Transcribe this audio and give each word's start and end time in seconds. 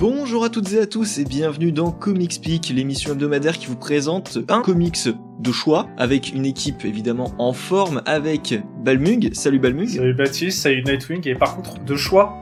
Bonjour 0.00 0.44
à 0.44 0.48
toutes 0.48 0.72
et 0.72 0.78
à 0.78 0.86
tous 0.86 1.18
et 1.18 1.26
bienvenue 1.26 1.72
dans 1.72 1.90
Comics 1.90 2.40
Peak, 2.42 2.70
l'émission 2.70 3.12
hebdomadaire 3.12 3.58
qui 3.58 3.66
vous 3.66 3.76
présente 3.76 4.38
un 4.48 4.62
comics 4.62 4.96
de 5.40 5.52
choix 5.52 5.88
avec 5.98 6.32
une 6.32 6.46
équipe 6.46 6.86
évidemment 6.86 7.34
en 7.36 7.52
forme 7.52 8.00
avec 8.06 8.54
Balmung. 8.82 9.28
Salut 9.34 9.58
Balmung. 9.58 9.88
Salut 9.88 10.14
Baptiste, 10.14 10.62
salut 10.62 10.82
Nightwing 10.84 11.28
et 11.28 11.34
par 11.34 11.54
contre 11.54 11.84
de 11.84 11.96
choix. 11.96 12.34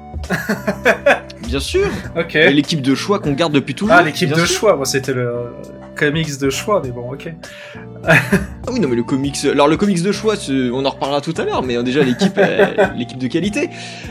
Bien 1.49 1.59
sûr. 1.59 1.89
Ok. 2.17 2.37
Et 2.37 2.53
l'équipe 2.53 2.81
de 2.81 2.95
choix 2.95 3.19
qu'on 3.19 3.33
garde 3.33 3.53
depuis 3.53 3.75
toujours. 3.75 3.97
Ah 3.99 4.03
l'équipe 4.03 4.31
de 4.31 4.37
sûr. 4.37 4.47
choix, 4.47 4.77
moi 4.77 4.87
c'était 4.87 5.15
le 5.15 5.47
comics 5.97 6.39
de 6.39 6.51
choix, 6.51 6.81
mais 6.85 6.93
bon 6.93 7.13
ok. 7.13 7.35
Ah 8.69 8.71
oui, 8.71 8.81
non, 8.81 8.89
mais 8.89 8.97
le 8.97 9.03
comics. 9.03 9.47
Alors, 9.47 9.67
le 9.67 9.79
comics 9.79 10.03
de 10.03 10.13
choix, 10.13 10.35
on 10.51 10.85
en 10.85 10.91
reparlera 10.91 11.23
tout 11.23 11.33
à 11.39 11.45
l'heure, 11.47 11.63
mais 11.63 11.79
euh, 11.79 11.83
déjà, 11.83 12.03
l'équipe, 12.03 12.37
euh, 12.37 12.67
l'équipe 12.99 13.17
de 13.17 13.27
qualité. 13.27 13.71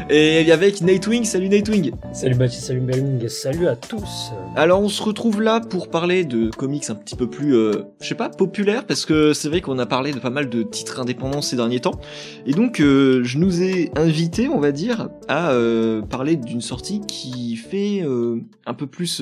Et 0.10 0.52
avec 0.52 0.82
Nightwing, 0.82 1.26
salut 1.26 1.48
Nightwing. 1.48 1.92
Salut 2.12 2.34
Baptiste, 2.34 2.64
salut 2.64 2.80
Belming, 2.80 3.28
salut 3.28 3.68
à 3.68 3.76
tous. 3.76 4.32
Alors, 4.56 4.82
on 4.82 4.90
se 4.90 5.04
retrouve 5.04 5.44
là 5.44 5.60
pour 5.60 5.92
parler 5.92 6.26
de 6.26 6.50
comics 6.50 6.90
un 6.90 6.96
petit 6.96 7.16
peu 7.16 7.30
plus, 7.30 7.56
euh, 7.56 7.84
je 8.02 8.08
sais 8.08 8.16
pas, 8.16 8.30
populaires, 8.30 8.88
parce 8.88 9.06
que 9.06 9.32
c'est 9.34 9.48
vrai 9.48 9.62
qu'on 9.62 9.78
a 9.78 9.86
parlé 9.86 10.12
de 10.12 10.18
pas 10.18 10.32
mal 10.32 10.50
de 10.50 10.64
titres 10.64 11.00
indépendants 11.00 11.44
ces 11.44 11.56
derniers 11.56 11.82
temps. 11.82 12.00
Et 12.48 12.54
donc, 12.54 12.80
euh, 12.80 13.24
je 13.24 13.38
nous 13.38 13.62
ai 13.62 13.92
invité, 13.96 14.50
on 14.50 14.60
va 14.60 14.72
dire, 14.72 15.10
à 15.28 15.52
euh, 15.52 16.02
parler 16.02 16.36
d'une 16.36 16.62
sortie 16.62 17.02
qui 17.08 17.58
fait 17.58 18.02
euh, 18.02 18.40
un 18.66 18.74
peu 18.74 18.88
plus. 18.88 19.22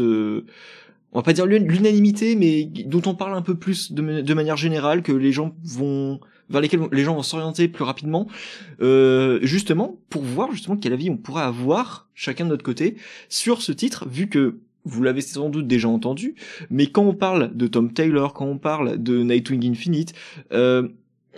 On 1.15 1.19
va 1.19 1.23
pas 1.23 1.33
dire 1.33 1.45
l'un- 1.47 1.59
l'unanimité, 1.59 2.35
mais 2.35 2.65
dont 2.85 3.01
on 3.05 3.15
parle 3.15 3.35
un 3.35 3.41
peu 3.41 3.55
plus 3.55 3.93
de, 3.93 4.01
ma- 4.01 4.21
de 4.21 4.33
manière 4.33 4.57
générale, 4.57 5.01
que 5.01 5.13
les 5.13 5.31
gens 5.31 5.55
vont 5.63 6.19
vers 6.49 6.61
lesquels 6.61 6.81
les 6.91 7.03
gens 7.03 7.15
vont 7.15 7.23
s'orienter 7.23 7.67
plus 7.67 7.83
rapidement, 7.83 8.27
euh, 8.81 9.39
justement 9.41 9.97
pour 10.09 10.21
voir 10.21 10.51
justement 10.51 10.77
quel 10.77 10.93
avis 10.93 11.09
on 11.09 11.17
pourrait 11.17 11.41
avoir 11.43 12.07
chacun 12.13 12.43
de 12.43 12.49
notre 12.49 12.63
côté 12.63 12.97
sur 13.29 13.63
ce 13.63 13.71
titre, 13.71 14.07
vu 14.07 14.27
que 14.27 14.59
vous 14.83 15.01
l'avez 15.01 15.21
sans 15.21 15.49
doute 15.49 15.65
déjà 15.67 15.87
entendu, 15.87 16.35
mais 16.69 16.85
quand 16.87 17.03
on 17.03 17.15
parle 17.15 17.55
de 17.55 17.65
Tom 17.65 17.91
Taylor, 17.91 18.33
quand 18.33 18.45
on 18.45 18.59
parle 18.59 19.01
de 19.01 19.23
Nightwing 19.23 19.71
Infinite, 19.71 20.13
euh, 20.51 20.87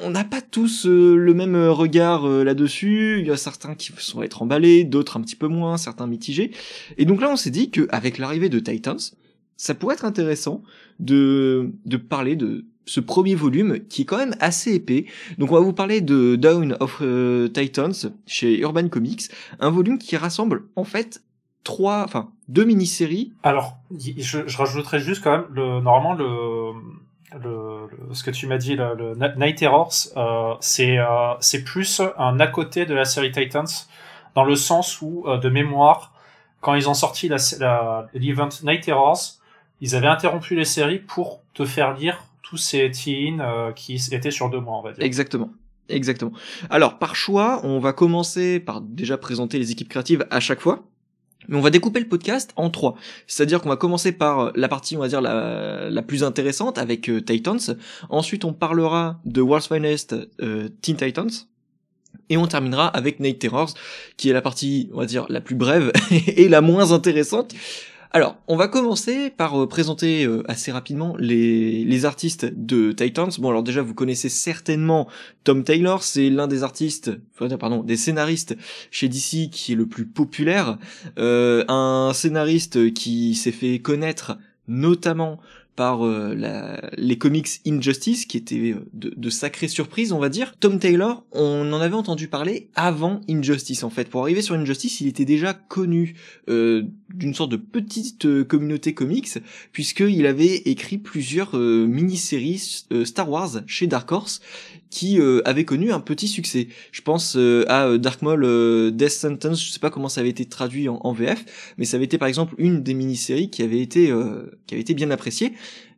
on 0.04 0.10
n'a 0.10 0.26
pas 0.26 0.42
tous 0.42 0.86
euh, 0.86 1.16
le 1.16 1.34
même 1.34 1.56
regard 1.56 2.28
euh, 2.28 2.44
là-dessus. 2.44 3.20
Il 3.20 3.28
y 3.28 3.32
a 3.32 3.38
certains 3.38 3.76
qui 3.76 3.94
vont 4.14 4.24
être 4.24 4.42
emballés, 4.42 4.84
d'autres 4.84 5.18
un 5.18 5.22
petit 5.22 5.38
peu 5.38 5.48
moins, 5.48 5.78
certains 5.78 6.08
mitigés. 6.08 6.52
Et 6.98 7.06
donc 7.06 7.22
là, 7.22 7.30
on 7.32 7.38
s'est 7.38 7.50
dit 7.50 7.72
qu'avec 7.72 8.18
l'arrivée 8.18 8.50
de 8.50 8.60
Titans, 8.60 9.00
ça 9.58 9.74
pourrait 9.76 9.96
être 9.96 10.06
intéressant 10.06 10.62
de, 11.00 11.72
de 11.86 11.98
parler 11.98 12.36
de 12.36 12.66
ce 12.86 13.02
premier 13.02 13.36
volume 13.36 13.80
qui 13.90 14.04
est 14.04 14.06
quand 14.06 14.18
même 14.18 14.36
assez 14.40 14.74
épais. 14.76 15.06
Donc 15.38 15.52
on 15.52 15.56
va 15.56 15.60
vous 15.62 15.74
parler 15.74 16.00
de 16.00 16.38
Down 16.38 16.78
of 16.80 17.00
euh, 17.02 17.50
Titans 17.50 17.92
chez 18.26 18.60
Urban 18.60 18.88
Comics, 18.88 19.24
un 19.60 19.70
volume 19.70 19.98
qui 19.98 20.16
rassemble 20.16 20.64
en 20.78 20.86
fait 20.86 21.22
trois, 21.66 22.04
enfin 22.06 22.30
deux 22.48 22.64
mini-séries. 22.64 23.34
Alors 23.44 23.78
je, 24.00 24.40
je 24.48 24.58
rajouterais 24.58 25.00
juste 25.00 25.22
quand 25.22 25.32
même 25.32 25.46
le 25.52 25.82
normalement 25.82 26.14
le 26.14 26.72
le, 27.44 27.90
ce 28.14 28.24
que 28.24 28.32
tu 28.32 28.48
m'as 28.48 28.58
dit 28.58 28.78
le, 28.78 29.16
Night 29.38 29.58
Terrors 29.58 29.92
euh, 30.16 30.54
c'est 30.62 30.98
euh, 30.98 31.34
c'est 31.42 31.64
plus 31.66 32.02
un 32.18 32.40
à 32.40 32.48
côté 32.48 32.86
de 32.86 32.94
la 32.94 33.04
série 33.04 33.34
Titans 33.34 33.68
dans 34.34 34.46
le 34.46 34.56
sens 34.56 35.02
où 35.02 35.26
euh, 35.28 35.38
de 35.38 35.50
mémoire 35.50 36.14
quand 36.62 36.74
ils 36.76 36.88
ont 36.88 36.94
sorti 36.94 37.28
la 37.28 37.36
la- 37.60 38.08
l'event 38.14 38.48
Night 38.64 38.84
Terrors 38.86 39.37
ils 39.82 39.96
avaient 39.96 40.08
interrompu 40.08 40.56
les 40.56 40.66
séries 40.66 41.00
pour 41.00 41.42
te 41.54 41.66
faire 41.66 41.96
lire 41.96 42.26
tous 42.42 42.58
ces 42.58 42.90
teen 42.92 43.42
euh, 43.42 43.72
qui 43.72 44.02
étaient 44.12 44.32
sur 44.32 44.50
deux 44.50 44.60
mois 44.60 44.78
on 44.78 44.82
va 44.82 44.94
dire. 44.94 45.04
Exactement. 45.04 45.50
Exactement. 45.90 46.34
Alors, 46.70 47.00
par 47.00 47.16
choix, 47.16 47.62
on 47.64 47.80
va 47.80 47.94
commencer 47.94 48.60
par 48.60 48.82
déjà 48.82 49.18
présenter 49.18 49.58
les 49.58 49.72
équipes 49.72 49.88
créatives 49.88 50.26
à 50.32 50.40
chaque 50.40 50.60
fois. 50.60 50.84
Mais 51.48 51.56
on 51.56 51.62
va 51.62 51.70
découper 51.70 52.02
le 52.02 52.08
podcast 52.08 52.52
en 52.58 52.70
trois. 52.70 52.96
C'est-à-dire 53.26 53.62
qu'on 53.62 53.70
va 53.70 53.78
commencer 53.78 54.12
par 54.12 54.52
la 54.56 54.68
partie, 54.68 54.98
on 54.98 55.00
va 55.00 55.08
dire, 55.08 55.22
la, 55.22 55.90
la 55.90 56.02
plus 56.02 56.24
intéressante 56.24 56.78
avec 56.78 57.10
euh, 57.10 57.22
Titans. 57.22 57.78
Ensuite, 58.10 58.44
on 58.44 58.52
parlera 58.52 59.22
de 59.24 59.42
World's 59.42 59.68
Finest 59.68 60.16
euh, 60.42 60.68
Teen 60.82 60.98
Titans. 60.98 61.30
Et 62.30 62.36
on 62.36 62.48
terminera 62.48 62.88
avec 62.88 63.22
Night 63.22 63.40
Terrors, 63.40 63.74
qui 64.18 64.30
est 64.30 64.34
la 64.34 64.42
partie, 64.42 64.90
on 64.94 65.00
va 65.00 65.06
dire, 65.06 65.26
la 65.30 65.40
plus 65.40 65.56
brève 65.56 65.92
et 66.28 66.50
la 66.50 66.60
moins 66.60 66.92
intéressante. 66.92 67.54
Alors, 68.12 68.38
on 68.48 68.56
va 68.56 68.68
commencer 68.68 69.30
par 69.30 69.62
euh, 69.62 69.68
présenter 69.68 70.26
euh, 70.26 70.44
assez 70.48 70.72
rapidement 70.72 71.16
les, 71.20 71.84
les 71.84 72.06
artistes 72.06 72.46
de 72.46 72.92
Titans. 72.94 73.30
Bon, 73.40 73.50
alors 73.50 73.64
déjà, 73.64 73.82
vous 73.82 73.94
connaissez 73.94 74.30
certainement 74.30 75.08
Tom 75.44 75.64
Taylor, 75.64 76.04
c'est 76.04 76.30
l'un 76.30 76.48
des 76.48 76.64
artistes, 76.64 77.12
enfin, 77.34 77.56
pardon, 77.58 77.84
des 77.84 77.98
scénaristes 77.98 78.56
chez 78.92 79.10
DC 79.10 79.50
qui 79.52 79.74
est 79.74 79.76
le 79.76 79.88
plus 79.88 80.06
populaire. 80.06 80.78
Euh, 81.20 81.66
un 81.68 82.12
scénariste 82.14 82.94
qui 82.94 83.36
s'est 83.36 83.52
fait 83.52 83.80
connaître 83.80 84.38
notamment 84.68 85.40
par 85.78 86.06
euh, 86.06 86.34
la- 86.36 86.82
les 86.98 87.18
comics 87.18 87.48
Injustice, 87.66 88.26
qui 88.26 88.36
étaient 88.36 88.74
euh, 88.74 88.86
de, 88.94 89.14
de 89.16 89.30
sacrées 89.30 89.70
surprises, 89.70 90.12
on 90.12 90.20
va 90.20 90.28
dire. 90.28 90.54
Tom 90.60 90.80
Taylor, 90.80 91.24
on 91.32 91.72
en 91.72 91.80
avait 91.80 91.94
entendu 91.96 92.28
parler 92.28 92.68
avant 92.76 93.22
Injustice, 93.30 93.84
en 93.84 93.90
fait. 93.90 94.10
Pour 94.10 94.22
arriver 94.24 94.42
sur 94.42 94.56
Injustice, 94.56 95.00
il 95.02 95.08
était 95.08 95.24
déjà 95.24 95.54
connu 95.54 96.16
euh, 96.50 96.82
d'une 97.14 97.34
sorte 97.34 97.52
de 97.52 97.58
petite 97.58 98.26
euh, 98.26 98.44
communauté 98.44 98.94
comics, 98.94 99.30
puisqu'il 99.72 100.26
avait 100.26 100.56
écrit 100.66 100.98
plusieurs 100.98 101.56
euh, 101.56 101.86
mini-séries 101.88 102.84
euh, 102.92 103.06
Star 103.06 103.30
Wars 103.30 103.62
chez 103.68 103.86
Dark 103.88 104.12
Horse, 104.12 104.42
qui 104.90 105.20
avaient 105.44 105.66
connu 105.66 105.92
un 105.92 106.00
petit 106.00 106.30
succès. 106.30 106.70
Je 106.94 107.02
pense 107.02 107.36
à 107.36 107.98
Dark 107.98 108.22
Maul 108.22 108.96
Death 108.96 109.10
Sentence, 109.12 109.62
je 109.64 109.70
sais 109.72 109.80
pas 109.82 109.90
comment 109.90 110.08
ça 110.08 110.22
avait 110.22 110.30
été 110.30 110.46
traduit 110.46 110.88
en, 110.88 110.96
en 111.04 111.12
VF, 111.12 111.74
mais 111.78 111.84
ça 111.84 111.98
avait 111.98 112.06
été 112.06 112.18
par 112.18 112.30
exemple 112.30 112.56
une 112.58 112.84
des 112.84 112.94
mini-séries 112.94 113.50
qui 113.50 113.64
avait 113.64 113.82
été 113.82 114.06
qui 114.66 114.74
avait 114.76 114.82
été 114.82 114.94
bien 114.94 115.12
appréciée, 115.12 115.52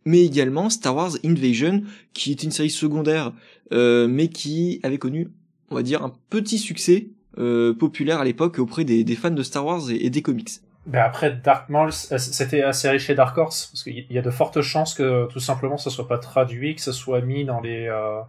mais 0.05 0.21
également 0.23 0.69
Star 0.69 0.95
Wars 0.95 1.11
Invasion, 1.25 1.83
qui 2.13 2.31
était 2.31 2.43
une 2.45 2.51
série 2.51 2.69
secondaire, 2.69 3.33
euh, 3.71 4.07
mais 4.07 4.27
qui 4.29 4.79
avait 4.83 4.97
connu, 4.97 5.29
on 5.69 5.75
va 5.75 5.83
dire, 5.83 6.03
un 6.03 6.13
petit 6.29 6.57
succès 6.57 7.07
euh, 7.37 7.73
populaire 7.73 8.19
à 8.19 8.25
l'époque 8.25 8.59
auprès 8.59 8.83
des, 8.83 9.03
des 9.03 9.15
fans 9.15 9.31
de 9.31 9.43
Star 9.43 9.65
Wars 9.65 9.91
et, 9.91 10.09
des 10.09 10.21
comics. 10.21 10.49
Ben 10.85 11.01
après 11.01 11.39
Dark 11.43 11.69
Maul, 11.69 11.91
c- 11.93 12.17
c'était 12.17 12.63
assez 12.63 12.89
riche 12.89 13.05
chez 13.05 13.13
Dark 13.15 13.37
Horse 13.37 13.67
parce 13.71 13.83
qu'il 13.83 14.05
y 14.09 14.17
a 14.17 14.21
de 14.21 14.31
fortes 14.31 14.61
chances 14.61 14.93
que 14.95 15.27
tout 15.31 15.39
simplement 15.39 15.77
ça 15.77 15.89
soit 15.91 16.07
pas 16.07 16.17
traduit, 16.17 16.73
que 16.75 16.81
ça 16.81 16.93
soit 16.93 17.21
mis 17.21 17.45
dans 17.45 17.61
les 17.61 17.85
euh, 17.87 18.21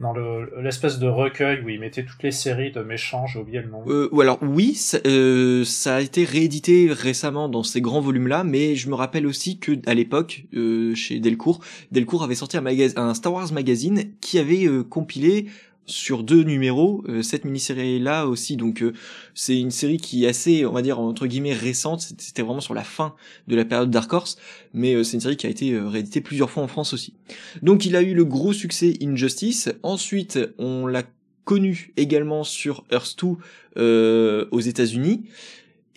dans 0.00 0.12
le 0.12 0.50
l'espèce 0.60 0.98
de 0.98 1.06
recueil 1.06 1.62
où 1.64 1.68
ils 1.68 1.78
mettaient 1.78 2.04
toutes 2.04 2.22
les 2.22 2.32
séries 2.32 2.72
de 2.72 2.80
méchants, 2.82 3.26
j'ai 3.26 3.38
oublié 3.38 3.60
le 3.60 3.68
nom. 3.68 3.84
Euh, 3.86 4.08
ou 4.10 4.20
alors 4.20 4.38
oui, 4.42 4.74
ça, 4.74 4.98
euh, 5.06 5.64
ça 5.64 5.96
a 5.96 6.00
été 6.00 6.24
réédité 6.24 6.88
récemment 6.90 7.48
dans 7.48 7.62
ces 7.62 7.80
grands 7.80 8.00
volumes-là, 8.00 8.42
mais 8.42 8.74
je 8.74 8.88
me 8.88 8.94
rappelle 8.94 9.26
aussi 9.26 9.58
que 9.58 9.72
à 9.86 9.94
l'époque, 9.94 10.44
euh, 10.54 10.94
chez 10.94 11.20
Delcourt, 11.20 11.60
Delcourt 11.92 12.24
avait 12.24 12.34
sorti 12.34 12.56
un, 12.56 12.64
un 12.96 13.14
Star 13.14 13.32
Wars 13.32 13.52
magazine 13.52 14.04
qui 14.20 14.38
avait 14.38 14.66
euh, 14.66 14.82
compilé 14.82 15.46
sur 15.86 16.22
deux 16.22 16.42
numéros 16.42 17.04
euh, 17.08 17.22
cette 17.22 17.44
mini-série-là 17.44 18.26
aussi. 18.26 18.56
Donc 18.56 18.82
euh, 18.82 18.92
c'est 19.34 19.58
une 19.58 19.70
série 19.70 19.98
qui 19.98 20.24
est 20.24 20.28
assez, 20.28 20.64
on 20.64 20.72
va 20.72 20.82
dire 20.82 20.98
entre 21.00 21.26
guillemets 21.26 21.52
récente. 21.52 22.00
C'était 22.18 22.42
vraiment 22.42 22.60
sur 22.60 22.74
la 22.74 22.84
fin 22.84 23.14
de 23.48 23.56
la 23.56 23.64
période 23.64 23.90
Dark 23.90 24.12
Horse, 24.12 24.36
mais 24.72 24.94
euh, 24.94 25.04
c'est 25.04 25.14
une 25.14 25.20
série 25.20 25.36
qui 25.36 25.46
a 25.46 25.50
été 25.50 25.72
euh, 25.72 25.88
rééditée 25.88 26.20
plusieurs 26.20 26.50
fois 26.50 26.62
en 26.62 26.68
France 26.68 26.92
aussi. 26.92 27.14
Donc 27.62 27.84
il 27.84 27.96
a 27.96 28.02
eu 28.02 28.14
le 28.14 28.24
gros 28.24 28.52
succès 28.52 28.96
Injustice. 29.02 29.70
Ensuite, 29.82 30.38
on 30.58 30.86
l'a 30.86 31.02
connu 31.44 31.92
également 31.96 32.44
sur 32.44 32.84
Earth 32.90 33.16
2 33.22 33.36
euh, 33.76 34.46
aux 34.50 34.60
États-Unis 34.60 35.24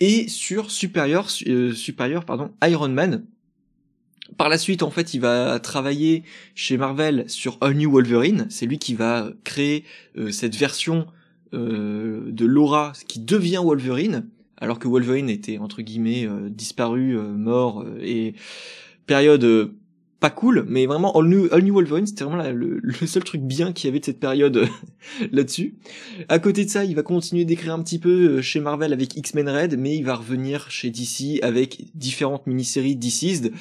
et 0.00 0.28
sur 0.28 0.70
Superior, 0.70 1.30
Superior 1.30 2.24
pardon, 2.24 2.50
Iron 2.62 2.88
Man. 2.88 3.24
Par 4.38 4.48
la 4.48 4.56
suite, 4.56 4.84
en 4.84 4.90
fait, 4.90 5.14
il 5.14 5.20
va 5.20 5.58
travailler 5.58 6.22
chez 6.54 6.76
Marvel 6.76 7.24
sur 7.26 7.58
All 7.60 7.74
New 7.74 7.90
Wolverine. 7.90 8.46
C'est 8.50 8.66
lui 8.66 8.78
qui 8.78 8.94
va 8.94 9.32
créer 9.42 9.84
euh, 10.16 10.30
cette 10.30 10.54
version 10.54 11.08
euh, 11.54 12.22
de 12.30 12.46
Laura 12.46 12.92
qui 13.08 13.18
devient 13.18 13.60
Wolverine, 13.60 14.28
alors 14.56 14.78
que 14.78 14.86
Wolverine 14.86 15.28
était 15.28 15.58
entre 15.58 15.82
guillemets 15.82 16.24
euh, 16.24 16.48
disparu, 16.50 17.18
mort 17.18 17.84
et 18.00 18.34
période 19.06 19.72
pas 20.20 20.30
cool, 20.30 20.64
mais 20.66 20.86
vraiment 20.86 21.16
All 21.16 21.26
New, 21.26 21.48
All 21.52 21.62
New 21.62 21.74
Wolverine, 21.74 22.06
c'était 22.06 22.24
vraiment 22.24 22.42
le 22.50 23.06
seul 23.06 23.22
truc 23.22 23.40
bien 23.40 23.72
qu'il 23.72 23.86
y 23.86 23.90
avait 23.90 24.00
de 24.00 24.04
cette 24.04 24.18
période 24.18 24.56
euh, 24.56 24.66
là-dessus. 25.32 25.76
À 26.28 26.40
côté 26.40 26.64
de 26.64 26.70
ça, 26.70 26.84
il 26.84 26.96
va 26.96 27.02
continuer 27.02 27.44
d'écrire 27.44 27.72
un 27.72 27.82
petit 27.82 28.00
peu 28.00 28.38
euh, 28.38 28.42
chez 28.42 28.58
Marvel 28.58 28.92
avec 28.92 29.16
X-Men 29.16 29.48
Red, 29.48 29.78
mais 29.78 29.94
il 29.94 30.04
va 30.04 30.16
revenir 30.16 30.70
chez 30.70 30.90
DC 30.90 31.42
avec 31.42 31.84
différentes 31.94 32.46
mini-séries 32.48 32.96
DC'd. 32.96 33.52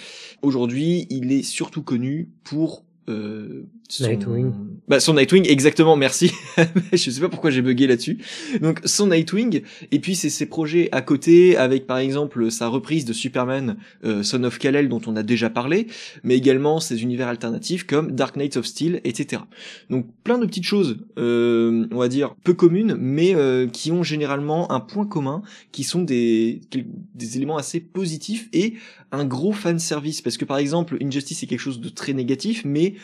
Aujourd'hui, 0.42 1.06
il 1.12 1.32
est 1.32 1.44
surtout 1.44 1.84
connu 1.84 2.30
pour 2.44 2.84
euh, 3.10 3.64
son... 3.90 4.08
Nightwing. 4.08 4.54
Bah, 4.88 5.00
son 5.00 5.14
Nightwing, 5.14 5.48
exactement, 5.48 5.96
merci. 5.96 6.32
je 6.92 7.10
sais 7.10 7.22
pas 7.22 7.30
pourquoi 7.30 7.52
j'ai 7.52 7.62
bugué 7.62 7.88
là-dessus. 7.88 8.18
Donc, 8.62 8.82
son 8.86 9.08
Nightwing, 9.08 9.62
et 9.92 10.00
puis 10.00 10.16
c'est 10.16 10.30
ses 10.30 10.46
projets 10.46 10.90
à 10.92 11.02
côté, 11.02 11.56
avec 11.58 11.88
par 11.88 11.98
exemple 11.98 12.52
sa 12.52 12.68
reprise 12.68 13.06
de 13.06 13.14
Superman, 13.14 13.78
euh, 14.04 14.24
Son 14.24 14.44
of 14.44 14.60
Kal-El, 14.60 14.90
dont 14.90 15.02
on 15.08 15.16
a 15.16 15.24
déjà 15.24 15.50
parlé, 15.50 15.88
mais 16.24 16.36
également 16.36 16.80
ses 16.80 17.02
univers 17.02 17.28
alternatifs 17.28 17.86
comme 17.86 18.12
Dark 18.12 18.36
Knights 18.36 18.58
of 18.58 18.66
Steel, 18.66 19.00
etc. 19.04 19.44
Donc, 19.90 20.08
plein 20.24 20.38
de 20.38 20.46
petites 20.46 20.66
choses, 20.66 20.98
euh, 21.18 21.88
on 21.92 21.98
va 21.98 22.10
dire, 22.10 22.36
peu 22.44 22.54
communes, 22.54 22.96
mais 23.00 23.36
euh, 23.36 23.68
qui 23.68 23.92
ont 23.92 24.04
généralement 24.04 24.72
un 24.72 24.80
point 24.82 25.06
commun, 25.06 25.42
qui 25.72 25.84
sont 25.84 26.02
des, 26.02 26.62
des 27.16 27.38
éléments 27.38 27.58
assez 27.58 27.80
positifs 27.80 28.50
et 28.52 28.74
un 29.12 29.26
gros 29.26 29.54
fan 29.54 29.80
service, 29.80 30.22
parce 30.22 30.38
que 30.38 30.46
par 30.46 30.58
exemple, 30.58 30.98
Injustice 31.02 31.44
est 31.44 31.48
quelque 31.48 31.60
chose 31.60 31.80
de 31.80 31.90
très 31.90 32.14
négatif, 32.14 32.64
mais 32.66 32.96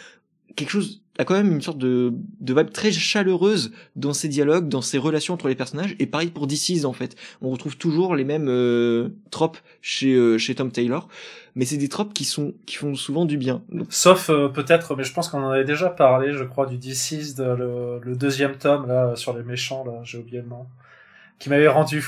quelque 0.56 0.70
chose 0.70 1.02
a 1.20 1.26
quand 1.26 1.36
même 1.36 1.52
une 1.52 1.62
sorte 1.62 1.78
de, 1.78 2.12
de 2.40 2.54
vibe 2.54 2.72
très 2.72 2.92
chaleureuse 2.92 3.72
dans 3.96 4.14
ses 4.14 4.28
dialogues, 4.28 4.68
dans 4.68 4.82
ses 4.82 4.98
relations 4.98 5.36
entre 5.36 5.48
les 5.48 5.56
personnages, 5.56 5.96
et 6.00 6.08
pareil 6.08 6.30
pour 6.30 6.48
DC's 6.48 6.86
en 6.86 6.94
fait. 6.94 7.16
On 7.42 7.50
retrouve 7.52 7.78
toujours 7.78 8.16
les 8.16 8.24
mêmes 8.24 8.48
euh, 8.50 9.10
tropes 9.30 9.58
chez, 9.82 10.14
euh, 10.14 10.38
chez 10.38 10.56
Tom 10.56 10.72
Taylor, 10.72 11.08
mais 11.56 11.66
c'est 11.66 11.78
des 11.78 11.90
tropes 11.90 12.14
qui 12.14 12.26
sont 12.26 12.54
qui 12.66 12.78
font 12.78 12.96
souvent 12.96 13.26
du 13.26 13.38
bien. 13.38 13.62
Sauf 13.90 14.30
euh, 14.30 14.48
peut-être, 14.48 14.96
mais 14.96 15.04
je 15.04 15.14
pense 15.14 15.30
qu'on 15.30 15.44
en 15.44 15.52
avait 15.52 15.66
déjà 15.66 15.90
parlé, 15.90 16.34
je 16.34 16.44
crois, 16.44 16.66
du 16.66 16.78
DC's, 16.78 17.38
le, 17.38 18.00
le 18.02 18.16
deuxième 18.16 18.56
tome, 18.58 18.88
là, 18.88 19.16
sur 19.16 19.38
les 19.38 19.44
méchants, 19.44 19.84
là, 19.86 20.02
j'ai 20.04 20.18
oublié 20.18 20.42
le 20.42 20.48
nom, 20.48 20.66
qui 21.38 21.50
m'avait 21.50 21.68
rendu 21.68 22.04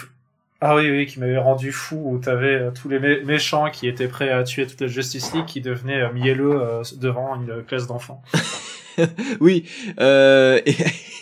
ah 0.61 0.75
oui, 0.75 0.89
oui, 0.89 1.05
qui 1.05 1.19
m'avait 1.19 1.37
rendu 1.37 1.71
fou, 1.71 2.01
où 2.05 2.17
t'avais 2.17 2.55
euh, 2.55 2.71
tous 2.71 2.89
les 2.89 2.99
mé- 2.99 3.23
méchants 3.23 3.69
qui 3.69 3.87
étaient 3.87 4.07
prêts 4.07 4.29
à 4.29 4.43
tuer 4.43 4.65
toute 4.65 4.81
la 4.81 4.87
Justice 4.87 5.33
League, 5.33 5.45
qui 5.45 5.61
devenaient 5.61 6.01
euh, 6.01 6.13
mielleux 6.13 6.59
euh, 6.61 6.81
devant 6.99 7.35
une 7.35 7.63
classe 7.63 7.87
d'enfants. 7.87 8.21
oui, 9.41 9.65
euh, 9.99 10.59
et- 10.65 10.75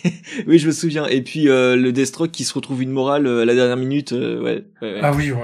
oui, 0.46 0.58
je 0.58 0.66
me 0.68 0.72
souviens. 0.72 1.06
Et 1.06 1.22
puis 1.22 1.44
le 1.44 1.90
Deathstroke 1.90 2.30
qui 2.30 2.44
se 2.44 2.54
retrouve 2.54 2.82
une 2.82 2.90
morale 2.92 3.26
à 3.26 3.44
la 3.44 3.54
dernière 3.54 3.76
minute, 3.76 4.12
ouais. 4.12 4.18
ouais, 4.20 4.64
ouais. 4.82 5.00
Ah 5.02 5.12
oui, 5.14 5.30
ouais. 5.32 5.38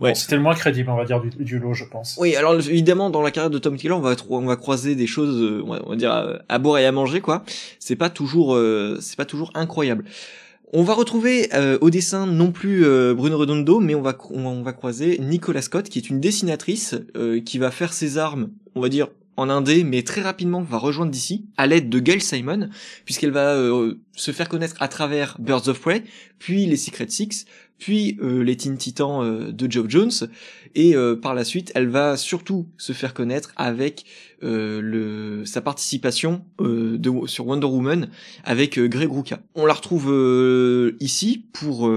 Bon, 0.00 0.14
C'était 0.14 0.36
le 0.36 0.42
moins 0.42 0.54
crédible, 0.54 0.90
on 0.90 0.96
va 0.96 1.04
dire, 1.04 1.20
du, 1.20 1.30
du 1.30 1.58
lot, 1.58 1.74
je 1.74 1.84
pense. 1.84 2.16
Oui, 2.20 2.36
alors 2.36 2.54
évidemment 2.54 3.10
dans 3.10 3.20
la 3.20 3.32
carrière 3.32 3.50
de 3.50 3.58
Tom 3.58 3.76
Taylor, 3.76 3.98
on 3.98 4.02
va 4.02 4.14
on 4.30 4.46
va 4.46 4.54
croiser 4.54 4.94
des 4.94 5.08
choses, 5.08 5.62
on 5.64 5.72
va, 5.72 5.80
on 5.84 5.90
va 5.90 5.96
dire 5.96 6.12
à, 6.12 6.34
à 6.48 6.58
boire 6.58 6.78
et 6.78 6.86
à 6.86 6.92
manger 6.92 7.20
quoi. 7.20 7.42
C'est 7.80 7.96
pas 7.96 8.08
toujours, 8.08 8.54
euh, 8.54 8.98
c'est 9.00 9.16
pas 9.16 9.24
toujours 9.24 9.50
incroyable. 9.54 10.04
On 10.72 10.82
va 10.82 10.92
retrouver 10.92 11.48
euh, 11.54 11.78
au 11.80 11.88
dessin 11.88 12.26
non 12.26 12.52
plus 12.52 12.84
euh, 12.84 13.14
Bruno 13.14 13.38
Redondo, 13.38 13.80
mais 13.80 13.94
on 13.94 14.02
va 14.02 14.16
on 14.30 14.62
va 14.62 14.74
croiser 14.74 15.18
Nicola 15.18 15.62
Scott, 15.62 15.88
qui 15.88 15.98
est 15.98 16.10
une 16.10 16.20
dessinatrice 16.20 16.94
euh, 17.16 17.40
qui 17.40 17.56
va 17.56 17.70
faire 17.70 17.94
ses 17.94 18.18
armes, 18.18 18.50
on 18.74 18.82
va 18.82 18.90
dire 18.90 19.08
en 19.38 19.48
indé, 19.50 19.84
mais 19.84 20.02
très 20.02 20.20
rapidement 20.20 20.60
va 20.62 20.78
rejoindre 20.78 21.12
DC 21.12 21.42
à 21.56 21.68
l'aide 21.68 21.88
de 21.88 22.00
Gail 22.00 22.20
Simon, 22.20 22.68
puisqu'elle 23.04 23.30
va 23.30 23.54
euh, 23.54 23.94
se 24.16 24.32
faire 24.32 24.48
connaître 24.48 24.74
à 24.80 24.88
travers 24.88 25.36
Birds 25.38 25.68
of 25.68 25.80
Prey, 25.80 26.02
puis 26.40 26.66
les 26.66 26.76
Secret 26.76 27.08
Six, 27.08 27.46
puis 27.78 28.18
euh, 28.22 28.42
les 28.42 28.56
Teen 28.56 28.76
Titans 28.76 29.22
euh, 29.22 29.52
de 29.52 29.70
Geoff 29.70 29.86
Jones, 29.88 30.12
et 30.74 30.94
euh, 30.94 31.16
par 31.16 31.34
la 31.34 31.44
suite, 31.44 31.72
elle 31.74 31.88
va 31.88 32.16
surtout 32.16 32.66
se 32.76 32.92
faire 32.92 33.14
connaître 33.14 33.52
avec 33.56 34.04
sa 34.40 35.60
participation 35.60 36.44
sur 37.26 37.48
Wonder 37.48 37.66
Woman 37.66 38.08
avec 38.44 38.78
Greg 38.78 39.10
Rucka. 39.10 39.40
On 39.56 39.66
la 39.66 39.74
retrouve 39.74 40.14
ici 41.00 41.44
pour 41.52 41.90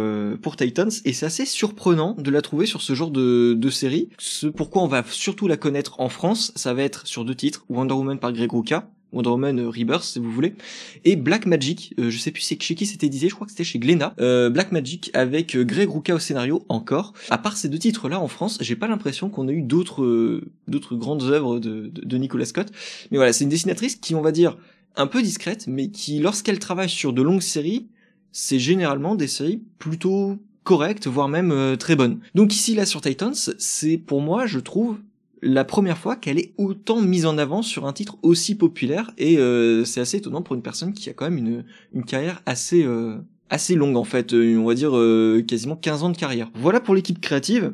Titans 0.58 0.90
et 1.06 1.14
c'est 1.14 1.28
assez 1.28 1.46
surprenant 1.46 2.16
de 2.18 2.32
la 2.32 2.42
trouver 2.42 2.66
sur 2.66 2.82
ce 2.82 2.96
genre 2.96 3.12
de, 3.12 3.54
de 3.54 3.70
série. 3.70 4.10
Ce 4.18 4.48
pourquoi 4.48 4.82
on 4.82 4.88
va 4.88 5.04
surtout 5.08 5.48
la 5.48 5.56
connaître 5.56 6.00
en 6.00 6.10
France, 6.10 6.52
ça 6.56 6.74
va 6.74 6.82
être 6.82 7.06
sur 7.06 7.26
deux 7.26 7.36
titres 7.36 7.64
Wonder 7.70 7.94
Woman 7.94 8.18
par 8.18 8.34
Greg 8.34 8.52
Rucka. 8.52 8.90
Wonder 9.12 9.30
Woman 9.30 9.60
euh, 9.60 9.70
Rebirth 9.70 10.04
si 10.04 10.20
vous 10.20 10.32
voulez. 10.32 10.56
Et 11.04 11.16
Black 11.16 11.46
Magic 11.46 11.94
euh, 12.00 12.10
je 12.10 12.18
sais 12.18 12.32
plus 12.32 12.42
chez 12.44 12.76
qui 12.76 12.86
c'était 12.86 13.08
édité 13.08 13.30
je 13.30 13.36
crois 13.36 13.46
que 13.46 13.52
c'était 13.52 13.64
chez 13.64 13.80
Glénat. 13.80 14.14
Euh, 14.20 14.50
Black 14.50 14.72
Magic 14.72 15.12
avec 15.14 15.58
Greg 15.58 15.90
Rucka 15.90 16.16
au 16.16 16.20
scénario 16.20 16.66
encore. 16.70 17.14
À 17.30 17.38
part 17.38 17.58
ces 17.58 17.70
deux 17.70 17.80
titres 17.80 18.10
là 18.10 18.20
en 18.20 18.28
France 18.28 18.58
j'ai 18.62 18.76
pas 18.76 18.88
l'impression 18.88 19.30
qu'on 19.30 19.48
ait 19.48 19.54
eu 19.54 19.62
d'autres 19.62 20.42
d'autres 20.68 20.96
grandes 20.96 21.24
œuvres 21.24 21.60
de, 21.60 21.92
de, 21.94 22.18
Nicolas 22.18 22.46
Scott. 22.46 22.72
Mais 23.12 23.18
voilà 23.18 23.34
c'est 23.34 23.44
une 23.44 23.50
dessinatrice 23.50 23.96
qui 23.96 24.16
on 24.16 24.22
va 24.22 24.32
dire 24.32 24.58
un 24.96 25.08
peu 25.08 25.22
discrète 25.22 25.66
mais 25.68 25.90
qui 25.90 26.20
lorsqu'elle 26.20 26.60
travaille 26.60 26.90
sur 26.90 27.14
de 27.14 27.22
longues 27.22 27.42
séries 27.42 27.88
c'est 28.32 28.60
généralement 28.60 29.16
des 29.16 29.28
séries 29.28 29.62
plutôt 29.78 30.38
correctes 30.64 31.08
voire 31.08 31.28
même 31.28 31.76
très 31.78 31.96
bonnes. 31.96 32.20
Donc 32.36 32.54
ici 32.54 32.76
là 32.76 32.86
sur 32.86 33.02
Titans 33.02 33.34
c'est 33.34 33.98
pour 33.98 34.22
moi 34.22 34.46
je 34.46 34.60
trouve 34.60 34.98
la 35.42 35.66
première 35.66 35.98
fois 35.98 36.16
qu'elle 36.16 36.38
est 36.38 36.54
autant 36.58 37.02
mise 37.02 37.26
en 37.26 37.38
avant 37.38 37.62
sur 37.62 37.86
un 37.88 37.94
titre 37.94 38.18
aussi 38.22 38.56
populaire 38.56 39.12
et 39.18 39.38
euh, 39.38 39.86
c'est 39.86 40.00
assez 40.00 40.18
étonnant 40.18 40.42
pour 40.42 40.56
une 40.56 40.62
personne 40.62 40.94
qui 40.94 41.10
a 41.10 41.14
quand 41.14 41.26
même 41.26 41.38
une, 41.38 41.66
une 41.94 42.06
carrière 42.06 42.42
assez 42.46 42.84
euh, 42.84 43.18
assez 43.52 43.76
longue 43.76 43.98
en 43.98 44.04
fait, 44.04 44.34
euh, 44.34 44.58
on 44.58 44.66
va 44.66 44.74
dire 44.74 44.98
euh, 44.98 45.44
quasiment 45.46 45.76
15 45.76 46.04
ans 46.04 46.10
de 46.10 46.18
carrière. 46.18 46.50
Voilà 46.56 46.80
pour 46.80 46.96
l'équipe 46.96 47.20
créative. 47.20 47.74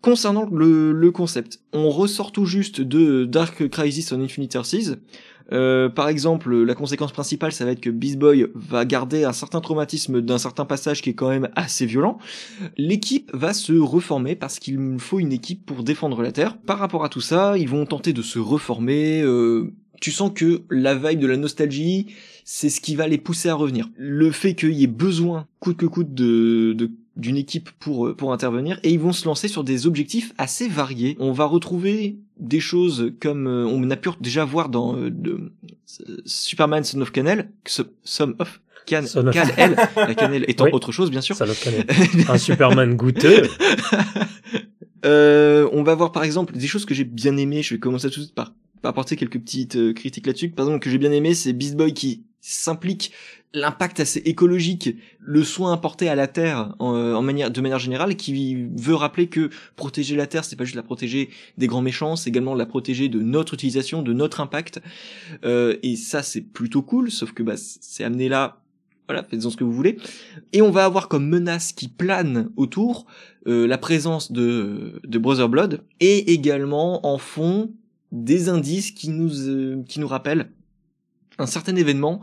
Concernant 0.00 0.48
le, 0.48 1.10
concept, 1.10 1.60
on 1.72 1.90
ressort 1.90 2.30
tout 2.30 2.44
juste 2.44 2.80
de 2.80 3.24
Dark 3.24 3.68
Crisis 3.68 4.12
on 4.12 4.20
Infinite 4.22 4.54
Earths. 4.54 4.96
Euh, 5.52 5.88
par 5.88 6.08
exemple, 6.08 6.54
la 6.54 6.74
conséquence 6.74 7.12
principale, 7.12 7.52
ça 7.52 7.64
va 7.64 7.72
être 7.72 7.80
que 7.80 7.90
Beast 7.90 8.18
Boy 8.18 8.46
va 8.54 8.84
garder 8.84 9.24
un 9.24 9.32
certain 9.32 9.60
traumatisme 9.60 10.20
d'un 10.20 10.38
certain 10.38 10.64
passage 10.64 11.02
qui 11.02 11.10
est 11.10 11.14
quand 11.14 11.28
même 11.28 11.48
assez 11.56 11.86
violent. 11.86 12.18
L'équipe 12.76 13.30
va 13.32 13.52
se 13.52 13.72
reformer 13.72 14.36
parce 14.36 14.58
qu'il 14.58 14.78
faut 14.98 15.20
une 15.20 15.32
équipe 15.32 15.64
pour 15.64 15.82
défendre 15.84 16.22
la 16.22 16.32
Terre. 16.32 16.58
Par 16.58 16.78
rapport 16.78 17.04
à 17.04 17.08
tout 17.08 17.20
ça, 17.20 17.56
ils 17.56 17.68
vont 17.68 17.86
tenter 17.86 18.12
de 18.12 18.22
se 18.22 18.38
reformer. 18.38 19.22
euh, 19.22 19.72
tu 20.00 20.12
sens 20.12 20.30
que 20.32 20.62
la 20.70 20.94
vibe 20.94 21.18
de 21.18 21.26
la 21.26 21.36
nostalgie, 21.36 22.06
c'est 22.44 22.68
ce 22.68 22.80
qui 22.80 22.94
va 22.94 23.08
les 23.08 23.18
pousser 23.18 23.48
à 23.48 23.54
revenir. 23.54 23.88
Le 23.96 24.30
fait 24.30 24.54
qu'il 24.54 24.72
y 24.72 24.84
ait 24.84 24.86
besoin, 24.86 25.46
coûte 25.58 25.76
que 25.76 25.86
coûte, 25.86 26.14
d'une 26.14 27.36
équipe 27.36 27.70
pour 27.80 28.14
pour 28.16 28.32
intervenir 28.32 28.78
et 28.84 28.90
ils 28.90 29.00
vont 29.00 29.12
se 29.12 29.26
lancer 29.26 29.48
sur 29.48 29.64
des 29.64 29.86
objectifs 29.86 30.32
assez 30.38 30.68
variés. 30.68 31.16
On 31.18 31.32
va 31.32 31.46
retrouver 31.46 32.16
des 32.38 32.60
choses 32.60 33.12
comme 33.20 33.46
euh, 33.46 33.66
on 33.66 33.90
a 33.90 33.96
pu 33.96 34.10
déjà 34.20 34.44
voir 34.44 34.68
dans 34.68 34.96
euh, 34.96 35.10
de, 35.10 35.52
Superman 36.24 36.84
Son 36.84 37.00
of 37.00 37.10
Canel, 37.12 37.50
Son 37.66 38.34
of 38.38 38.60
Can, 38.86 39.04
Son 39.06 39.26
of- 39.26 39.34
la 39.34 40.14
cannelle 40.14 40.44
étant 40.48 40.64
Oui. 40.64 40.70
autre 40.72 40.92
chose 40.92 41.10
bien 41.10 41.20
sûr. 41.20 41.36
Le 41.40 41.64
connaît. 41.64 42.28
Un 42.30 42.38
Superman 42.38 42.94
goûteux. 42.94 43.42
Euh, 45.04 45.68
on 45.72 45.84
va 45.84 45.94
voir 45.94 46.10
par 46.10 46.24
exemple 46.24 46.58
des 46.58 46.66
choses 46.66 46.84
que 46.84 46.92
j'ai 46.92 47.04
bien 47.04 47.36
aimées. 47.36 47.62
Je 47.62 47.74
vais 47.74 47.78
commencer 47.80 48.10
tout 48.10 48.18
de 48.18 48.24
suite 48.24 48.34
par, 48.34 48.52
par 48.82 48.90
apporter 48.90 49.14
quelques 49.14 49.38
petites 49.38 49.76
euh, 49.76 49.92
critiques 49.92 50.26
là-dessus. 50.26 50.48
Par 50.50 50.66
exemple, 50.66 50.82
que 50.82 50.90
j'ai 50.90 50.98
bien 50.98 51.12
aimé, 51.12 51.34
c'est 51.34 51.52
Beast 51.52 51.76
Boy 51.76 51.94
qui 51.94 52.24
s'implique 52.40 53.12
l'impact 53.54 54.00
assez 54.00 54.20
écologique, 54.20 54.96
le 55.20 55.42
soin 55.42 55.72
apporté 55.72 56.08
à 56.08 56.14
la 56.14 56.26
Terre 56.26 56.74
en, 56.78 56.94
euh, 56.94 57.14
en 57.14 57.22
manière, 57.22 57.50
de 57.50 57.60
manière 57.60 57.78
générale, 57.78 58.14
qui 58.16 58.68
veut 58.76 58.94
rappeler 58.94 59.28
que 59.28 59.50
protéger 59.76 60.16
la 60.16 60.26
Terre, 60.26 60.44
c'est 60.44 60.56
pas 60.56 60.64
juste 60.64 60.76
la 60.76 60.82
protéger 60.82 61.30
des 61.56 61.66
grands 61.66 61.80
méchants, 61.80 62.16
c'est 62.16 62.28
également 62.28 62.54
la 62.54 62.66
protéger 62.66 63.08
de 63.08 63.20
notre 63.20 63.54
utilisation, 63.54 64.02
de 64.02 64.12
notre 64.12 64.40
impact. 64.40 64.80
Euh, 65.44 65.76
et 65.82 65.96
ça, 65.96 66.22
c'est 66.22 66.42
plutôt 66.42 66.82
cool, 66.82 67.10
sauf 67.10 67.32
que 67.32 67.42
bah, 67.42 67.54
c'est 67.56 68.04
amené 68.04 68.28
là. 68.28 68.60
Voilà, 69.08 69.24
faites-en 69.24 69.48
ce 69.48 69.56
que 69.56 69.64
vous 69.64 69.72
voulez. 69.72 69.96
Et 70.52 70.60
on 70.60 70.70
va 70.70 70.84
avoir 70.84 71.08
comme 71.08 71.26
menace 71.26 71.72
qui 71.72 71.88
plane 71.88 72.50
autour 72.56 73.06
euh, 73.46 73.66
la 73.66 73.78
présence 73.78 74.32
de, 74.32 75.00
de 75.02 75.18
Brother 75.18 75.48
Blood 75.48 75.82
et 76.00 76.34
également 76.34 77.06
en 77.06 77.16
fond 77.16 77.72
des 78.12 78.50
indices 78.50 78.90
qui 78.90 79.08
nous 79.08 79.48
euh, 79.48 79.82
qui 79.88 80.00
nous 80.00 80.08
rappellent 80.08 80.50
un 81.38 81.46
certain 81.46 81.76
événement 81.76 82.20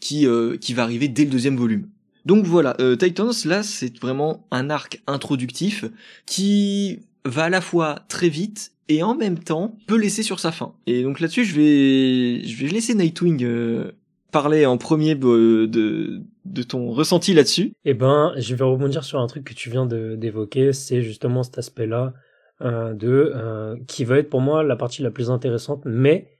qui 0.00 0.26
euh, 0.26 0.56
qui 0.56 0.74
va 0.74 0.82
arriver 0.82 1.08
dès 1.08 1.24
le 1.24 1.30
deuxième 1.30 1.56
volume. 1.56 1.88
Donc 2.26 2.46
voilà, 2.46 2.76
euh, 2.80 2.96
Titans 2.96 3.32
là 3.44 3.62
c'est 3.62 3.98
vraiment 3.98 4.46
un 4.50 4.70
arc 4.70 5.02
introductif 5.06 5.84
qui 6.26 7.00
va 7.24 7.44
à 7.44 7.50
la 7.50 7.60
fois 7.60 8.00
très 8.08 8.28
vite 8.28 8.72
et 8.88 9.02
en 9.02 9.14
même 9.14 9.38
temps 9.38 9.76
peut 9.86 9.96
laisser 9.96 10.22
sur 10.22 10.40
sa 10.40 10.52
fin. 10.52 10.74
Et 10.86 11.02
donc 11.02 11.20
là-dessus 11.20 11.44
je 11.44 11.54
vais 11.54 12.46
je 12.46 12.64
vais 12.64 12.70
laisser 12.70 12.94
Nightwing 12.94 13.44
euh, 13.44 13.92
parler 14.32 14.66
en 14.66 14.78
premier 14.78 15.14
de, 15.14 15.66
de 15.66 16.62
ton 16.62 16.90
ressenti 16.90 17.34
là-dessus. 17.34 17.72
Eh 17.84 17.94
ben, 17.94 18.34
je 18.36 18.54
vais 18.54 18.64
rebondir 18.64 19.04
sur 19.04 19.20
un 19.20 19.26
truc 19.26 19.44
que 19.44 19.54
tu 19.54 19.70
viens 19.70 19.86
d'évoquer, 19.86 20.72
c'est 20.72 21.02
justement 21.02 21.44
cet 21.44 21.58
aspect-là 21.58 22.14
de 22.60 23.76
qui 23.86 24.04
va 24.04 24.18
être 24.18 24.30
pour 24.30 24.40
moi 24.40 24.64
la 24.64 24.74
partie 24.74 25.02
la 25.02 25.12
plus 25.12 25.30
intéressante, 25.30 25.82
mais 25.84 26.34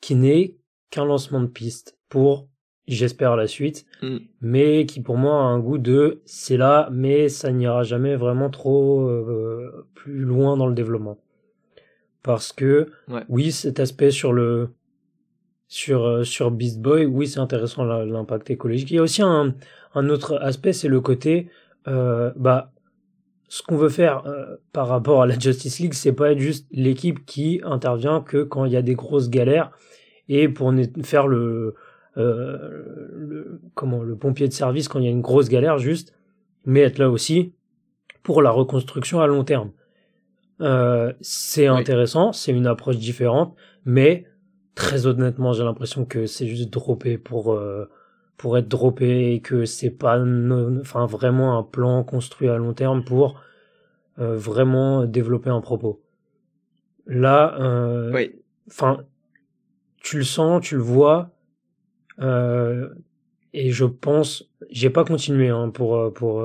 qui 0.00 0.16
n'est 0.16 0.57
qu'un 0.90 1.04
lancement 1.04 1.40
de 1.40 1.46
piste 1.46 1.96
pour, 2.08 2.48
j'espère, 2.86 3.36
la 3.36 3.46
suite, 3.46 3.84
Mm. 4.02 4.16
mais 4.40 4.86
qui 4.86 5.00
pour 5.00 5.16
moi 5.18 5.34
a 5.34 5.44
un 5.44 5.58
goût 5.58 5.78
de 5.78 6.20
c'est 6.24 6.56
là, 6.56 6.88
mais 6.92 7.28
ça 7.28 7.50
n'ira 7.52 7.82
jamais 7.82 8.16
vraiment 8.16 8.48
trop 8.50 9.06
euh, 9.08 9.86
plus 9.94 10.20
loin 10.20 10.56
dans 10.56 10.66
le 10.66 10.74
développement, 10.74 11.18
parce 12.22 12.52
que 12.52 12.86
Ouais. 13.08 13.22
oui, 13.28 13.52
cet 13.52 13.80
aspect 13.80 14.10
sur 14.10 14.32
le 14.32 14.70
sur 15.70 16.02
euh, 16.06 16.24
sur 16.24 16.50
Beast 16.50 16.80
Boy, 16.80 17.04
oui, 17.04 17.26
c'est 17.26 17.40
intéressant 17.40 17.84
l'impact 17.84 18.48
écologique. 18.50 18.90
Il 18.90 18.94
y 18.94 18.98
a 18.98 19.02
aussi 19.02 19.22
un 19.22 19.54
un 19.94 20.08
autre 20.08 20.38
aspect, 20.40 20.72
c'est 20.72 20.88
le 20.88 21.00
côté 21.00 21.48
euh, 21.86 22.32
bah 22.36 22.72
ce 23.50 23.62
qu'on 23.62 23.76
veut 23.76 23.88
faire 23.88 24.26
euh, 24.26 24.56
par 24.72 24.88
rapport 24.88 25.22
à 25.22 25.26
la 25.26 25.38
Justice 25.38 25.78
League, 25.80 25.94
c'est 25.94 26.12
pas 26.12 26.32
être 26.32 26.38
juste 26.38 26.66
l'équipe 26.70 27.24
qui 27.26 27.60
intervient 27.64 28.20
que 28.22 28.42
quand 28.42 28.64
il 28.66 28.72
y 28.72 28.76
a 28.76 28.82
des 28.82 28.94
grosses 28.94 29.30
galères 29.30 29.70
et 30.28 30.48
pour 30.48 30.72
faire 31.02 31.26
le, 31.26 31.74
euh, 32.16 33.10
le 33.14 33.60
comment 33.74 34.02
le 34.02 34.16
pompier 34.16 34.48
de 34.48 34.52
service 34.52 34.88
quand 34.88 34.98
il 34.98 35.04
y 35.04 35.08
a 35.08 35.10
une 35.10 35.20
grosse 35.20 35.48
galère 35.48 35.78
juste, 35.78 36.14
mais 36.64 36.80
être 36.80 36.98
là 36.98 37.10
aussi 37.10 37.54
pour 38.22 38.42
la 38.42 38.50
reconstruction 38.50 39.20
à 39.20 39.26
long 39.26 39.44
terme. 39.44 39.70
Euh, 40.60 41.12
c'est 41.20 41.66
intéressant, 41.66 42.32
c'est 42.32 42.52
une 42.52 42.66
approche 42.66 42.98
différente, 42.98 43.54
mais 43.84 44.26
très 44.74 45.06
honnêtement, 45.06 45.52
j'ai 45.52 45.64
l'impression 45.64 46.04
que 46.04 46.26
c'est 46.26 46.46
juste 46.46 46.70
droppé 46.70 47.16
pour 47.18 47.52
euh, 47.52 47.88
pour 48.36 48.56
être 48.56 48.68
droppé 48.68 49.32
et 49.32 49.40
que 49.40 49.64
c'est 49.64 49.90
pas 49.90 50.18
enfin 50.80 51.06
vraiment 51.06 51.58
un 51.58 51.62
plan 51.62 52.04
construit 52.04 52.48
à 52.48 52.56
long 52.56 52.72
terme 52.72 53.04
pour 53.04 53.40
euh, 54.18 54.36
vraiment 54.36 55.04
développer 55.04 55.50
un 55.50 55.60
propos. 55.60 56.00
Là, 57.06 57.56
euh, 57.60 58.28
enfin, 58.68 59.04
tu 60.02 60.18
le 60.18 60.24
sens, 60.24 60.62
tu 60.62 60.76
le 60.76 60.82
vois, 60.82 61.30
euh, 62.20 62.88
et 63.52 63.70
je 63.70 63.84
pense, 63.84 64.50
j'ai 64.70 64.90
pas 64.90 65.04
continué 65.04 65.48
hein, 65.48 65.70
pour 65.70 66.12
pour 66.14 66.42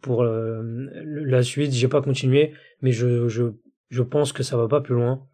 pour 0.00 0.24
la 0.24 1.42
suite, 1.42 1.72
j'ai 1.72 1.88
pas 1.88 2.02
continué, 2.02 2.52
mais 2.80 2.92
je 2.92 3.28
je 3.28 3.52
je 3.90 4.02
pense 4.02 4.32
que 4.32 4.42
ça 4.42 4.56
va 4.56 4.68
pas 4.68 4.80
plus 4.80 4.94
loin. 4.94 5.26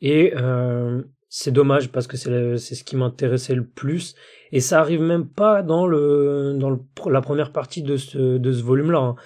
Et 0.00 0.32
euh, 0.36 1.02
c'est 1.28 1.50
dommage 1.50 1.90
parce 1.90 2.06
que 2.06 2.16
c'est 2.16 2.56
c'est 2.58 2.74
ce 2.74 2.84
qui 2.84 2.96
m'intéressait 2.96 3.54
le 3.54 3.66
plus 3.66 4.14
et 4.52 4.60
ça 4.60 4.80
arrive 4.80 5.02
même 5.02 5.26
pas 5.26 5.62
dans 5.62 5.86
le 5.86 6.54
dans 6.56 6.70
le, 6.70 6.78
la 7.10 7.20
première 7.20 7.52
partie 7.52 7.82
de 7.82 7.96
ce 7.96 8.38
de 8.38 8.52
ce 8.52 8.62
volume 8.62 8.92
là 8.92 9.00
hein. 9.00 9.16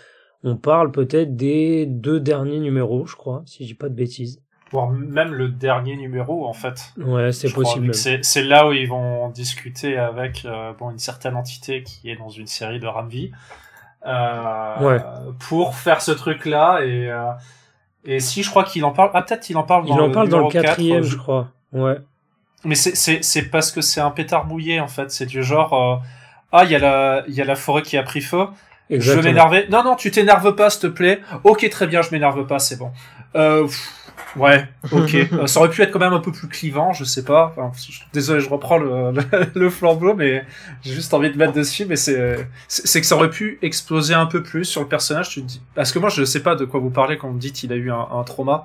on 0.43 0.57
parle 0.57 0.91
peut-être 0.91 1.37
des 1.37 1.85
deux 1.85 2.19
derniers 2.19 2.61
numéros 2.61 3.05
je 3.05 3.15
crois 3.15 3.43
si 3.45 3.65
je 3.65 3.69
dis 3.69 3.75
pas 3.75 3.91
de 3.91 3.95
bêtises 3.95 4.43
voire 4.71 4.91
même 4.91 5.33
le 5.33 5.49
dernier 5.49 5.97
numéro 5.97 6.47
en 6.47 6.53
fait 6.53 6.93
ouais 6.99 7.33
c'est 7.33 7.53
possible 7.53 7.95
c'est 7.95 8.43
là 8.43 8.69
où 8.69 8.73
ils 8.73 8.89
vont 8.89 9.29
discuter 9.29 9.97
avec 9.97 10.45
euh, 10.45 10.73
bon 10.79 10.91
une 10.91 10.99
certaine 10.99 11.37
entité 11.37 11.83
qui 11.83 12.11
est 12.11 12.17
dans 12.17 12.29
une 12.29 12.47
série 12.47 12.81
de 12.81 12.87
Ramvi 12.87 13.33
euh, 14.07 14.79
ouais. 14.81 14.99
pour 15.39 15.75
faire 15.75 16.03
ce 16.03 16.13
truc 16.13 16.45
là 16.45 16.81
et 16.81 17.11
euh, 17.11 17.31
et 18.05 18.21
si 18.21 18.43
je 18.43 18.51
crois 18.51 18.65
qu'il 18.65 18.85
en 18.85 18.93
parle 18.93 19.11
ah 19.15 19.23
peut-être 19.23 19.49
il 19.51 19.57
en 19.57 19.65
parle 19.65 19.87
dans 19.87 19.97
il 19.97 20.01
en 20.01 20.11
parle 20.11 20.29
dans 20.29 20.41
le 20.41 20.49
quatrième 20.49 21.03
je 21.03 21.17
crois 21.17 21.49
Ouais. 21.71 21.99
Mais 22.65 22.75
c'est 22.75 23.43
parce 23.51 23.71
que 23.71 23.83
c'est 23.83 24.01
un 24.01 24.11
pétard 24.11 24.47
mouillé 24.47 24.81
en 24.81 24.89
fait. 24.89 25.11
C'est 25.11 25.27
du 25.27 25.43
genre 25.43 26.03
ah 26.51 26.65
il 26.65 26.71
y 26.71 26.75
a 26.75 26.79
la 26.79 27.23
il 27.29 27.35
y 27.35 27.43
a 27.43 27.45
la 27.45 27.57
forêt 27.57 27.83
qui 27.83 27.99
a 27.99 28.03
pris 28.03 28.23
feu. 28.23 28.47
Je 28.91 29.13
vais 29.13 29.23
m'énerver. 29.23 29.67
Non 29.71 29.85
non 29.85 29.97
tu 29.97 30.11
t'énerves 30.11 30.55
pas 30.55 30.71
s'il 30.71 30.81
te 30.81 30.87
plaît. 30.87 31.21
Ok 31.45 31.69
très 31.69 31.87
bien 31.87 32.01
je 32.01 32.11
m'énerve 32.11 32.47
pas 32.47 32.59
c'est 32.59 32.77
bon. 32.77 32.91
Euh, 33.35 33.69
ouais 34.37 34.69
ok. 34.93 35.15
Euh, 35.15 35.47
ça 35.47 35.61
aurait 35.61 35.71
pu 35.71 35.83
être 35.83 35.91
quand 35.91 35.99
même 35.99 36.13
un 36.13 36.21
peu 36.21 36.33
plus 36.33 36.49
clivant 36.49 36.93
je 36.93 37.05
sais 37.05 37.25
pas. 37.25 37.55
Enfin, 37.57 37.73
désolé 38.13 38.41
je 38.41 38.49
reprends 38.49 38.79
le, 38.79 39.13
le, 39.55 39.71
flambeau 39.71 40.15
mais 40.15 40.45
j'ai 40.83 40.95
juste 40.95 41.13
envie 41.15 41.31
de 41.31 41.37
mettre 41.37 41.53
dessus 41.53 41.87
mais 41.87 41.97
c'est 41.97 42.49
c'est 42.69 43.01
que 43.01 43.07
ça 43.07 43.17
aurait 43.17 43.31
pu 43.31 43.59
exploser 43.63 44.15
un 44.15 44.27
peu 44.27 44.43
plus 44.43 44.65
sur 44.65 44.81
le 44.81 44.89
personnage 44.89 45.31
tu 45.31 45.43
te 45.43 45.47
dis 45.47 45.63
parce 45.75 45.93
que 45.93 45.99
moi 45.99 46.09
je 46.09 46.25
sais 46.25 46.43
pas 46.43 46.55
de 46.55 46.65
quoi 46.65 46.81
vous 46.81 46.91
parlez 46.91 47.19
quand 47.19 47.29
vous 47.29 47.39
dites 47.39 47.55
qu'il 47.55 47.73
a 47.73 47.77
eu 47.77 47.91
un, 47.91 48.07
un 48.13 48.23
trauma 48.25 48.65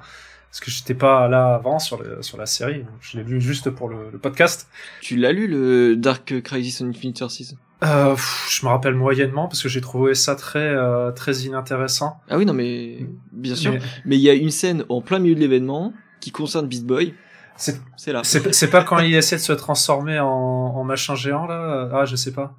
parce 0.53 0.60
que 0.60 0.69
j'étais 0.69 0.93
pas 0.93 1.27
là 1.27 1.55
avant 1.55 1.79
sur, 1.79 2.00
le, 2.00 2.22
sur 2.22 2.38
la 2.38 2.45
série. 2.45 2.86
Je 3.01 3.17
l'ai 3.17 3.24
lu 3.24 3.41
juste 3.41 3.72
pour 3.72 3.89
le, 3.89 4.12
le 4.12 4.19
podcast. 4.19 4.69
Tu 5.01 5.15
l'as 5.15 5.31
lu 5.31 5.48
le 5.48 5.95
Dark 5.95 6.41
Crisis 6.43 6.79
on 6.81 6.89
Infinite 6.89 7.17
Sources 7.17 7.55
euh, 7.83 8.15
Je 8.51 8.63
me 8.63 8.69
rappelle 8.69 8.93
moyennement 8.93 9.48
parce 9.48 9.63
que 9.63 9.67
j'ai 9.67 9.81
trouvé 9.81 10.13
ça 10.13 10.36
très 10.36 10.60
euh, 10.60 11.12
très 11.12 11.38
inintéressant. 11.38 12.17
Ah 12.29 12.38
oui 12.38 12.45
non 12.45 12.53
mais 12.53 13.00
bien 13.31 13.55
sûr. 13.55 13.74
Mais 14.05 14.15
il 14.15 14.22
y 14.22 14.29
a 14.29 14.33
une 14.33 14.51
scène 14.51 14.86
en 14.89 15.01
plein 15.01 15.17
milieu 15.17 15.33
de 15.33 15.39
l'événement 15.39 15.91
qui 16.19 16.29
concerne 16.29 16.67
Beast 16.67 16.86
Boy. 16.86 17.15
C'est 17.57 18.13
là. 18.13 18.22
C'est 18.24 18.69
pas 18.69 18.83
quand 18.83 19.00
il 19.00 19.15
essaie 19.15 19.38
de 19.38 19.41
se 19.41 19.53
transformer 19.53 20.19
en, 20.19 20.27
en 20.27 20.83
machin 20.83 21.15
géant 21.15 21.48
là? 21.48 21.89
Ah 21.91 22.05
je 22.05 22.15
sais 22.15 22.31
pas. 22.31 22.53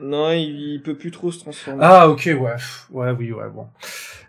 Non, 0.00 0.30
il, 0.30 0.80
peut 0.84 0.94
plus 0.94 1.10
trop 1.10 1.32
se 1.32 1.40
transformer. 1.40 1.80
Ah 1.82 2.08
ok 2.08 2.30
ouais 2.40 2.54
ouais 2.90 3.10
oui 3.10 3.32
ouais 3.32 3.48
bon. 3.52 3.66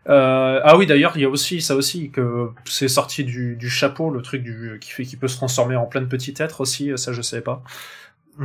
Euh, 0.09 0.59
ah 0.63 0.77
oui, 0.77 0.87
d'ailleurs, 0.87 1.13
il 1.15 1.21
y 1.21 1.25
a 1.25 1.29
aussi 1.29 1.61
ça 1.61 1.75
aussi 1.75 2.09
que 2.09 2.49
c'est 2.65 2.87
sorti 2.87 3.23
du, 3.23 3.55
du, 3.55 3.69
chapeau, 3.69 4.09
le 4.09 4.21
truc 4.21 4.41
du 4.41 4.77
qui 4.81 4.89
fait 4.89 5.03
qu'il 5.03 5.19
peut 5.19 5.27
se 5.27 5.37
transformer 5.37 5.75
en 5.75 5.85
plein 5.85 6.01
de 6.01 6.07
petits 6.07 6.33
êtres 6.39 6.61
aussi. 6.61 6.91
Ça, 6.95 7.13
je 7.13 7.21
savais 7.21 7.43
pas. 7.43 7.63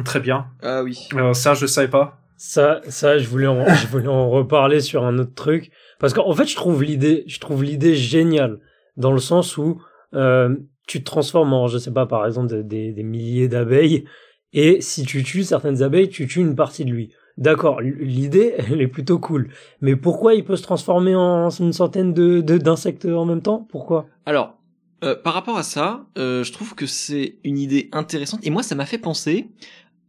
Très 0.04 0.20
bien. 0.20 0.46
Ah 0.62 0.82
oui. 0.82 1.08
Euh, 1.14 1.32
ça, 1.32 1.54
je 1.54 1.66
savais 1.66 1.88
pas. 1.88 2.20
Ça, 2.36 2.82
ça, 2.88 3.16
je 3.16 3.26
voulais, 3.28 3.46
en, 3.46 3.64
je 3.75 3.86
voulais 3.86 4.08
en 4.08 4.28
reparler 4.28 4.80
sur 4.80 5.04
un 5.04 5.18
autre 5.18 5.34
truc 5.34 5.70
parce 5.98 6.12
qu'en 6.12 6.34
fait, 6.34 6.46
je 6.46 6.56
trouve 6.56 6.82
l'idée, 6.82 7.25
je 7.26 7.40
trouve 7.40 7.64
l'idée 7.64 7.94
géniale 7.94 8.58
dans 8.98 9.12
le 9.12 9.18
sens 9.18 9.56
où 9.56 9.80
euh, 10.12 10.54
tu 10.86 11.00
te 11.00 11.04
transformes 11.04 11.54
en, 11.54 11.66
je 11.68 11.78
sais 11.78 11.92
pas, 11.92 12.04
par 12.04 12.26
exemple, 12.26 12.62
des, 12.62 12.92
des 12.92 13.02
milliers 13.02 13.48
d'abeilles 13.48 14.04
et 14.52 14.80
si 14.80 15.04
tu 15.04 15.22
tues 15.22 15.44
certaines 15.44 15.82
abeilles, 15.82 16.08
tu 16.08 16.26
tues 16.26 16.40
une 16.40 16.56
partie 16.56 16.84
de 16.84 16.90
lui. 16.90 17.12
D'accord, 17.38 17.81
l'idée, 17.81 18.55
elle 18.71 18.81
est 18.81 18.88
plutôt 18.88 19.19
cool. 19.19 19.49
Mais 19.81 19.97
pourquoi 19.97 20.35
il 20.35 20.45
peut 20.45 20.57
se 20.57 20.62
transformer 20.62 21.14
en 21.14 21.50
une 21.50 21.73
centaine 21.73 22.12
de 22.14 22.40
d'insectes 22.40 23.05
en 23.05 23.25
même 23.25 23.43
temps? 23.43 23.66
Pourquoi? 23.71 24.07
Alors, 24.25 24.57
euh, 25.05 25.14
par 25.14 25.35
rapport 25.35 25.59
à 25.59 25.62
ça, 25.62 26.07
euh, 26.16 26.43
je 26.43 26.52
trouve 26.52 26.75
que 26.75 26.87
c'est 26.87 27.37
une 27.45 27.59
idée 27.59 27.90
intéressante. 27.93 28.40
Et 28.45 28.50
moi, 28.50 28.62
ça 28.62 28.75
m'a 28.75 28.87
fait 28.87 28.99
penser 28.99 29.49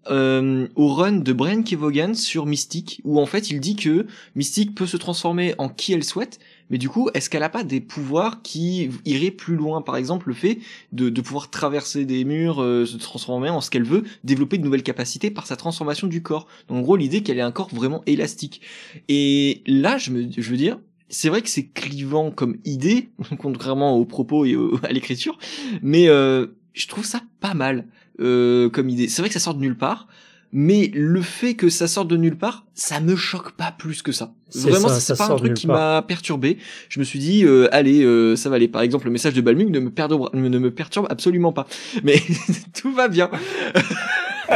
euh, 0.09 0.67
au 0.75 0.87
run 0.87 1.13
de 1.13 1.33
Brian 1.33 1.63
Kevogan 1.63 2.15
sur 2.15 2.45
Mystique, 2.45 3.01
où 3.03 3.19
en 3.19 3.25
fait 3.25 3.49
il 3.49 3.59
dit 3.59 3.75
que 3.75 4.07
Mystique 4.35 4.75
peut 4.75 4.85
se 4.85 4.97
transformer 4.97 5.55
en 5.57 5.69
qui 5.69 5.93
elle 5.93 6.03
souhaite, 6.03 6.39
mais 6.69 6.77
du 6.77 6.89
coup, 6.89 7.09
est-ce 7.13 7.29
qu'elle 7.29 7.43
a 7.43 7.49
pas 7.49 7.63
des 7.63 7.79
pouvoirs 7.79 8.41
qui 8.41 8.89
iraient 9.05 9.31
plus 9.31 9.55
loin? 9.55 9.81
Par 9.81 9.95
exemple, 9.95 10.27
le 10.27 10.33
fait 10.33 10.59
de, 10.91 11.09
pouvoir 11.21 11.49
traverser 11.49 12.05
des 12.05 12.25
murs, 12.25 12.61
euh, 12.61 12.85
se 12.85 12.97
transformer 12.97 13.49
en 13.49 13.61
ce 13.61 13.69
qu'elle 13.69 13.85
veut, 13.85 14.03
développer 14.23 14.57
de 14.57 14.63
nouvelles 14.63 14.83
capacités 14.83 15.31
par 15.31 15.47
sa 15.47 15.55
transformation 15.55 16.07
du 16.07 16.21
corps. 16.21 16.47
Donc, 16.67 16.79
en 16.79 16.81
gros, 16.81 16.97
l'idée 16.97 17.23
qu'elle 17.23 17.37
ait 17.37 17.41
un 17.41 17.51
corps 17.51 17.73
vraiment 17.73 18.03
élastique. 18.05 18.61
Et 19.07 19.61
là, 19.65 19.97
je 19.97 20.11
veux 20.11 20.57
dire, 20.57 20.77
c'est 21.09 21.29
vrai 21.29 21.41
que 21.41 21.49
c'est 21.49 21.67
clivant 21.67 22.31
comme 22.31 22.57
idée, 22.65 23.09
contrairement 23.39 23.95
aux 23.95 24.05
propos 24.05 24.45
et 24.45 24.55
à 24.83 24.91
l'écriture, 24.91 25.37
mais 25.81 26.07
euh, 26.09 26.47
je 26.73 26.87
trouve 26.87 27.05
ça 27.05 27.21
pas 27.39 27.53
mal 27.53 27.85
euh, 28.19 28.69
comme 28.69 28.89
idée. 28.89 29.07
C'est 29.07 29.21
vrai 29.21 29.29
que 29.29 29.33
ça 29.33 29.39
sort 29.39 29.55
de 29.55 29.61
nulle 29.61 29.77
part, 29.77 30.07
mais 30.53 30.89
le 30.93 31.21
fait 31.21 31.55
que 31.55 31.69
ça 31.69 31.87
sorte 31.87 32.07
de 32.07 32.15
nulle 32.15 32.37
part, 32.37 32.65
ça 32.73 33.01
me 33.01 33.15
choque 33.17 33.51
pas 33.51 33.71
plus 33.77 34.01
que 34.01 34.11
ça. 34.13 34.33
Vraiment, 34.55 34.87
c'est 34.87 35.17
pas 35.17 35.29
un 35.31 35.35
truc 35.35 35.53
qui 35.55 35.67
m'a 35.67 36.01
perturbé. 36.01 36.57
Je 36.89 36.99
me 36.99 37.03
suis 37.03 37.19
dit, 37.19 37.43
euh, 37.43 37.67
allez, 37.73 38.03
euh, 38.03 38.37
ça 38.37 38.49
va 38.49 38.55
aller. 38.55 38.69
Par 38.69 38.81
exemple, 38.81 39.05
le 39.05 39.11
message 39.11 39.33
de 39.33 39.41
Balmung 39.41 39.69
ne 39.69 39.79
me, 39.79 39.89
perturbe, 39.89 40.29
ne 40.33 40.57
me 40.57 40.71
perturbe 40.71 41.07
absolument 41.09 41.51
pas. 41.51 41.67
Mais 42.03 42.21
tout 42.81 42.93
va 42.93 43.09
bien. 43.09 43.29